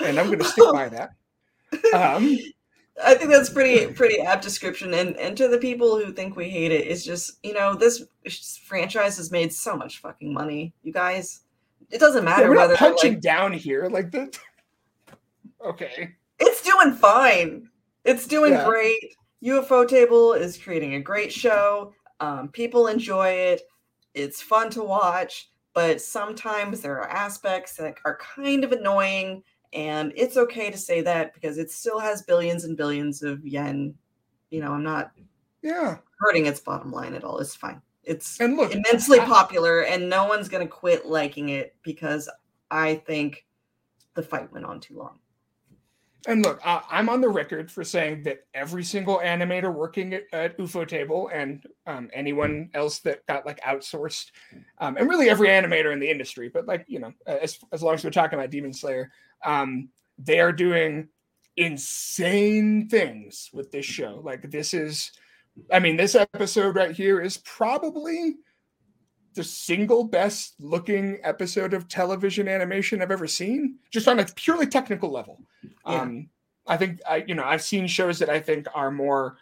and 0.00 0.20
I'm 0.20 0.26
going 0.26 0.40
to 0.40 0.44
stick 0.44 0.72
by 0.72 0.90
that. 0.90 1.10
Um, 1.94 2.36
I 3.04 3.14
think 3.14 3.30
that's 3.30 3.50
pretty 3.50 3.92
pretty 3.92 4.20
apt 4.20 4.42
description. 4.42 4.94
And 4.94 5.16
and 5.16 5.36
to 5.36 5.48
the 5.48 5.58
people 5.58 5.98
who 5.98 6.12
think 6.12 6.36
we 6.36 6.48
hate 6.50 6.72
it, 6.72 6.86
it's 6.86 7.04
just 7.04 7.38
you 7.42 7.52
know 7.54 7.74
this 7.74 8.04
franchise 8.64 9.16
has 9.16 9.30
made 9.30 9.52
so 9.52 9.76
much 9.76 10.00
fucking 10.00 10.32
money, 10.32 10.72
you 10.82 10.92
guys. 10.92 11.40
It 11.90 11.98
doesn't 11.98 12.22
yeah, 12.24 12.30
matter 12.30 12.48
we're 12.50 12.56
whether 12.56 12.76
punching 12.76 13.14
like, 13.14 13.20
down 13.20 13.52
here, 13.52 13.88
like 13.88 14.10
the. 14.10 14.36
Okay. 15.62 16.14
it's 16.38 16.62
doing 16.62 16.94
fine. 16.94 17.68
It's 18.04 18.26
doing 18.26 18.52
Yeah. 18.52 18.64
great. 18.64 19.14
Ufotable 19.44 20.38
is 20.38 20.56
creating 20.56 20.94
a 20.94 21.00
great 21.00 21.30
show. 21.30 21.92
Um, 22.20 22.48
people 22.48 22.86
enjoy 22.86 23.28
it. 23.28 23.62
It's 24.14 24.40
fun 24.40 24.70
to 24.70 24.82
watch, 24.82 25.50
but 25.74 26.00
sometimes 26.00 26.80
there 26.80 26.96
are 26.98 27.08
aspects 27.10 27.76
that 27.76 27.94
are 28.06 28.16
kind 28.16 28.64
of 28.64 28.72
annoying, 28.72 29.42
and 29.72 30.12
it's 30.16 30.36
okay 30.36 30.70
to 30.70 30.78
say 30.78 31.00
that 31.02 31.34
because 31.34 31.58
it 31.58 31.70
still 31.70 31.98
has 31.98 32.22
billions 32.22 32.64
and 32.64 32.76
billions 32.76 33.22
of 33.22 33.46
yen. 33.46 33.94
You 34.50 34.60
know, 34.60 34.72
I'm 34.72 34.82
not 34.82 35.12
Yeah, 35.62 35.98
hurting 36.18 36.46
its 36.46 36.60
bottom 36.60 36.90
line 36.90 37.14
at 37.14 37.24
all. 37.24 37.38
It's 37.38 37.54
fine. 37.54 37.80
It's 38.02 38.40
and 38.40 38.56
look, 38.56 38.72
immensely 38.74 39.20
I- 39.20 39.26
popular, 39.26 39.82
and 39.82 40.08
no 40.08 40.26
one's 40.26 40.48
going 40.48 40.66
to 40.66 40.72
quit 40.72 41.06
liking 41.06 41.50
it 41.50 41.76
because 41.82 42.28
I 42.70 42.96
think 42.96 43.44
the 44.14 44.22
fight 44.22 44.52
went 44.52 44.64
on 44.64 44.80
too 44.80 44.96
long. 44.96 45.18
And 46.26 46.44
look, 46.44 46.60
uh, 46.64 46.80
I'm 46.90 47.08
on 47.08 47.22
the 47.22 47.30
record 47.30 47.70
for 47.70 47.82
saying 47.82 48.24
that 48.24 48.40
every 48.52 48.84
single 48.84 49.20
animator 49.24 49.72
working 49.72 50.12
at, 50.12 50.24
at 50.34 50.58
Ufotable 50.58 51.30
and 51.32 51.64
um, 51.86 52.10
anyone 52.12 52.68
else 52.74 52.98
that 53.00 53.24
got 53.26 53.46
like 53.46 53.58
outsourced, 53.62 54.30
um, 54.78 54.98
and 54.98 55.08
really 55.08 55.30
every 55.30 55.48
animator 55.48 55.94
in 55.94 55.98
the 55.98 56.10
industry, 56.10 56.50
but 56.52 56.66
like, 56.66 56.84
you 56.88 56.98
know, 56.98 57.12
as, 57.26 57.58
as 57.72 57.82
long 57.82 57.94
as 57.94 58.04
we're 58.04 58.10
talking 58.10 58.38
about 58.38 58.50
Demon 58.50 58.74
Slayer, 58.74 59.10
um, 59.44 59.88
they 60.18 60.40
are 60.40 60.52
doing 60.52 61.08
insane 61.56 62.88
things 62.88 63.50
with 63.52 63.70
this 63.70 63.84
show. 63.84 64.20
Like, 64.22 64.50
this 64.50 64.72
is, 64.74 65.12
I 65.72 65.78
mean, 65.78 65.96
this 65.96 66.14
episode 66.14 66.76
right 66.76 66.94
here 66.94 67.20
is 67.20 67.38
probably 67.38 68.36
the 69.34 69.44
single 69.44 70.04
best 70.04 70.54
looking 70.58 71.18
episode 71.22 71.72
of 71.72 71.88
television 71.88 72.48
animation 72.48 73.00
I've 73.00 73.10
ever 73.12 73.26
seen, 73.26 73.78
just 73.90 74.08
on 74.08 74.18
a 74.18 74.24
purely 74.24 74.66
technical 74.66 75.10
level. 75.10 75.42
Yeah. 75.86 76.02
Um, 76.02 76.30
I 76.66 76.76
think 76.76 77.00
I, 77.08 77.24
you 77.26 77.34
know, 77.34 77.44
I've 77.44 77.62
seen 77.62 77.86
shows 77.86 78.18
that 78.18 78.28
I 78.28 78.40
think 78.40 78.66
are 78.74 78.90
more 78.90 79.36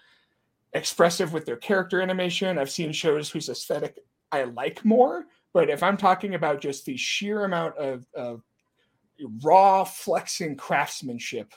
expressive 0.72 1.32
with 1.32 1.46
their 1.46 1.56
character 1.56 2.00
animation. 2.02 2.58
I've 2.58 2.70
seen 2.70 2.92
shows 2.92 3.30
whose 3.30 3.48
aesthetic 3.48 3.98
I 4.30 4.44
like 4.44 4.84
more, 4.84 5.24
but 5.54 5.70
if 5.70 5.82
I'm 5.82 5.96
talking 5.96 6.34
about 6.34 6.60
just 6.60 6.84
the 6.84 6.96
sheer 6.96 7.44
amount 7.44 7.78
of, 7.78 8.06
of 8.14 8.42
raw 9.42 9.84
flexing 9.84 10.56
craftsmanship, 10.56 11.52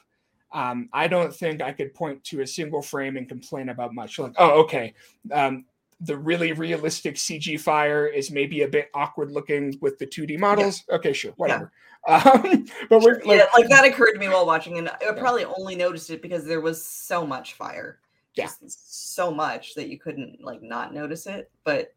um, 0.53 0.89
I 0.91 1.07
don't 1.07 1.33
think 1.33 1.61
I 1.61 1.71
could 1.71 1.93
point 1.93 2.23
to 2.25 2.41
a 2.41 2.47
single 2.47 2.81
frame 2.81 3.17
and 3.17 3.27
complain 3.27 3.69
about 3.69 3.93
much. 3.93 4.19
Like, 4.19 4.33
oh, 4.37 4.61
okay, 4.63 4.93
um, 5.31 5.65
the 6.01 6.17
really 6.17 6.51
realistic 6.51 7.15
CG 7.15 7.59
fire 7.59 8.07
is 8.07 8.31
maybe 8.31 8.63
a 8.63 8.67
bit 8.67 8.89
awkward 8.93 9.31
looking 9.31 9.77
with 9.81 9.97
the 9.99 10.07
2D 10.07 10.39
models. 10.39 10.83
Yeah. 10.89 10.95
Okay, 10.95 11.13
sure, 11.13 11.33
whatever. 11.37 11.71
Yeah. 11.71 11.77
Um, 12.07 12.65
but 12.89 13.03
we're 13.03 13.21
like, 13.23 13.37
yeah, 13.37 13.45
like 13.55 13.69
that 13.69 13.85
occurred 13.85 14.13
to 14.13 14.19
me 14.19 14.27
while 14.27 14.43
watching, 14.43 14.79
and 14.79 14.89
I 14.89 15.11
probably 15.15 15.45
only 15.45 15.75
noticed 15.75 16.09
it 16.09 16.23
because 16.23 16.43
there 16.43 16.59
was 16.59 16.83
so 16.83 17.27
much 17.27 17.53
fire. 17.53 17.99
Yeah, 18.33 18.49
so 18.65 19.31
much 19.31 19.75
that 19.75 19.87
you 19.87 19.99
couldn't 19.99 20.43
like 20.43 20.63
not 20.63 20.95
notice 20.95 21.27
it. 21.27 21.51
But 21.63 21.93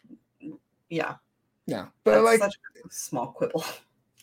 yeah, 0.91 1.15
yeah, 1.65 1.87
but 2.05 2.23
That's 2.23 2.25
like 2.25 2.41
such 2.41 2.55
a 2.85 2.89
small 2.91 3.29
quibble. 3.29 3.65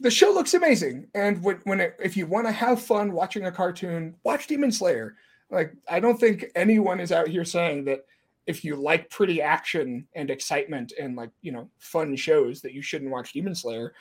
The 0.01 0.11
show 0.11 0.31
looks 0.31 0.53
amazing, 0.53 1.07
and 1.13 1.43
when 1.43 1.57
when 1.63 1.79
it, 1.79 1.95
if 2.03 2.17
you 2.17 2.25
want 2.25 2.47
to 2.47 2.51
have 2.51 2.81
fun 2.81 3.13
watching 3.13 3.45
a 3.45 3.51
cartoon, 3.51 4.15
watch 4.23 4.47
Demon 4.47 4.71
Slayer. 4.71 5.15
Like 5.49 5.73
I 5.87 5.99
don't 5.99 6.19
think 6.19 6.45
anyone 6.55 6.99
is 6.99 7.11
out 7.11 7.27
here 7.27 7.45
saying 7.45 7.85
that 7.85 8.05
if 8.47 8.65
you 8.65 8.75
like 8.75 9.09
pretty 9.09 9.41
action 9.41 10.07
and 10.15 10.29
excitement 10.29 10.93
and 10.99 11.15
like 11.15 11.29
you 11.41 11.51
know 11.51 11.69
fun 11.79 12.15
shows 12.15 12.61
that 12.61 12.73
you 12.73 12.81
shouldn't 12.81 13.11
watch 13.11 13.33
demon 13.33 13.55
slayer. 13.55 13.93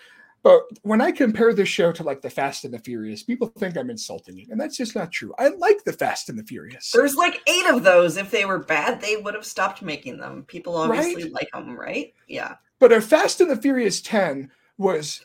But 0.43 0.63
when 0.83 1.03
i 1.03 1.11
compare 1.11 1.53
this 1.53 1.69
show 1.69 1.93
to 1.93 2.03
like 2.03 2.23
the 2.23 2.31
fast 2.31 2.65
and 2.65 2.73
the 2.73 2.79
furious 2.79 3.23
people 3.23 3.49
think 3.49 3.77
i'm 3.77 3.91
insulting 3.91 4.39
you 4.39 4.47
and 4.51 4.61
that's 4.61 4.77
just 4.77 4.95
not 4.95 5.13
true. 5.13 5.35
I 5.39 5.49
like 5.49 5.85
the 5.85 5.93
fast 5.93 6.31
and 6.31 6.39
the 6.39 6.45
furious. 6.45 6.91
There's 6.93 7.17
like 7.17 7.41
eight 7.47 7.67
of 7.67 7.83
those. 7.83 8.17
If 8.17 8.31
they 8.31 8.45
were 8.45 8.59
bad 8.59 9.01
they 9.01 9.17
would 9.17 9.35
have 9.35 9.45
stopped 9.45 9.83
making 9.83 10.19
them. 10.19 10.45
People 10.45 10.77
obviously 10.77 11.25
right? 11.25 11.33
like 11.33 11.51
them 11.53 11.79
right? 11.79 12.15
Yeah. 12.29 12.55
But 12.79 12.93
a 12.93 13.01
fast 13.01 13.43
and 13.43 13.51
the 13.51 13.57
furious 13.57 14.01
10 14.01 14.51
was 14.79 15.23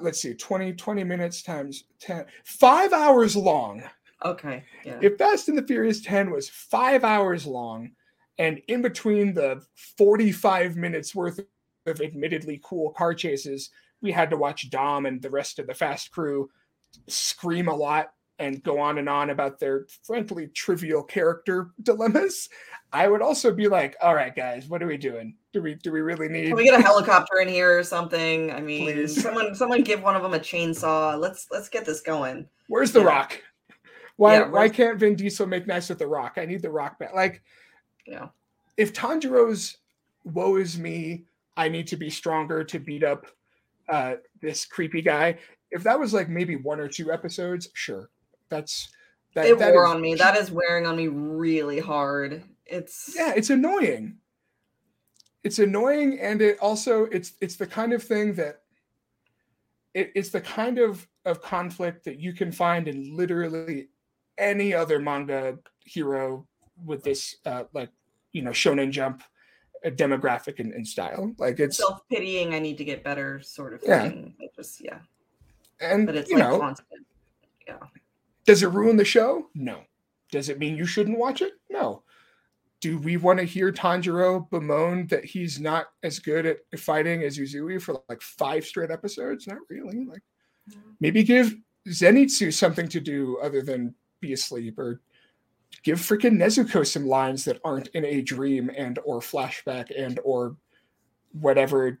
let's 0.00 0.20
see 0.20 0.34
20 0.34 0.72
20 0.74 1.04
minutes 1.04 1.42
times 1.42 1.84
10 2.00 2.24
five 2.44 2.92
hours 2.92 3.36
long 3.36 3.82
okay 4.24 4.64
yeah. 4.84 4.98
if 5.02 5.18
fast 5.18 5.48
and 5.48 5.58
the 5.58 5.62
furious 5.62 6.00
10 6.00 6.30
was 6.30 6.48
five 6.48 7.04
hours 7.04 7.46
long 7.46 7.90
and 8.38 8.60
in 8.68 8.82
between 8.82 9.34
the 9.34 9.62
45 9.98 10.76
minutes 10.76 11.14
worth 11.14 11.40
of 11.86 12.00
admittedly 12.00 12.60
cool 12.62 12.90
car 12.90 13.14
chases, 13.14 13.70
we 14.00 14.12
had 14.12 14.30
to 14.30 14.36
watch 14.36 14.70
Dom 14.70 15.06
and 15.06 15.20
the 15.20 15.30
rest 15.30 15.58
of 15.58 15.66
the 15.66 15.74
fast 15.74 16.10
crew 16.10 16.50
scream 17.06 17.68
a 17.68 17.74
lot 17.74 18.12
and 18.38 18.62
go 18.62 18.80
on 18.80 18.98
and 18.98 19.08
on 19.08 19.30
about 19.30 19.60
their 19.60 19.86
frankly 20.02 20.48
trivial 20.48 21.02
character 21.02 21.70
dilemmas. 21.82 22.48
I 22.92 23.08
would 23.08 23.22
also 23.22 23.52
be 23.52 23.68
like, 23.68 23.96
all 24.02 24.14
right, 24.14 24.34
guys, 24.34 24.66
what 24.66 24.82
are 24.82 24.88
we 24.88 24.96
doing? 24.96 25.36
Do 25.52 25.60
we 25.60 25.74
do 25.74 25.92
we 25.92 26.00
really 26.00 26.28
need 26.28 26.48
Can 26.48 26.56
we 26.56 26.64
get 26.64 26.78
a 26.78 26.82
helicopter 26.82 27.40
in 27.40 27.48
here 27.48 27.78
or 27.78 27.82
something? 27.82 28.50
I 28.50 28.60
mean 28.60 28.92
Please. 28.92 29.22
someone 29.22 29.54
someone 29.54 29.82
give 29.82 30.02
one 30.02 30.16
of 30.16 30.22
them 30.22 30.34
a 30.34 30.38
chainsaw. 30.38 31.18
Let's 31.18 31.46
let's 31.50 31.68
get 31.68 31.84
this 31.84 32.00
going. 32.00 32.48
Where's 32.68 32.92
the 32.92 33.00
yeah. 33.00 33.06
rock? 33.06 33.42
Why 34.16 34.38
yeah, 34.38 34.48
why 34.48 34.68
can't 34.68 34.98
Vin 34.98 35.14
Diesel 35.14 35.46
make 35.46 35.66
nice 35.66 35.88
with 35.88 35.98
the 35.98 36.06
rock? 36.06 36.34
I 36.36 36.46
need 36.46 36.62
the 36.62 36.70
rock 36.70 36.98
back. 36.98 37.14
Like 37.14 37.42
yeah. 38.06 38.28
If 38.76 38.94
Tanjiro's 38.94 39.76
woe 40.24 40.56
is 40.56 40.78
me, 40.78 41.24
I 41.56 41.68
need 41.68 41.86
to 41.88 41.96
be 41.96 42.08
stronger 42.08 42.64
to 42.64 42.78
beat 42.78 43.04
up 43.04 43.26
uh, 43.88 44.14
this 44.40 44.64
creepy 44.64 45.02
guy. 45.02 45.38
If 45.70 45.82
that 45.82 45.98
was 45.98 46.14
like 46.14 46.28
maybe 46.28 46.56
one 46.56 46.80
or 46.80 46.88
two 46.88 47.12
episodes, 47.12 47.68
sure. 47.74 48.08
That's 48.48 48.88
that, 49.34 49.46
it 49.46 49.58
that 49.58 49.72
wore 49.72 49.84
is, 49.84 49.90
on 49.90 50.00
me. 50.00 50.14
That 50.14 50.36
is 50.36 50.50
wearing 50.50 50.86
on 50.86 50.96
me 50.96 51.08
really 51.08 51.80
hard. 51.80 52.42
It's 52.66 53.14
yeah, 53.16 53.32
it's 53.34 53.50
annoying. 53.50 54.18
It's 55.44 55.58
annoying, 55.58 56.20
and 56.20 56.40
it 56.40 56.58
also 56.60 57.04
it's 57.06 57.32
it's 57.40 57.56
the 57.56 57.66
kind 57.66 57.92
of 57.92 58.02
thing 58.02 58.34
that 58.34 58.62
it, 59.94 60.12
it's 60.14 60.30
the 60.30 60.40
kind 60.40 60.78
of 60.78 61.06
of 61.24 61.42
conflict 61.42 62.04
that 62.04 62.18
you 62.18 62.32
can 62.32 62.52
find 62.52 62.88
in 62.88 63.16
literally 63.16 63.88
any 64.38 64.74
other 64.74 64.98
manga 64.98 65.58
hero 65.84 66.46
with 66.84 67.02
this 67.02 67.36
uh, 67.46 67.64
like 67.72 67.90
you 68.32 68.42
know 68.42 68.50
shonen 68.50 68.90
jump 68.90 69.22
uh, 69.84 69.90
demographic 69.90 70.60
and, 70.60 70.72
and 70.72 70.86
style. 70.86 71.32
Like 71.38 71.60
it's 71.60 71.78
self 71.78 72.00
pitying. 72.08 72.54
I 72.54 72.58
need 72.58 72.78
to 72.78 72.84
get 72.84 73.02
better, 73.02 73.40
sort 73.42 73.74
of 73.74 73.80
thing. 73.80 74.34
Yeah. 74.38 74.46
It 74.46 74.54
just 74.56 74.80
yeah. 74.80 74.98
And 75.80 76.06
but 76.06 76.16
it's 76.16 76.30
you 76.30 76.38
like 76.38 76.48
know, 76.48 76.58
constant. 76.58 77.06
Yeah. 77.66 77.78
Does 78.44 78.62
it 78.62 78.68
ruin 78.68 78.96
the 78.96 79.04
show? 79.04 79.48
No. 79.54 79.80
Does 80.30 80.48
it 80.48 80.58
mean 80.58 80.76
you 80.76 80.86
shouldn't 80.86 81.18
watch 81.18 81.42
it? 81.42 81.54
No. 81.68 82.02
Do 82.82 82.98
we 82.98 83.16
want 83.16 83.38
to 83.38 83.44
hear 83.44 83.72
Tanjiro 83.72 84.50
bemoan 84.50 85.06
that 85.06 85.24
he's 85.24 85.58
not 85.58 85.86
as 86.02 86.18
good 86.18 86.44
at 86.44 86.58
fighting 86.78 87.22
as 87.22 87.38
Uzui 87.38 87.80
for 87.80 88.02
like 88.10 88.20
five 88.20 88.64
straight 88.64 88.90
episodes? 88.90 89.46
Not 89.46 89.58
really. 89.70 90.04
Like 90.04 90.22
mm-hmm. 90.68 90.90
maybe 91.00 91.22
give 91.22 91.54
Zenitsu 91.88 92.52
something 92.52 92.88
to 92.88 93.00
do 93.00 93.38
other 93.42 93.62
than 93.62 93.94
be 94.20 94.32
asleep 94.32 94.78
or 94.78 95.00
give 95.82 95.98
freaking 95.98 96.36
Nezuko 96.36 96.86
some 96.86 97.06
lines 97.06 97.44
that 97.44 97.60
aren't 97.64 97.88
in 97.88 98.04
a 98.04 98.20
dream 98.20 98.70
and 98.76 98.98
or 99.04 99.20
flashback 99.20 99.90
and 99.96 100.20
or 100.24 100.56
whatever 101.32 102.00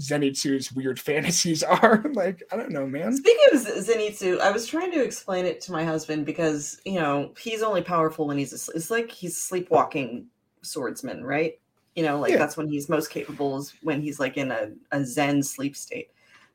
Zenitsu's 0.00 0.72
weird 0.72 0.98
fantasies 1.00 1.62
are. 1.62 2.04
like, 2.12 2.42
I 2.52 2.56
don't 2.56 2.70
know, 2.70 2.86
man. 2.86 3.16
Speaking 3.16 3.46
of 3.52 3.60
Zenitsu, 3.60 4.40
I 4.40 4.50
was 4.50 4.66
trying 4.66 4.90
to 4.92 5.02
explain 5.02 5.46
it 5.46 5.60
to 5.62 5.72
my 5.72 5.84
husband 5.84 6.26
because, 6.26 6.80
you 6.84 6.94
know, 6.94 7.32
he's 7.38 7.62
only 7.62 7.82
powerful 7.82 8.26
when 8.26 8.38
he's 8.38 8.52
asleep. 8.52 8.76
It's 8.76 8.90
like 8.90 9.10
he's 9.10 9.36
sleepwalking 9.36 10.26
swordsman, 10.62 11.24
right? 11.24 11.58
You 11.94 12.02
know, 12.04 12.18
like 12.18 12.32
yeah. 12.32 12.38
that's 12.38 12.56
when 12.56 12.68
he's 12.68 12.88
most 12.88 13.10
capable 13.10 13.58
is 13.58 13.74
when 13.82 14.00
he's 14.00 14.18
like 14.18 14.36
in 14.36 14.50
a, 14.50 14.70
a 14.92 15.04
Zen 15.04 15.42
sleep 15.42 15.76
state. 15.76 16.08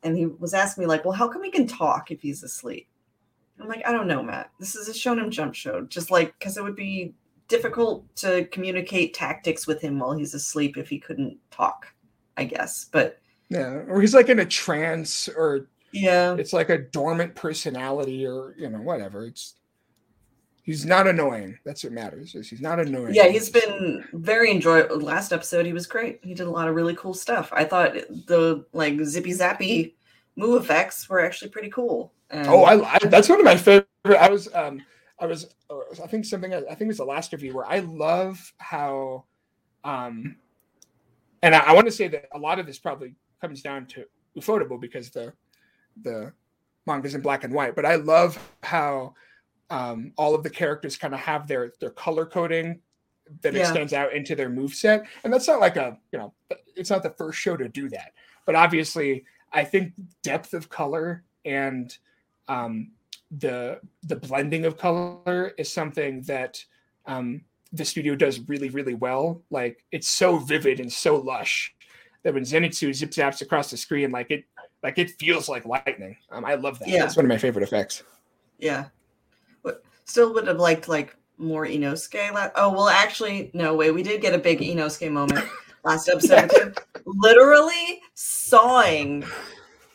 And 0.03 0.17
he 0.17 0.25
was 0.25 0.53
asking 0.53 0.83
me, 0.83 0.87
like, 0.87 1.05
well, 1.05 1.13
how 1.13 1.27
come 1.27 1.43
he 1.43 1.51
can 1.51 1.67
talk 1.67 2.11
if 2.11 2.21
he's 2.21 2.43
asleep? 2.43 2.87
I'm 3.59 3.67
like, 3.67 3.85
I 3.87 3.91
don't 3.91 4.07
know, 4.07 4.21
Matt. 4.21 4.51
This 4.59 4.75
is 4.75 4.87
a 4.87 4.93
Shonen 4.93 5.29
Jump 5.31 5.55
show. 5.55 5.81
Just 5.81 6.11
like, 6.11 6.37
because 6.37 6.57
it 6.57 6.63
would 6.63 6.75
be 6.75 7.13
difficult 7.47 8.03
to 8.17 8.45
communicate 8.45 9.13
tactics 9.13 9.65
with 9.65 9.81
him 9.81 9.99
while 9.99 10.13
he's 10.13 10.33
asleep 10.33 10.77
if 10.77 10.89
he 10.89 10.99
couldn't 10.99 11.37
talk, 11.49 11.87
I 12.35 12.45
guess. 12.45 12.85
But 12.91 13.19
yeah, 13.49 13.83
or 13.87 14.01
he's 14.01 14.13
like 14.13 14.29
in 14.29 14.39
a 14.39 14.45
trance, 14.45 15.29
or 15.29 15.67
yeah, 15.91 16.35
it's 16.35 16.53
like 16.53 16.69
a 16.69 16.77
dormant 16.77 17.35
personality, 17.35 18.25
or 18.25 18.55
you 18.57 18.69
know, 18.69 18.79
whatever. 18.79 19.25
It's 19.25 19.55
he's 20.63 20.85
not 20.85 21.07
annoying. 21.07 21.57
That's 21.65 21.83
what 21.83 21.93
matters. 21.93 22.35
Is 22.35 22.49
he's 22.49 22.61
not 22.61 22.79
annoying. 22.79 23.15
Yeah, 23.15 23.27
he's 23.27 23.49
been 23.49 24.03
very 24.13 24.51
enjoyable. 24.51 24.99
Last 24.99 25.31
episode, 25.31 25.65
he 25.65 25.73
was 25.73 25.87
great. 25.87 26.19
He 26.23 26.33
did 26.33 26.47
a 26.47 26.51
lot 26.51 26.67
of 26.67 26.75
really 26.75 26.95
cool 26.95 27.13
stuff. 27.13 27.51
I 27.53 27.63
thought 27.63 27.93
the 28.27 28.65
like 28.73 28.99
zippy 29.03 29.31
zappy 29.31 29.93
move 30.35 30.61
effects 30.61 31.09
were 31.09 31.19
actually 31.19 31.49
pretty 31.49 31.69
cool. 31.69 32.13
And 32.29 32.47
oh, 32.47 32.63
I, 32.63 32.95
I, 32.95 32.99
that's 33.05 33.29
one 33.29 33.39
of 33.39 33.45
my 33.45 33.55
favorite. 33.55 33.87
I 34.05 34.29
was 34.29 34.53
um 34.53 34.81
I 35.19 35.25
was 35.25 35.47
I 35.71 36.07
think 36.07 36.25
something 36.25 36.53
I 36.53 36.59
think 36.59 36.81
it 36.81 36.87
was 36.87 36.97
the 36.97 37.05
last 37.05 37.31
review 37.31 37.55
where 37.55 37.65
I 37.65 37.79
love 37.79 38.53
how 38.57 39.25
um 39.83 40.35
and 41.41 41.55
I, 41.55 41.59
I 41.59 41.73
want 41.73 41.87
to 41.87 41.91
say 41.91 42.07
that 42.09 42.25
a 42.33 42.39
lot 42.39 42.59
of 42.59 42.65
this 42.65 42.77
probably 42.77 43.15
comes 43.41 43.61
down 43.61 43.85
to 43.87 44.05
Ufotable 44.37 44.79
because 44.79 45.09
the 45.09 45.33
the 46.03 46.31
manga's 46.85 47.15
in 47.15 47.21
black 47.21 47.43
and 47.43 47.53
white, 47.53 47.75
but 47.75 47.85
I 47.85 47.95
love 47.95 48.37
how 48.63 49.13
um, 49.69 50.13
all 50.17 50.35
of 50.35 50.43
the 50.43 50.49
characters 50.49 50.97
kind 50.97 51.13
of 51.13 51.19
have 51.19 51.47
their 51.47 51.73
their 51.79 51.89
color 51.89 52.25
coding 52.25 52.79
that 53.41 53.53
yeah. 53.53 53.61
extends 53.61 53.93
out 53.93 54.13
into 54.13 54.35
their 54.35 54.49
move 54.49 54.73
set, 54.73 55.03
and 55.23 55.33
that's 55.33 55.47
not 55.47 55.59
like 55.59 55.75
a 55.75 55.97
you 56.11 56.19
know 56.19 56.33
it's 56.75 56.89
not 56.89 57.03
the 57.03 57.09
first 57.11 57.39
show 57.39 57.57
to 57.57 57.67
do 57.67 57.89
that, 57.89 58.13
but 58.45 58.55
obviously 58.55 59.25
I 59.51 59.63
think 59.63 59.93
depth 60.23 60.53
of 60.53 60.69
color 60.69 61.23
and 61.45 61.95
um, 62.47 62.91
the 63.31 63.79
the 64.03 64.15
blending 64.15 64.65
of 64.65 64.77
color 64.77 65.53
is 65.57 65.71
something 65.71 66.21
that 66.23 66.63
um, 67.05 67.41
the 67.73 67.85
studio 67.85 68.15
does 68.15 68.39
really 68.47 68.69
really 68.69 68.93
well. 68.93 69.41
Like 69.49 69.83
it's 69.91 70.07
so 70.07 70.37
vivid 70.37 70.79
and 70.79 70.91
so 70.91 71.17
lush 71.17 71.73
that 72.27 72.33
when 72.33 72.43
Zenitsu 72.43 72.93
zip 72.93 73.11
zaps 73.11 73.41
across 73.41 73.71
the 73.71 73.77
screen, 73.77 74.11
like 74.11 74.31
it 74.31 74.43
like 74.83 74.97
it 74.97 75.11
feels 75.11 75.47
like 75.47 75.63
lightning. 75.65 76.17
Um, 76.29 76.43
I 76.43 76.55
love 76.55 76.77
that. 76.79 76.89
Yeah. 76.89 76.99
That's 76.99 77.15
one 77.15 77.23
of 77.23 77.29
my 77.29 77.37
favorite 77.37 77.63
effects. 77.63 78.03
Yeah. 78.59 78.87
But 79.63 79.81
still 80.03 80.33
would 80.33 80.45
have 80.45 80.59
liked 80.59 80.89
like 80.89 81.15
more 81.37 81.65
Inosuke. 81.65 82.33
La- 82.33 82.49
oh 82.55 82.73
well, 82.73 82.89
actually, 82.89 83.49
no 83.53 83.75
way. 83.75 83.91
We 83.91 84.03
did 84.03 84.19
get 84.21 84.33
a 84.33 84.37
big 84.37 84.59
Inosuke 84.59 85.09
moment 85.09 85.47
last 85.85 86.09
episode. 86.13 86.51
yeah. 86.53 86.69
Literally 87.05 88.01
sawing 88.13 89.23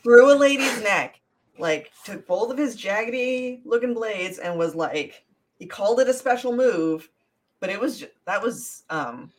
through 0.01 0.33
a 0.33 0.35
lady's 0.35 0.81
neck, 0.81 1.21
like 1.59 1.91
took 2.03 2.25
both 2.25 2.49
of 2.49 2.57
his 2.57 2.75
jaggedy 2.75 3.61
looking 3.63 3.93
blades 3.93 4.39
and 4.39 4.57
was 4.57 4.73
like, 4.73 5.23
he 5.59 5.67
called 5.67 5.99
it 5.99 6.09
a 6.09 6.13
special 6.15 6.51
move, 6.51 7.11
but 7.59 7.69
it 7.69 7.79
was 7.79 8.03
that 8.25 8.41
was 8.41 8.85
um 8.89 9.31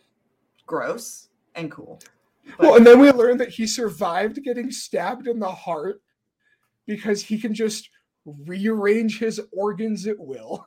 gross 0.64 1.30
and 1.57 1.72
cool. 1.72 1.99
But, 2.59 2.61
well, 2.61 2.76
and 2.76 2.86
then 2.86 3.01
we 3.01 3.11
learned 3.11 3.40
that 3.40 3.51
he 3.51 3.66
survived 3.66 4.42
getting 4.42 4.70
stabbed 4.70 5.26
in 5.26 5.38
the 5.38 5.51
heart 5.51 6.01
because 6.86 7.22
he 7.22 7.38
can 7.38 7.55
just 7.55 7.88
rearrange 8.24 9.18
his 9.18 9.40
organs 9.53 10.07
at 10.07 10.18
will. 10.18 10.66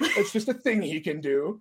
It's 0.00 0.32
just 0.32 0.48
a 0.48 0.54
thing 0.54 0.82
he 0.82 1.00
can 1.00 1.20
do. 1.20 1.60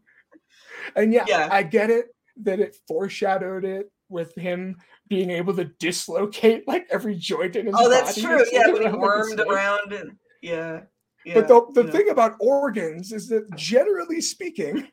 And 0.95 1.13
yeah, 1.13 1.25
yeah, 1.27 1.49
I 1.51 1.63
get 1.63 1.89
it 1.89 2.07
that 2.43 2.59
it 2.59 2.77
foreshadowed 2.87 3.65
it 3.65 3.91
with 4.07 4.33
him 4.35 4.77
being 5.07 5.29
able 5.29 5.53
to 5.55 5.65
dislocate 5.65 6.67
like 6.67 6.87
every 6.91 7.15
joint 7.15 7.55
in 7.55 7.65
his 7.65 7.73
body. 7.73 7.85
oh, 7.85 7.89
that's 7.89 8.19
true. 8.19 8.43
Yeah, 8.51 8.69
when 8.69 8.81
he 8.81 8.97
wormed 8.97 9.39
around 9.39 9.93
and 9.93 10.17
yeah. 10.41 10.81
yeah 11.25 11.33
but 11.33 11.47
the, 11.47 11.83
the 11.83 11.91
thing 11.91 12.09
about 12.09 12.35
organs 12.39 13.11
is 13.11 13.27
that 13.27 13.53
generally 13.55 14.21
speaking, 14.21 14.87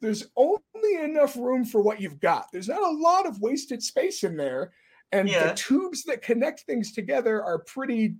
there's 0.00 0.26
only 0.36 0.96
enough 1.02 1.36
room 1.36 1.64
for 1.64 1.82
what 1.82 2.00
you've 2.00 2.20
got. 2.20 2.46
There's 2.52 2.68
not 2.68 2.82
a 2.82 2.96
lot 2.96 3.26
of 3.26 3.40
wasted 3.40 3.82
space 3.82 4.24
in 4.24 4.36
there. 4.36 4.72
And 5.12 5.28
yeah. 5.28 5.48
the 5.48 5.54
tubes 5.54 6.04
that 6.04 6.22
connect 6.22 6.60
things 6.60 6.92
together 6.92 7.42
are 7.42 7.60
pretty 7.60 8.16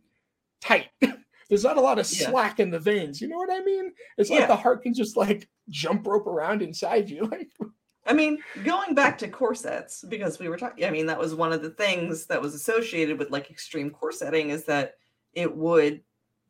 tight. 0.60 0.88
there's 1.48 1.64
not 1.64 1.76
a 1.76 1.80
lot 1.82 1.98
of 1.98 2.06
slack 2.06 2.58
yeah. 2.58 2.64
in 2.64 2.70
the 2.70 2.78
veins. 2.78 3.20
You 3.20 3.28
know 3.28 3.36
what 3.36 3.52
I 3.52 3.60
mean? 3.60 3.92
It's 4.16 4.30
like 4.30 4.48
the 4.48 4.56
heart 4.56 4.82
can 4.82 4.94
just 4.94 5.16
like 5.16 5.48
jump 5.68 6.06
rope 6.06 6.26
around 6.26 6.62
inside 6.62 7.10
you. 7.10 7.30
Like 7.30 7.50
I 8.06 8.14
mean, 8.14 8.38
going 8.64 8.94
back 8.94 9.18
to 9.18 9.28
corsets, 9.28 10.02
because 10.02 10.38
we 10.38 10.48
were 10.48 10.56
talking, 10.56 10.86
I 10.86 10.90
mean, 10.90 11.04
that 11.06 11.18
was 11.18 11.34
one 11.34 11.52
of 11.52 11.60
the 11.60 11.68
things 11.68 12.24
that 12.26 12.40
was 12.40 12.54
associated 12.54 13.18
with 13.18 13.30
like 13.30 13.50
extreme 13.50 13.90
corsetting 13.90 14.48
is 14.48 14.64
that 14.64 14.94
it 15.34 15.54
would 15.54 16.00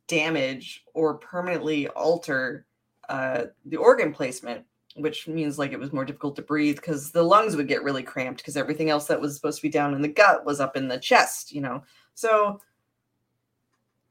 damage 0.07 0.85
or 0.93 1.15
permanently 1.15 1.89
alter 1.89 2.65
uh, 3.09 3.45
the 3.65 3.75
organ 3.75 4.13
placement, 4.13 4.63
which 5.01 5.27
means 5.27 5.59
like 5.59 5.71
it 5.71 5.79
was 5.79 5.93
more 5.93 6.05
difficult 6.05 6.35
to 6.35 6.41
breathe 6.41 6.75
because 6.75 7.11
the 7.11 7.23
lungs 7.23 7.55
would 7.55 7.67
get 7.67 7.83
really 7.83 8.03
cramped 8.03 8.37
because 8.37 8.57
everything 8.57 8.89
else 8.89 9.07
that 9.07 9.21
was 9.21 9.35
supposed 9.35 9.57
to 9.57 9.67
be 9.67 9.69
down 9.69 9.93
in 9.93 10.01
the 10.01 10.07
gut 10.07 10.45
was 10.45 10.59
up 10.59 10.75
in 10.77 10.87
the 10.87 10.99
chest, 10.99 11.51
you 11.51 11.61
know. 11.61 11.83
So 12.15 12.59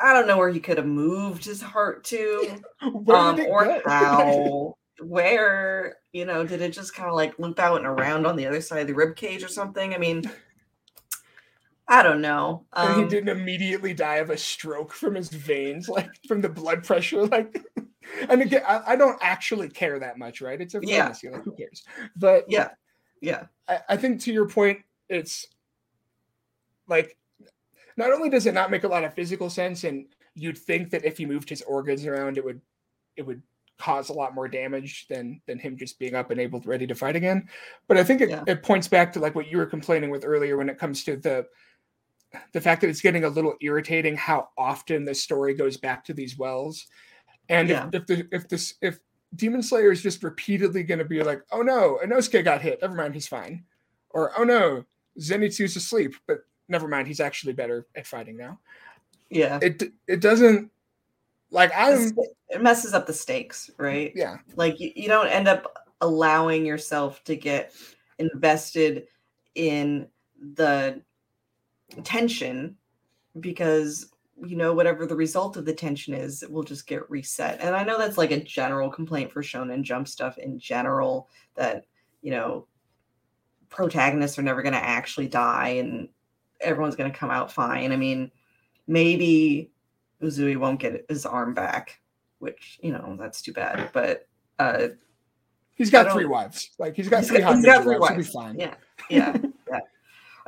I 0.00 0.12
don't 0.12 0.26
know 0.26 0.38
where 0.38 0.50
he 0.50 0.60
could 0.60 0.78
have 0.78 0.86
moved 0.86 1.44
his 1.44 1.60
heart 1.60 2.04
to, 2.04 2.60
um, 2.82 3.40
or 3.40 3.82
how 3.86 4.74
where 5.00 5.96
you 6.12 6.24
know 6.24 6.44
did 6.44 6.60
it 6.60 6.72
just 6.72 6.94
kind 6.94 7.08
of 7.08 7.14
like 7.14 7.38
loop 7.38 7.58
out 7.58 7.78
and 7.78 7.86
around 7.86 8.26
on 8.26 8.36
the 8.36 8.46
other 8.46 8.60
side 8.60 8.80
of 8.80 8.86
the 8.86 8.94
rib 8.94 9.16
cage 9.16 9.42
or 9.42 9.48
something 9.48 9.94
i 9.94 9.98
mean 9.98 10.28
i 11.86 12.02
don't 12.02 12.20
know 12.20 12.64
um, 12.72 13.02
he 13.02 13.08
didn't 13.08 13.28
immediately 13.28 13.94
die 13.94 14.16
of 14.16 14.30
a 14.30 14.36
stroke 14.36 14.92
from 14.92 15.14
his 15.14 15.28
veins 15.28 15.88
like 15.88 16.10
from 16.26 16.40
the 16.40 16.48
blood 16.48 16.82
pressure 16.84 17.26
like 17.26 17.62
and 18.28 18.42
again 18.42 18.62
I, 18.66 18.82
I, 18.88 18.96
don't 18.96 19.18
actually 19.20 19.68
care 19.68 19.98
that 19.98 20.18
much 20.18 20.40
right? 20.40 20.60
It's 20.60 20.74
a 20.74 20.80
fantasy 20.80 21.26
yeah. 21.26 21.32
like 21.34 21.44
who 21.44 21.52
cares? 21.52 21.84
But 22.16 22.44
yeah. 22.48 22.70
Yeah. 23.20 23.44
I, 23.68 23.80
I 23.90 23.96
think 23.96 24.20
to 24.22 24.32
your 24.32 24.48
point 24.48 24.80
it's 25.08 25.46
like 26.86 27.16
not 27.96 28.12
only 28.12 28.30
does 28.30 28.46
it 28.46 28.54
not 28.54 28.70
make 28.70 28.84
a 28.84 28.88
lot 28.88 29.04
of 29.04 29.14
physical 29.14 29.50
sense 29.50 29.84
and 29.84 30.06
you'd 30.34 30.58
think 30.58 30.90
that 30.90 31.04
if 31.04 31.18
he 31.18 31.26
moved 31.26 31.48
his 31.48 31.62
organs 31.62 32.06
around 32.06 32.38
it 32.38 32.44
would 32.44 32.60
it 33.16 33.22
would 33.22 33.42
cause 33.78 34.08
a 34.08 34.12
lot 34.12 34.34
more 34.34 34.48
damage 34.48 35.06
than 35.08 35.40
than 35.46 35.58
him 35.58 35.76
just 35.76 35.98
being 35.98 36.14
up 36.14 36.30
and 36.30 36.40
able 36.40 36.60
ready 36.64 36.86
to 36.86 36.94
fight 36.94 37.16
again. 37.16 37.48
But 37.86 37.96
i 37.96 38.04
think 38.04 38.20
it, 38.20 38.30
yeah. 38.30 38.44
it 38.46 38.62
points 38.62 38.88
back 38.88 39.12
to 39.12 39.20
like 39.20 39.34
what 39.34 39.48
you 39.48 39.58
were 39.58 39.66
complaining 39.66 40.10
with 40.10 40.24
earlier 40.24 40.56
when 40.56 40.68
it 40.68 40.78
comes 40.78 41.04
to 41.04 41.16
the 41.16 41.46
the 42.52 42.60
fact 42.60 42.82
that 42.82 42.88
it's 42.88 43.00
getting 43.00 43.24
a 43.24 43.28
little 43.28 43.54
irritating 43.60 44.16
how 44.16 44.48
often 44.58 45.04
the 45.04 45.14
story 45.14 45.54
goes 45.54 45.76
back 45.76 46.04
to 46.04 46.12
these 46.12 46.36
wells 46.36 46.86
and 47.48 47.68
yeah. 47.68 47.88
if, 47.92 48.02
if 48.02 48.06
the 48.06 48.28
if 48.32 48.48
this 48.48 48.74
if 48.80 49.00
demon 49.36 49.62
slayer 49.62 49.92
is 49.92 50.02
just 50.02 50.22
repeatedly 50.22 50.82
going 50.82 50.98
to 50.98 51.04
be 51.04 51.22
like 51.22 51.42
oh 51.52 51.62
no 51.62 51.98
inosuke 52.04 52.44
got 52.44 52.62
hit 52.62 52.80
never 52.80 52.94
mind 52.94 53.14
he's 53.14 53.28
fine 53.28 53.62
or 54.10 54.32
oh 54.38 54.44
no 54.44 54.84
zenitsu's 55.20 55.76
asleep 55.76 56.14
but 56.26 56.38
never 56.68 56.88
mind 56.88 57.06
he's 57.06 57.20
actually 57.20 57.52
better 57.52 57.86
at 57.94 58.06
fighting 58.06 58.36
now 58.36 58.58
yeah 59.30 59.58
it 59.60 59.82
it 60.06 60.20
doesn't 60.20 60.70
like 61.50 61.70
I'm 61.74 62.12
it 62.50 62.62
messes 62.62 62.94
up 62.94 63.06
the 63.06 63.12
stakes, 63.12 63.70
right? 63.78 64.12
Yeah. 64.14 64.38
Like 64.56 64.80
you, 64.80 64.90
you 64.94 65.08
don't 65.08 65.28
end 65.28 65.48
up 65.48 65.86
allowing 66.00 66.64
yourself 66.64 67.22
to 67.24 67.36
get 67.36 67.72
invested 68.18 69.06
in 69.54 70.06
the 70.54 71.00
tension 72.04 72.76
because 73.40 74.10
you 74.44 74.56
know 74.56 74.72
whatever 74.72 75.06
the 75.06 75.16
result 75.16 75.56
of 75.56 75.64
the 75.64 75.72
tension 75.72 76.14
is 76.14 76.42
it 76.42 76.50
will 76.50 76.62
just 76.62 76.86
get 76.86 77.08
reset 77.10 77.58
and 77.60 77.74
i 77.74 77.82
know 77.82 77.98
that's 77.98 78.18
like 78.18 78.30
a 78.30 78.40
general 78.40 78.88
complaint 78.88 79.32
for 79.32 79.42
shonen 79.42 79.82
jump 79.82 80.06
stuff 80.06 80.38
in 80.38 80.58
general 80.58 81.28
that 81.56 81.84
you 82.22 82.30
know 82.30 82.66
protagonists 83.68 84.38
are 84.38 84.42
never 84.42 84.62
going 84.62 84.72
to 84.72 84.84
actually 84.84 85.26
die 85.26 85.70
and 85.80 86.08
everyone's 86.60 86.94
going 86.94 87.10
to 87.10 87.18
come 87.18 87.30
out 87.30 87.50
fine 87.50 87.90
i 87.90 87.96
mean 87.96 88.30
maybe 88.88 89.70
Uzui 90.22 90.56
won't 90.56 90.80
get 90.80 91.04
his 91.08 91.24
arm 91.24 91.54
back, 91.54 92.00
which 92.40 92.78
you 92.82 92.92
know 92.92 93.16
that's 93.18 93.40
too 93.40 93.52
bad. 93.52 93.90
But 93.92 94.26
uh, 94.58 94.88
he's 95.74 95.90
got 95.90 96.12
three 96.12 96.24
wives. 96.24 96.70
Like 96.78 96.96
he's 96.96 97.08
got 97.08 97.20
he's 97.20 97.28
three. 97.28 97.40
Got, 97.40 97.56
he's 97.56 97.64
got 97.64 97.84
three 97.84 97.98
wives. 97.98 98.16
wives. 98.16 98.32
He'll 98.32 98.42
be 98.42 98.48
fine. 98.48 98.58
Yeah, 98.58 98.74
yeah. 99.08 99.36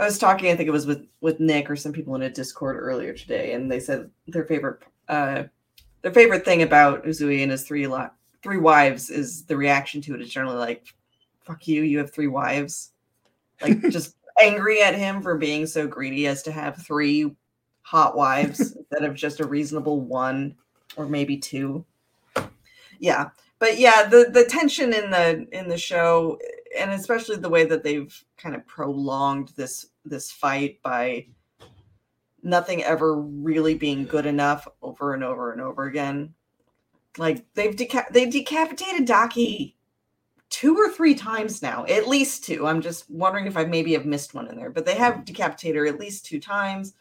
I 0.01 0.07
was 0.07 0.19
talking. 0.19 0.51
I 0.51 0.57
think 0.57 0.67
it 0.67 0.73
was 0.73 0.87
with 0.87 1.07
with 1.21 1.41
Nick 1.41 1.69
or 1.69 1.77
some 1.77 1.93
people 1.93 2.15
in 2.15 2.23
a 2.23 2.31
Discord 2.31 2.77
earlier 2.79 3.13
today, 3.13 3.53
and 3.53 3.71
they 3.71 3.79
said 3.79 4.11
their 4.27 4.47
favorite 4.47 4.83
uh, 5.09 5.45
their 6.01 6.13
favorite 6.13 6.45
thing 6.45 6.63
about 6.63 7.05
Uzui 7.05 7.43
and 7.43 7.53
his 7.53 7.65
three 7.65 7.87
lot 7.87 8.15
three 8.43 8.57
wives 8.57 9.11
is 9.11 9.45
the 9.45 9.57
reaction 9.57 10.01
to 10.01 10.15
it 10.15 10.23
is 10.23 10.31
generally 10.31 10.57
like, 10.57 10.95
"Fuck 11.43 11.69
you, 11.69 11.83
you 11.83 11.99
have 11.99 12.11
three 12.11 12.29
wives," 12.29 12.93
like 13.61 13.79
just 13.91 14.17
angry 14.41 14.83
at 14.83 14.95
him 14.95 15.21
for 15.21 15.37
being 15.37 15.67
so 15.67 15.87
greedy 15.87 16.27
as 16.27 16.43
to 16.45 16.53
have 16.53 16.79
three 16.79 17.37
hot 17.83 18.17
wives 18.17 18.61
instead 18.77 19.05
of 19.05 19.15
just 19.15 19.41
a 19.41 19.47
reasonable 19.47 20.01
one 20.01 20.57
or 20.97 21.07
maybe 21.07 21.37
two. 21.37 21.85
Yeah. 22.99 23.31
But 23.59 23.79
yeah, 23.79 24.09
the 24.09 24.31
the 24.33 24.47
tension 24.47 24.95
in 24.95 25.11
the 25.11 25.47
in 25.53 25.69
the 25.69 25.77
show 25.77 26.39
and 26.77 26.91
especially 26.93 27.37
the 27.37 27.49
way 27.49 27.65
that 27.65 27.83
they've 27.83 28.25
kind 28.37 28.55
of 28.55 28.67
prolonged 28.67 29.53
this 29.57 29.87
this 30.05 30.31
fight 30.31 30.81
by 30.83 31.27
nothing 32.43 32.83
ever 32.83 33.17
really 33.17 33.75
being 33.75 34.05
good 34.05 34.27
enough 34.27 34.67
over 34.83 35.15
and 35.15 35.23
over 35.25 35.53
and 35.53 35.61
over 35.61 35.85
again. 35.85 36.33
Like 37.19 37.45
they've 37.55 37.75
deca- 37.75 38.13
they 38.13 38.27
decapitated 38.27 39.05
Daki 39.05 39.77
two 40.49 40.77
or 40.77 40.91
three 40.91 41.15
times 41.15 41.63
now, 41.63 41.85
at 41.87 42.09
least 42.09 42.45
two. 42.45 42.67
I'm 42.67 42.81
just 42.81 43.09
wondering 43.11 43.47
if 43.47 43.57
I 43.57 43.65
maybe 43.65 43.93
have 43.93 44.07
missed 44.07 44.35
one 44.35 44.49
in 44.49 44.57
there, 44.57 44.71
but 44.71 44.85
they 44.85 44.97
have 44.97 45.25
decapitated 45.25 45.77
her 45.77 45.87
at 45.87 46.01
least 46.01 46.27
two 46.27 46.41
times 46.41 46.95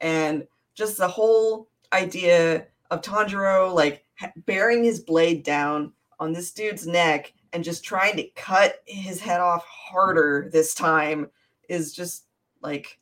and 0.00 0.46
just 0.74 0.98
the 0.98 1.08
whole 1.08 1.68
idea 1.92 2.66
of 2.90 3.00
Tanjiro 3.00 3.72
like 3.72 4.04
bearing 4.44 4.84
his 4.84 5.00
blade 5.00 5.42
down 5.42 5.92
on 6.20 6.32
this 6.32 6.52
dude's 6.52 6.86
neck 6.86 7.32
and 7.52 7.64
just 7.64 7.84
trying 7.84 8.16
to 8.16 8.24
cut 8.34 8.76
his 8.86 9.20
head 9.20 9.40
off 9.40 9.64
harder 9.66 10.48
this 10.52 10.74
time 10.74 11.28
is 11.68 11.92
just 11.92 12.24
like 12.62 12.98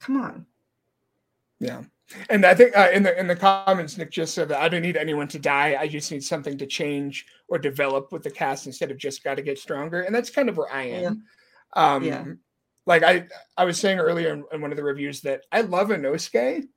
come 0.00 0.20
on. 0.20 0.46
Yeah. 1.60 1.82
And 2.28 2.44
i 2.44 2.54
think 2.54 2.76
uh, 2.76 2.90
in 2.92 3.02
the 3.02 3.18
in 3.18 3.26
the 3.26 3.36
comments 3.36 3.96
nick 3.96 4.10
just 4.10 4.34
said 4.34 4.48
that 4.48 4.60
i 4.60 4.68
don't 4.68 4.82
need 4.82 4.96
anyone 4.96 5.28
to 5.28 5.38
die. 5.38 5.76
I 5.78 5.88
just 5.88 6.10
need 6.12 6.22
something 6.22 6.58
to 6.58 6.66
change 6.66 7.26
or 7.48 7.58
develop 7.58 8.12
with 8.12 8.22
the 8.22 8.30
cast 8.30 8.66
instead 8.66 8.90
of 8.90 8.98
just 8.98 9.24
got 9.24 9.36
to 9.36 9.42
get 9.42 9.58
stronger. 9.58 10.02
And 10.02 10.14
that's 10.14 10.30
kind 10.30 10.48
of 10.48 10.56
where 10.56 10.72
i 10.72 10.82
am. 10.82 11.24
Yeah. 11.74 11.94
um 11.94 12.04
yeah. 12.04 12.24
like 12.84 13.02
I 13.02 13.26
I 13.56 13.64
was 13.64 13.78
saying 13.78 13.98
earlier 13.98 14.32
in, 14.32 14.44
in, 14.52 14.60
one 14.60 14.72
of 14.72 14.76
the 14.76 14.84
reviews 14.84 15.22
that 15.22 15.42
I 15.50 15.62
love 15.62 15.88
Inosuke, 15.88 16.68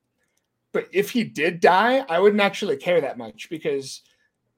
but 0.71 0.87
if 0.93 1.09
he 1.09 1.23
did 1.23 1.59
die, 1.59 2.05
I 2.07 2.19
wouldn't 2.19 2.41
actually 2.41 2.77
care 2.77 3.01
that 3.01 3.17
much 3.17 3.49
because 3.49 4.01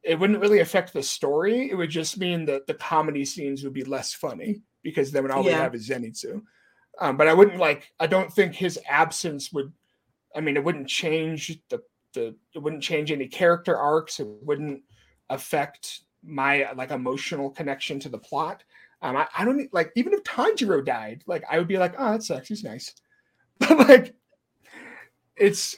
it 0.08 0.18
wouldn't 0.18 0.40
really 0.40 0.60
affect 0.60 0.94
the 0.94 1.04
story. 1.04 1.70
It 1.70 1.76
would 1.76 1.90
just 1.90 2.18
mean 2.18 2.46
that 2.46 2.66
the 2.66 2.74
comedy 2.74 3.26
scenes 3.26 3.64
would 3.64 3.74
be 3.74 3.84
less 3.84 4.14
funny 4.14 4.62
because 4.82 5.12
then 5.12 5.30
all 5.30 5.44
yeah. 5.44 5.50
we 5.50 5.54
have 5.54 5.76
is 5.76 5.90
Zenitsu. 5.90 6.42
Um, 7.00 7.18
but 7.18 7.28
I 7.28 7.34
wouldn't 7.34 7.60
like. 7.60 7.92
I 8.00 8.08
don't 8.08 8.32
think 8.32 8.56
his 8.56 8.80
absence 8.90 9.52
would. 9.52 9.72
I 10.36 10.42
mean, 10.42 10.56
it 10.56 10.64
wouldn't 10.64 10.88
change 10.88 11.60
the 11.70 11.82
the. 12.14 12.36
It 12.56 12.60
wouldn't 12.60 12.84
change 12.84 13.12
any 13.12 13.28
character 13.28 13.78
arcs. 13.78 14.20
It 14.20 14.28
wouldn't 14.28 14.82
affect 15.30 16.02
my 16.24 16.72
like 16.76 16.92
emotional 16.92 17.50
connection 17.50 18.00
to 18.00 18.10
the 18.10 18.18
plot. 18.18 18.64
Um, 19.02 19.16
I, 19.16 19.28
I 19.38 19.46
don't 19.46 19.72
like 19.74 19.92
even 19.96 20.14
if 20.14 20.24
Tanjiro 20.24 20.84
died, 20.84 21.24
like 21.28 21.44
I 21.52 21.60
would 21.60 21.68
be 21.68 21.78
like, 21.78 21.94
oh, 21.98 22.14
that 22.14 22.24
sucks. 22.24 22.48
He's 22.48 22.64
nice, 22.64 22.96
but 23.60 23.78
like, 23.78 24.16
it's 25.36 25.78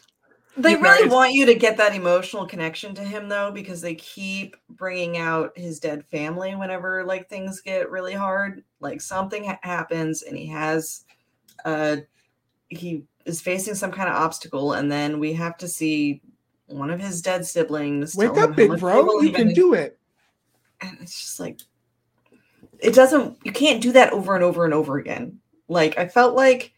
They 0.58 0.76
really 0.76 1.08
want 1.08 1.34
you 1.34 1.46
to 1.46 1.56
get 1.56 1.78
that 1.78 1.96
emotional 1.96 2.46
connection 2.46 2.94
to 2.96 3.02
him 3.04 3.30
though, 3.30 3.52
because 3.52 3.80
they 3.82 3.96
keep 3.96 4.58
bringing 4.70 5.18
out 5.18 5.58
his 5.58 5.80
dead 5.80 6.04
family 6.08 6.56
whenever 6.56 7.06
like 7.06 7.30
things 7.30 7.62
get 7.62 7.90
really 7.90 8.14
hard. 8.14 8.64
Like 8.82 9.00
something 9.00 9.46
ha- 9.46 9.60
happens 9.62 10.24
and 10.24 10.38
he 10.38 10.48
has, 10.48 11.06
uh, 11.64 11.98
he 12.68 13.04
is 13.26 13.42
facing 13.42 13.76
some 13.76 13.92
kind 13.92 14.10
of 14.10 14.16
obstacle, 14.16 14.74
and 14.74 14.92
then 14.92 15.20
we 15.20 15.34
have 15.34 15.58
to 15.58 15.68
see 15.68 16.22
one 16.68 16.90
of 16.90 17.00
his 17.00 17.22
dead 17.22 17.46
siblings. 17.46 18.16
Wake 18.16 18.38
up, 18.38 18.56
big 18.56 18.78
bro. 18.80 19.22
You 19.22 19.32
can 19.32 19.54
do 19.54 19.74
it. 19.74 19.98
and 20.82 20.98
it's 21.02 21.20
just 21.22 21.40
like 21.40 21.60
it 22.80 22.94
doesn't 22.94 23.38
you 23.44 23.52
can't 23.52 23.82
do 23.82 23.92
that 23.92 24.14
over 24.14 24.36
and 24.36 24.44
over 24.44 24.64
and 24.66 24.74
over 24.74 24.98
again 24.98 25.38
like 25.68 25.98
i 25.98 26.08
felt 26.08 26.34
like 26.36 26.74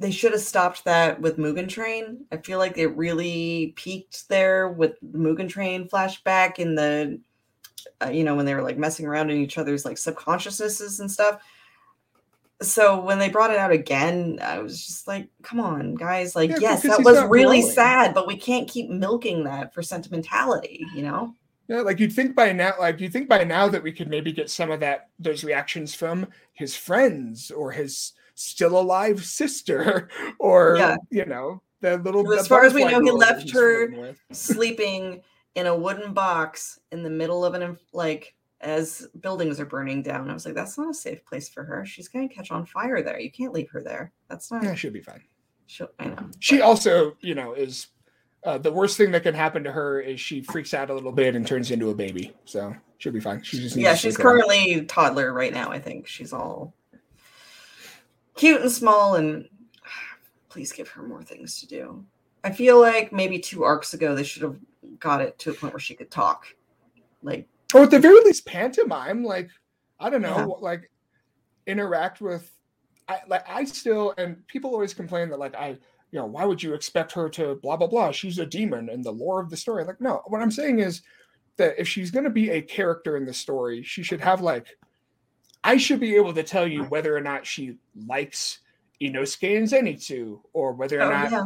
they 0.00 0.10
should 0.10 0.32
have 0.32 0.40
stopped 0.40 0.84
that 0.86 1.20
with 1.20 1.36
mugen 1.36 1.68
train. 1.68 2.24
I 2.32 2.38
feel 2.38 2.58
like 2.58 2.78
it 2.78 2.96
really 2.96 3.74
peaked 3.76 4.28
there 4.30 4.70
with 4.70 4.94
the 5.02 5.18
mugen 5.18 5.48
train 5.48 5.88
flashback 5.88 6.58
in 6.58 6.74
the 6.74 7.20
uh, 8.02 8.08
you 8.08 8.24
know 8.24 8.34
when 8.34 8.46
they 8.46 8.54
were 8.54 8.62
like 8.62 8.78
messing 8.78 9.06
around 9.06 9.30
in 9.30 9.36
each 9.36 9.58
other's 9.58 9.84
like 9.84 9.98
subconsciousnesses 9.98 11.00
and 11.00 11.10
stuff. 11.10 11.42
So 12.62 12.98
when 13.00 13.18
they 13.18 13.28
brought 13.28 13.50
it 13.50 13.56
out 13.56 13.72
again 13.72 14.38
i 14.42 14.58
was 14.58 14.84
just 14.86 15.06
like 15.06 15.28
come 15.42 15.60
on 15.60 15.94
guys. 15.94 16.34
Like 16.34 16.50
Yeah, 16.50 16.58
yes 16.60 16.82
that 16.82 17.04
was 17.04 17.22
really 17.24 17.60
growing. 17.60 17.74
sad 17.74 18.14
but 18.14 18.26
we 18.26 18.36
can't 18.36 18.68
keep 18.68 18.88
milking 18.88 19.44
that 19.44 19.74
for 19.74 19.82
sentimentality 19.82 20.84
you 20.94 21.02
know? 21.02 21.34
Yeah, 21.68 21.82
like 21.82 22.00
you'd 22.00 22.12
think 22.12 22.34
by 22.34 22.50
now, 22.52 22.72
like 22.80 22.98
you'd 23.00 23.12
think 23.12 23.28
by 23.28 23.44
now 23.44 23.68
that 23.68 23.82
we 23.82 23.92
could 23.92 24.08
maybe 24.08 24.32
get 24.32 24.50
some 24.50 24.70
of 24.72 24.80
that 24.80 25.10
those 25.18 25.44
reactions 25.44 25.94
from 25.94 26.26
his 26.52 26.74
friends 26.74 27.50
or 27.52 27.70
his 27.70 28.12
still 28.40 28.78
alive 28.78 29.24
sister, 29.24 30.08
or 30.38 30.76
Yeah. 30.78 30.96
you 31.10 31.26
know 31.26 31.62
the 31.80 31.98
little. 31.98 32.30
As 32.32 32.42
the 32.44 32.48
far 32.48 32.64
as 32.64 32.74
we 32.74 32.84
know, 32.84 33.00
he 33.00 33.10
left 33.10 33.50
her- 33.50 34.14
sleeping 34.32 35.22
in 35.54 35.66
a 35.66 35.74
wooden 35.76 36.12
box 36.12 36.78
in 36.92 37.02
the 37.02 37.10
middle 37.10 37.44
of 37.44 37.54
an 37.54 37.76
like 37.92 38.34
as 38.60 39.08
buildings 39.20 39.58
are 39.58 39.64
burning 39.66 40.02
down. 40.02 40.28
I 40.28 40.34
was 40.34 40.44
like, 40.44 40.54
that's 40.54 40.76
not 40.76 40.90
a 40.90 40.94
safe 40.94 41.24
place 41.24 41.48
for 41.48 41.64
her. 41.64 41.84
She's 41.86 42.08
going 42.08 42.28
to 42.28 42.34
catch 42.34 42.50
on 42.50 42.66
fire 42.66 43.02
there. 43.02 43.18
You 43.18 43.30
can't 43.30 43.54
leave 43.54 43.70
her 43.70 43.82
there. 43.82 44.12
That's 44.28 44.50
not. 44.50 44.62
Yeah, 44.62 44.74
she'll 44.74 44.92
be 44.92 45.00
fine. 45.00 45.22
she'll- 45.66 45.90
I 45.98 46.06
know. 46.08 46.28
She 46.40 46.60
also, 46.60 47.16
you 47.20 47.34
know, 47.34 47.54
is 47.54 47.86
uh, 48.44 48.58
the 48.58 48.70
worst 48.70 48.98
thing 48.98 49.12
that 49.12 49.22
can 49.22 49.34
happen 49.34 49.64
to 49.64 49.72
her 49.72 50.00
is 50.00 50.20
she 50.20 50.42
freaks 50.42 50.74
out 50.74 50.90
a 50.90 50.94
little 50.94 51.10
bit 51.12 51.34
and 51.34 51.46
turns 51.46 51.70
into 51.70 51.88
a 51.88 51.94
baby. 51.94 52.34
So 52.44 52.74
she'll 52.98 53.12
be 53.14 53.20
fine. 53.20 53.42
She 53.42 53.58
just 53.60 53.76
needs 53.76 53.84
Yeah, 53.84 53.94
she's 53.94 54.16
currently 54.18 54.84
toddler 54.84 55.32
right 55.32 55.54
now. 55.54 55.70
I 55.70 55.78
think 55.78 56.06
she's 56.06 56.32
all 56.34 56.74
cute 58.40 58.62
and 58.62 58.72
small, 58.72 59.16
and 59.16 59.48
please 60.48 60.72
give 60.72 60.88
her 60.88 61.02
more 61.02 61.22
things 61.22 61.60
to 61.60 61.66
do. 61.66 62.04
I 62.42 62.50
feel 62.50 62.80
like 62.80 63.12
maybe 63.12 63.38
two 63.38 63.64
arcs 63.64 63.92
ago 63.92 64.14
they 64.14 64.24
should 64.24 64.42
have 64.42 64.56
got 64.98 65.20
it 65.20 65.38
to 65.40 65.50
a 65.50 65.54
point 65.54 65.74
where 65.74 65.80
she 65.80 65.94
could 65.94 66.10
talk. 66.10 66.46
Like, 67.22 67.46
or 67.74 67.82
at 67.82 67.90
the 67.90 67.98
very 68.00 68.18
least 68.24 68.46
pantomime 68.46 69.22
like 69.22 69.48
i 70.00 70.10
don't 70.10 70.22
know 70.22 70.36
Yeah. 70.36 70.44
like 70.60 70.90
interact 71.66 72.20
with 72.20 72.50
i 73.08 73.20
like 73.28 73.44
i 73.48 73.64
still 73.64 74.12
and 74.18 74.44
people 74.48 74.70
always 74.72 74.94
complain 74.94 75.28
that 75.30 75.38
like 75.38 75.54
i 75.54 75.68
you 75.68 76.18
know 76.18 76.26
why 76.26 76.44
would 76.44 76.62
you 76.62 76.74
expect 76.74 77.12
her 77.12 77.28
to 77.28 77.56
blah 77.62 77.76
blah 77.76 77.86
blah 77.86 78.10
she's 78.10 78.38
a 78.38 78.46
demon 78.46 78.88
in 78.88 79.02
the 79.02 79.12
lore 79.12 79.40
of 79.40 79.50
the 79.50 79.56
story 79.56 79.84
like 79.84 80.00
no 80.00 80.22
what 80.26 80.40
i'm 80.42 80.50
saying 80.50 80.80
is 80.80 81.02
that 81.58 81.78
if 81.78 81.86
she's 81.86 82.10
going 82.10 82.24
to 82.24 82.30
be 82.30 82.50
a 82.50 82.60
character 82.62 83.16
in 83.16 83.24
the 83.24 83.32
story 83.32 83.82
she 83.82 84.02
should 84.02 84.20
have 84.20 84.40
like 84.40 84.76
i 85.64 85.76
should 85.76 86.00
be 86.00 86.16
able 86.16 86.32
to 86.32 86.42
tell 86.42 86.66
you 86.66 86.84
whether 86.84 87.16
or 87.16 87.20
not 87.20 87.46
she 87.46 87.76
likes 88.06 88.60
inosuke 89.00 89.56
and 89.56 89.68
zenitsu 89.68 90.40
or 90.52 90.72
whether 90.72 90.98
or 91.00 91.04
oh, 91.04 91.10
not 91.10 91.30
yeah. 91.30 91.44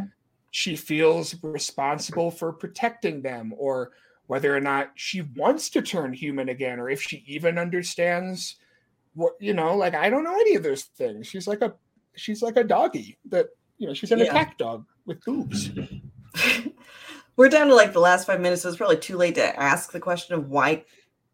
she 0.50 0.76
feels 0.76 1.34
responsible 1.42 2.30
for 2.30 2.52
protecting 2.52 3.22
them 3.22 3.54
or 3.56 3.92
whether 4.26 4.56
or 4.56 4.60
not 4.60 4.90
she 4.94 5.22
wants 5.36 5.68
to 5.70 5.82
turn 5.82 6.12
human 6.12 6.48
again 6.48 6.80
or 6.80 6.88
if 6.88 7.02
she 7.02 7.22
even 7.26 7.58
understands 7.58 8.56
what 9.14 9.34
you 9.40 9.54
know 9.54 9.76
like 9.76 9.94
i 9.94 10.10
don't 10.10 10.24
know 10.24 10.34
any 10.34 10.54
of 10.54 10.62
those 10.62 10.82
things 10.82 11.26
she's 11.26 11.46
like 11.46 11.62
a 11.62 11.74
she's 12.16 12.42
like 12.42 12.56
a 12.56 12.64
doggy 12.64 13.16
that 13.28 13.48
you 13.78 13.86
know 13.86 13.94
she's 13.94 14.12
an 14.12 14.18
Yeah. 14.18 14.26
attack 14.26 14.58
dog 14.58 14.84
with 15.06 15.24
boobs 15.24 15.70
We're 17.36 17.48
down 17.48 17.66
to 17.68 17.74
like 17.74 17.92
the 17.92 18.00
last 18.00 18.26
five 18.26 18.40
minutes, 18.40 18.62
so 18.62 18.68
it's 18.68 18.78
probably 18.78 18.96
too 18.96 19.16
late 19.16 19.34
to 19.34 19.60
ask 19.60 19.90
the 19.90 20.00
question 20.00 20.36
of 20.36 20.48
why. 20.48 20.84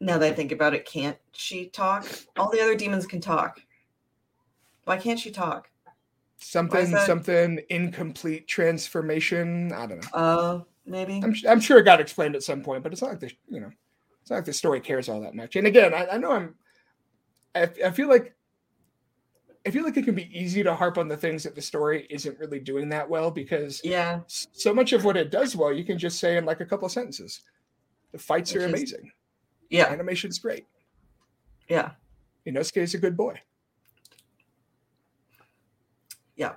Now 0.00 0.16
that 0.18 0.32
I 0.32 0.34
think 0.34 0.50
about 0.52 0.74
it, 0.74 0.86
can't 0.86 1.18
she 1.32 1.66
talk? 1.66 2.06
All 2.38 2.50
the 2.50 2.60
other 2.60 2.74
demons 2.74 3.06
can 3.06 3.20
talk. 3.20 3.60
Why 4.84 4.96
can't 4.96 5.18
she 5.18 5.30
talk? 5.30 5.68
something 6.42 6.96
something 7.04 7.60
incomplete 7.68 8.48
transformation 8.48 9.70
i 9.74 9.84
don't 9.84 10.02
know 10.02 10.08
Uh, 10.18 10.60
maybe. 10.86 11.20
I'm, 11.22 11.34
I'm 11.46 11.60
sure 11.60 11.76
it 11.76 11.82
got 11.82 12.00
explained 12.00 12.34
at 12.34 12.42
some 12.42 12.62
point 12.62 12.82
but 12.82 12.92
it's 12.94 13.02
not 13.02 13.10
like 13.10 13.20
the 13.20 13.30
you 13.50 13.60
know 13.60 13.70
it's 14.22 14.30
not 14.30 14.36
like 14.36 14.44
the 14.46 14.52
story 14.54 14.80
cares 14.80 15.10
all 15.10 15.20
that 15.20 15.34
much 15.34 15.56
and 15.56 15.66
again 15.66 15.92
i, 15.92 16.06
I 16.12 16.16
know 16.16 16.32
i'm 16.32 16.54
I, 17.54 17.68
I 17.84 17.90
feel 17.90 18.08
like 18.08 18.34
I 19.66 19.70
feel 19.70 19.84
like 19.84 19.98
it 19.98 20.06
can 20.06 20.14
be 20.14 20.30
easy 20.32 20.62
to 20.62 20.74
harp 20.74 20.96
on 20.96 21.08
the 21.08 21.16
things 21.18 21.42
that 21.42 21.54
the 21.54 21.60
story 21.60 22.06
isn't 22.08 22.38
really 22.38 22.58
doing 22.58 22.88
that 22.88 23.06
well 23.10 23.30
because 23.30 23.82
Yeah, 23.84 24.20
so 24.26 24.72
much 24.72 24.94
of 24.94 25.04
what 25.04 25.18
it 25.18 25.30
does 25.30 25.54
well 25.54 25.70
you 25.74 25.84
can 25.84 25.98
just 25.98 26.18
say 26.18 26.38
in 26.38 26.46
like 26.46 26.60
a 26.60 26.64
couple 26.64 26.86
of 26.86 26.92
sentences. 26.92 27.42
The 28.12 28.18
fights 28.18 28.54
are 28.54 28.60
Which 28.60 28.66
is- 28.68 28.72
amazing. 28.94 29.12
Yeah, 29.70 29.86
Animation's 29.86 30.38
great. 30.38 30.66
yeah, 31.68 31.92
Inosuke 32.46 32.78
is 32.78 32.94
a 32.94 32.98
good 32.98 33.16
boy. 33.16 33.40
yeah. 36.36 36.54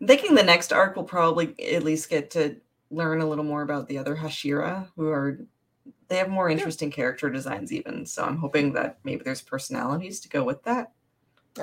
I'm 0.00 0.06
thinking 0.06 0.34
the 0.34 0.42
next 0.42 0.72
arc 0.72 0.96
will 0.96 1.04
probably 1.04 1.54
at 1.72 1.84
least 1.84 2.10
get 2.10 2.30
to 2.32 2.56
learn 2.90 3.20
a 3.20 3.26
little 3.26 3.44
more 3.44 3.62
about 3.62 3.88
the 3.88 3.98
other 3.98 4.16
Hashira, 4.16 4.88
who 4.96 5.08
are 5.08 5.38
they 6.08 6.16
have 6.16 6.28
more 6.28 6.50
interesting 6.50 6.90
character 6.90 7.30
designs 7.30 7.72
even. 7.72 8.04
So 8.04 8.24
I'm 8.24 8.36
hoping 8.36 8.72
that 8.74 8.98
maybe 9.04 9.22
there's 9.24 9.40
personalities 9.40 10.20
to 10.20 10.28
go 10.28 10.44
with 10.44 10.62
that. 10.64 10.92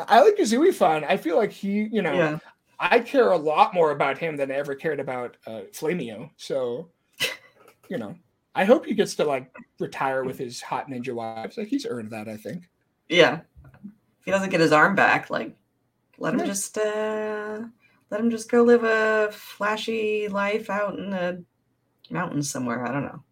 I 0.07 0.21
like 0.21 0.37
Kazooie 0.37 0.73
fun. 0.73 1.03
I 1.03 1.17
feel 1.17 1.37
like 1.37 1.51
he, 1.51 1.89
you 1.91 2.01
know, 2.01 2.13
Yeah, 2.13 2.39
I 2.79 2.99
care 2.99 3.31
a 3.31 3.37
lot 3.37 3.73
more 3.73 3.91
about 3.91 4.17
him 4.17 4.37
than 4.37 4.51
I 4.51 4.55
ever 4.55 4.73
cared 4.73 4.99
about 4.99 5.37
uh, 5.45 5.61
Flamio. 5.73 6.29
So, 6.37 6.89
you 7.89 7.97
know, 7.97 8.15
I 8.55 8.65
hope 8.65 8.85
he 8.85 8.93
gets 8.93 9.15
to 9.15 9.25
like 9.25 9.53
retire 9.79 10.23
with 10.23 10.37
his 10.37 10.61
hot 10.61 10.89
ninja 10.89 11.13
wives. 11.13 11.57
Like 11.57 11.67
he's 11.67 11.85
earned 11.85 12.11
that, 12.11 12.27
I 12.27 12.37
think. 12.37 12.69
yeah. 13.07 13.41
If 13.73 14.25
he 14.25 14.31
doesn't 14.31 14.49
get 14.49 14.59
his 14.59 14.71
arm 14.73 14.95
back, 14.95 15.29
like 15.29 15.55
let 16.17 16.33
him 16.33 16.39
Yeah. 16.41 16.45
just 16.45 16.77
uh 16.77 17.61
let 18.09 18.19
him 18.19 18.29
just 18.31 18.49
go 18.51 18.63
live 18.63 18.83
a 18.83 19.29
flashy 19.31 20.27
life 20.27 20.69
out 20.69 20.97
in 20.99 21.09
the 21.09 21.43
mountains 22.09 22.49
somewhere. 22.51 22.85
I 22.85 22.91
don't 22.91 23.03
know. 23.05 23.23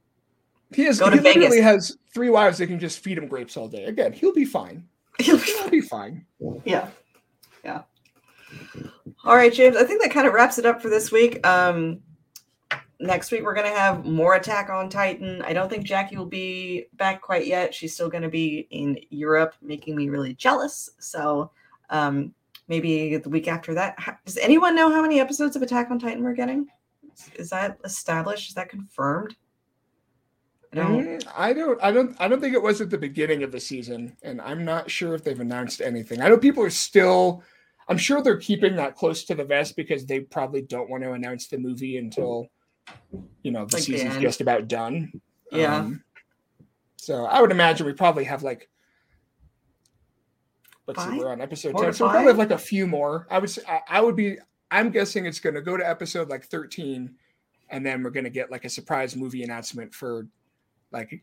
He 0.73 0.83
has 0.83 0.99
Go 0.99 1.09
he 1.09 1.19
literally 1.19 1.49
Vegas. 1.49 1.61
has 1.63 1.97
three 2.13 2.29
wives 2.29 2.57
that 2.59 2.67
can 2.67 2.79
just 2.79 2.99
feed 2.99 3.17
him 3.17 3.27
grapes 3.27 3.57
all 3.57 3.67
day. 3.67 3.85
Again, 3.85 4.13
he'll 4.13 4.33
be 4.33 4.45
fine. 4.45 4.87
He'll 5.19 5.39
be 5.71 5.81
fine. 5.81 6.25
yeah 6.63 6.89
yeah 7.65 7.81
all 9.25 9.35
right 9.35 9.51
james 9.51 9.75
i 9.75 9.83
think 9.83 9.99
that 10.01 10.11
kind 10.11 10.27
of 10.27 10.33
wraps 10.33 10.59
it 10.59 10.65
up 10.65 10.79
for 10.81 10.89
this 10.89 11.11
week 11.11 11.45
um 11.45 11.99
next 12.99 13.31
week 13.31 13.43
we're 13.43 13.53
going 13.53 13.71
to 13.71 13.77
have 13.77 14.05
more 14.05 14.35
attack 14.35 14.69
on 14.69 14.89
titan. 14.89 15.41
I 15.43 15.53
don't 15.53 15.69
think 15.69 15.85
jackie 15.85 16.17
will 16.17 16.25
be 16.25 16.85
back 16.93 17.21
quite 17.21 17.45
yet. 17.45 17.73
She's 17.73 17.93
still 17.93 18.09
going 18.09 18.23
to 18.23 18.29
be 18.29 18.67
in 18.71 18.97
europe 19.09 19.55
making 19.61 19.95
me 19.95 20.09
really 20.09 20.33
jealous. 20.33 20.89
So 20.99 21.51
um 21.89 22.33
maybe 22.67 23.17
the 23.17 23.29
week 23.29 23.47
after 23.47 23.73
that. 23.73 23.99
Ha- 23.99 24.17
does 24.25 24.37
anyone 24.37 24.75
know 24.75 24.91
how 24.91 25.01
many 25.01 25.19
episodes 25.19 25.55
of 25.55 25.61
attack 25.61 25.89
on 25.91 25.99
titan 25.99 26.23
we're 26.23 26.33
getting? 26.33 26.67
Is, 27.35 27.49
that 27.49 27.79
established? 27.83 28.49
Is 28.49 28.55
that 28.55 28.69
confirmed? 28.69 29.35
Don't 30.73 31.05
Mm, 31.05 31.31
I 31.35 31.53
don't 31.53 31.81
I 31.81 31.91
don't 31.91 32.15
I 32.19 32.27
don't 32.27 32.41
think 32.41 32.53
it 32.53 32.61
was 32.61 32.81
at 32.81 32.89
the 32.89 32.97
beginning 32.97 33.41
of 33.43 33.51
the 33.51 33.59
season, 33.59 34.15
and 34.21 34.41
I'm 34.41 34.65
not 34.65 34.91
sure 34.91 35.15
if 35.15 35.23
they've 35.23 35.39
announced 35.39 35.81
anything. 35.81 36.21
I 36.21 36.27
know 36.27 36.37
people 36.37 36.63
are 36.63 36.69
still 36.69 37.41
I'm 37.87 37.97
sure 37.97 38.21
they're 38.21 38.37
keeping 38.37 38.75
that 38.75 38.95
close 38.95 39.23
to 39.25 39.35
the 39.35 39.45
vest 39.45 39.75
because 39.75 40.05
they 40.05 40.19
probably 40.19 40.61
don't 40.61 40.89
want 40.89 41.03
to 41.03 41.13
announce 41.13 41.47
the 41.47 41.57
movie 41.57 41.97
until 41.97 42.49
you 43.43 43.51
know 43.51 43.65
the 43.65 43.75
Like 43.75 43.83
season's 43.83 44.13
end. 44.15 44.21
just 44.21 44.41
about 44.41 44.67
done. 44.67 45.21
Yeah. 45.51 45.77
Um, 45.77 46.03
so 46.97 47.25
I 47.25 47.41
would 47.41 47.51
imagine 47.51 47.85
we 47.85 47.93
probably 47.93 48.23
have 48.25 48.43
like 48.43 48.69
let's 50.87 51.03
see, 51.03 51.17
we're 51.19 51.29
on 51.31 51.41
episode 51.41 51.71
Four 51.73 51.83
10. 51.85 51.93
So 51.93 52.05
we 52.05 52.11
probably 52.11 52.27
have 52.27 52.37
like 52.37 52.51
a 52.51 52.57
few 52.57 52.87
more. 52.87 53.27
I 53.29 53.39
would 53.39 53.49
say 53.49 53.61
I, 53.67 53.81
I 53.89 54.01
would 54.01 54.15
be 54.15 54.37
I'm 54.71 54.89
guessing 54.89 55.25
it's 55.25 55.39
gonna 55.39 55.61
go 55.61 55.77
to 55.77 55.87
episode 55.87 56.29
like 56.29 56.45
13, 56.45 57.13
and 57.69 57.85
then 57.85 58.03
we're 58.03 58.09
gonna 58.09 58.29
get 58.29 58.51
like 58.51 58.65
a 58.65 58.69
surprise 58.69 59.15
movie 59.15 59.43
announcement 59.43 59.93
for 59.93 60.27
like 60.91 61.21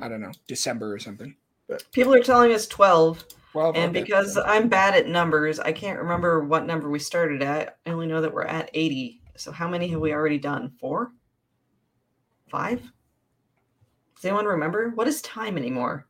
I 0.00 0.08
don't 0.08 0.20
know, 0.20 0.32
December 0.46 0.92
or 0.92 0.98
something. 0.98 1.34
people 1.92 2.14
are 2.14 2.22
telling 2.22 2.52
us 2.52 2.66
12 2.66 3.24
Well, 3.54 3.72
And 3.74 3.92
because 3.92 4.36
I'm 4.36 4.68
bad 4.68 4.94
at 4.94 5.08
numbers, 5.08 5.58
I 5.58 5.72
can't 5.72 5.98
remember 5.98 6.44
what 6.44 6.66
number 6.66 6.90
we 6.90 6.98
started 6.98 7.42
at. 7.42 7.78
I 7.86 7.90
only 7.90 8.06
know 8.06 8.20
that 8.20 8.32
we're 8.32 8.44
at 8.44 8.68
80. 8.74 9.22
So 9.36 9.52
how 9.52 9.68
many 9.68 9.88
have 9.88 10.00
we 10.00 10.12
already 10.12 10.38
done? 10.38 10.72
Four? 10.80 11.12
Five? 12.48 12.80
Does 14.16 14.24
anyone 14.24 14.46
remember? 14.46 14.90
What 14.94 15.08
is 15.08 15.20
time 15.22 15.56
anymore? 15.58 16.06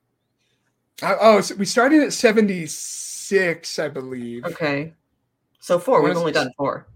oh, 1.03 1.41
so 1.41 1.55
we 1.57 1.65
started 1.67 2.03
at 2.03 2.13
76, 2.13 3.79
I 3.79 3.89
believe. 3.89 4.45
Okay. 4.45 4.95
So 5.61 5.79
four. 5.79 6.03
We've 6.03 6.17
only 6.17 6.33
done 6.33 6.51
four. 6.57 6.87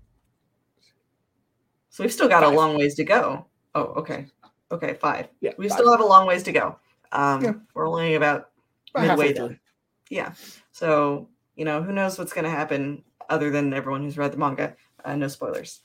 So 1.90 2.04
we've 2.04 2.12
still 2.12 2.28
got 2.28 2.44
Five. 2.44 2.52
a 2.52 2.56
long 2.56 2.78
ways 2.78 2.94
to 2.94 3.04
go. 3.04 3.46
Oh, 3.74 3.82
okay. 3.96 4.26
Okay, 4.72 4.94
five. 4.94 5.28
Yeah, 5.40 5.50
We 5.58 5.68
five. 5.68 5.78
still 5.78 5.90
have 5.90 6.00
a 6.00 6.04
long 6.06 6.26
ways 6.26 6.44
to 6.44 6.52
go. 6.52 6.78
Um, 7.12 7.42
Yeah. 7.44 7.52
We're 7.74 7.88
only 7.88 8.14
about 8.14 8.50
About 8.94 9.08
midway 9.08 9.32
through. 9.34 9.48
done. 9.48 9.60
Yeah. 10.08 10.32
So, 10.70 11.28
you 11.56 11.64
know, 11.64 11.82
who 11.82 11.92
knows 11.92 12.16
what's 12.18 12.32
going 12.32 12.44
to 12.44 12.50
happen 12.50 13.02
other 13.28 13.50
than 13.50 13.74
everyone 13.74 14.02
who's 14.02 14.16
read 14.16 14.32
the 14.32 14.36
manga. 14.38 14.76
Uh, 15.04 15.16
no 15.16 15.26
spoilers. 15.28 15.80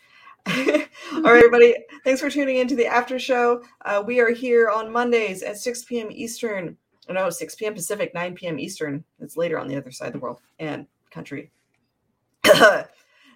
All 0.48 1.22
right, 1.22 1.38
everybody. 1.38 1.76
Thanks 2.04 2.22
for 2.22 2.30
tuning 2.30 2.58
in 2.58 2.68
to 2.68 2.76
the 2.76 2.86
after 2.86 3.18
show. 3.18 3.64
Uh, 3.84 4.04
we 4.06 4.20
are 4.20 4.30
here 4.30 4.70
on 4.70 4.92
Mondays 4.92 5.42
at 5.42 5.58
6 5.58 5.86
p.m. 5.86 6.10
Eastern. 6.12 6.78
No, 7.10 7.32
6 7.32 7.56
p.m. 7.56 7.74
Pacific, 7.74 8.14
9 8.14 8.36
p.m. 8.36 8.60
Eastern. 8.60 9.04
It's 9.20 9.38
later 9.38 9.58
on 9.58 9.68
the 9.68 9.76
other 9.76 9.90
side 9.90 10.08
of 10.08 10.14
the 10.14 10.20
world 10.20 10.42
and 10.60 10.86
country. 11.10 11.52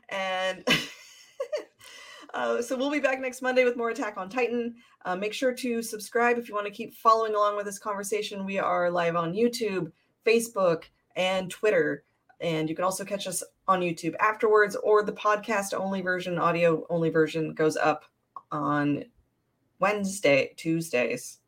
and 0.10 0.68
uh, 2.36 2.62
so 2.62 2.78
we'll 2.78 2.92
be 2.92 3.00
back 3.00 3.20
next 3.20 3.42
Monday 3.42 3.64
with 3.64 3.76
more 3.76 3.90
Attack 3.90 4.18
on 4.18 4.30
Titan. 4.30 4.76
Uh, 5.04 5.16
make 5.16 5.34
sure 5.34 5.54
to 5.54 5.82
subscribe 5.82 6.38
if 6.38 6.48
you 6.48 6.54
want 6.54 6.68
to 6.68 6.74
keep 6.74 6.94
following 6.94 7.34
along 7.34 7.58
with 7.58 7.66
this 7.66 7.80
conversation. 7.80 8.46
We 8.46 8.60
are 8.60 8.92
live 8.92 9.16
on 9.16 9.34
YouTube, 9.34 9.92
Facebook, 10.24 10.84
and 11.16 11.50
Twitter. 11.50 12.04
And 12.42 12.70
you 12.70 12.76
can 12.76 12.86
also 12.86 13.04
catch 13.04 13.28
us 13.28 13.44
on 13.68 13.82
YouTube 13.82 14.16
afterwards, 14.20 14.76
or 14.78 15.04
the 15.04 15.12
podcast 15.12 15.74
only 15.74 16.02
version, 16.02 16.38
audio 16.38 16.86
only 16.90 17.10
version 17.10 17.54
goes 17.54 17.76
up 17.76 18.06
on 18.52 19.04
Wednesday, 19.80 20.54
Tuesdays. 20.56 21.40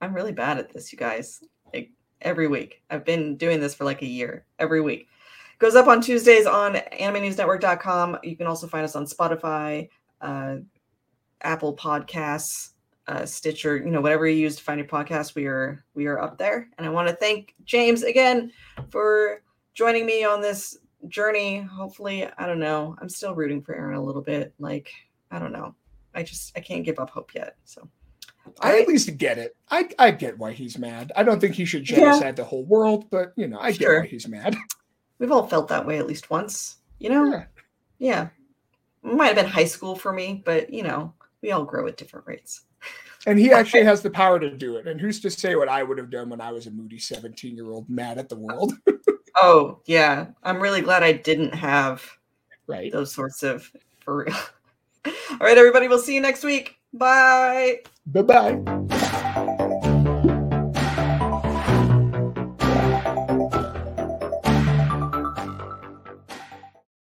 I'm 0.00 0.14
really 0.14 0.32
bad 0.32 0.58
at 0.58 0.72
this, 0.72 0.92
you 0.92 0.98
guys. 0.98 1.42
Like 1.74 1.90
every 2.22 2.48
week. 2.48 2.82
I've 2.90 3.04
been 3.04 3.36
doing 3.36 3.60
this 3.60 3.74
for 3.74 3.84
like 3.84 4.02
a 4.02 4.06
year, 4.06 4.46
every 4.58 4.80
week. 4.80 5.08
Goes 5.58 5.74
up 5.74 5.88
on 5.88 6.00
Tuesdays 6.00 6.46
on 6.46 6.74
animenewsnetwork.com. 6.74 8.18
You 8.22 8.36
can 8.36 8.46
also 8.46 8.66
find 8.66 8.84
us 8.84 8.96
on 8.96 9.04
Spotify, 9.04 9.88
uh, 10.20 10.56
Apple 11.42 11.76
Podcasts, 11.76 12.70
uh, 13.08 13.26
Stitcher, 13.26 13.76
you 13.76 13.90
know, 13.90 14.00
whatever 14.00 14.26
you 14.26 14.40
use 14.40 14.56
to 14.56 14.62
find 14.62 14.78
your 14.78 14.86
podcast, 14.86 15.34
we 15.34 15.46
are 15.46 15.84
we 15.94 16.06
are 16.06 16.20
up 16.20 16.38
there. 16.38 16.68
And 16.78 16.86
I 16.86 16.90
want 16.90 17.08
to 17.08 17.16
thank 17.16 17.54
James 17.64 18.04
again 18.04 18.52
for 18.88 19.42
joining 19.74 20.06
me 20.06 20.24
on 20.24 20.40
this 20.40 20.78
journey. 21.08 21.60
Hopefully, 21.60 22.26
I 22.38 22.46
don't 22.46 22.58
know. 22.58 22.96
I'm 23.00 23.08
still 23.08 23.34
rooting 23.34 23.62
for 23.62 23.74
Eren 23.74 23.96
a 23.96 24.00
little 24.00 24.22
bit. 24.22 24.52
Like, 24.58 24.90
I 25.30 25.38
don't 25.38 25.52
know. 25.52 25.74
I 26.14 26.22
just 26.22 26.56
I 26.56 26.60
can't 26.60 26.84
give 26.84 26.98
up 26.98 27.10
hope 27.10 27.34
yet. 27.34 27.56
So 27.64 27.88
I 28.60 28.72
Right. 28.72 28.82
at 28.82 28.88
least 28.88 29.16
get 29.16 29.38
it. 29.38 29.56
I 29.70 29.88
I 29.98 30.10
get 30.10 30.38
why 30.38 30.52
he's 30.52 30.78
mad. 30.78 31.12
I 31.14 31.22
don't 31.22 31.40
think 31.40 31.54
he 31.54 31.64
should 31.64 31.84
genocide 31.84 32.36
the 32.36 32.44
whole 32.44 32.64
world, 32.64 33.08
but 33.10 33.32
you 33.36 33.46
know, 33.46 33.58
I 33.60 33.72
get 33.72 33.88
why 33.88 34.06
he's 34.06 34.26
mad. 34.28 34.56
we've 35.18 35.30
all 35.32 35.46
felt 35.46 35.68
that 35.68 35.86
way 35.86 35.98
at 35.98 36.06
least 36.06 36.30
once, 36.30 36.78
you 36.98 37.10
know? 37.10 37.26
Yeah. 37.30 37.44
Yeah. 37.98 38.28
Might 39.02 39.26
have 39.26 39.36
been 39.36 39.46
high 39.46 39.66
school 39.66 39.94
for 39.94 40.12
me, 40.12 40.42
but 40.44 40.72
you 40.72 40.82
know, 40.82 41.14
we 41.42 41.52
all 41.52 41.64
grow 41.64 41.86
at 41.86 41.96
different 41.96 42.26
rates. 42.26 42.62
And 43.26 43.38
he 43.38 43.52
actually 43.52 43.84
has 43.84 44.00
the 44.00 44.10
power 44.10 44.40
to 44.40 44.50
do 44.50 44.76
it. 44.76 44.88
And 44.88 44.98
who's 45.00 45.20
to 45.20 45.30
say 45.30 45.54
what 45.54 45.68
I 45.68 45.82
would 45.82 45.98
have 45.98 46.10
done 46.10 46.30
when 46.30 46.40
I 46.40 46.52
was 46.52 46.66
a 46.66 46.70
moody 46.70 46.98
17 46.98 47.54
year 47.54 47.70
old 47.70 47.88
mad 47.88 48.18
at 48.18 48.28
the 48.30 48.36
world? 48.36 48.72
Oh, 49.36 49.80
yeah. 49.86 50.26
I'm 50.42 50.60
really 50.60 50.80
glad 50.80 51.02
I 51.02 51.12
didn't 51.12 51.54
have 51.54 52.04
right. 52.66 52.92
those 52.92 53.12
sorts 53.12 53.42
of 53.42 53.70
for 54.00 54.24
real. 54.24 54.34
All 55.06 55.38
right, 55.40 55.58
everybody, 55.58 55.88
we'll 55.88 55.98
see 55.98 56.14
you 56.14 56.20
next 56.20 56.44
week. 56.44 56.76
Bye. 56.92 57.80
Bye 58.06 58.22
bye. 58.22 58.96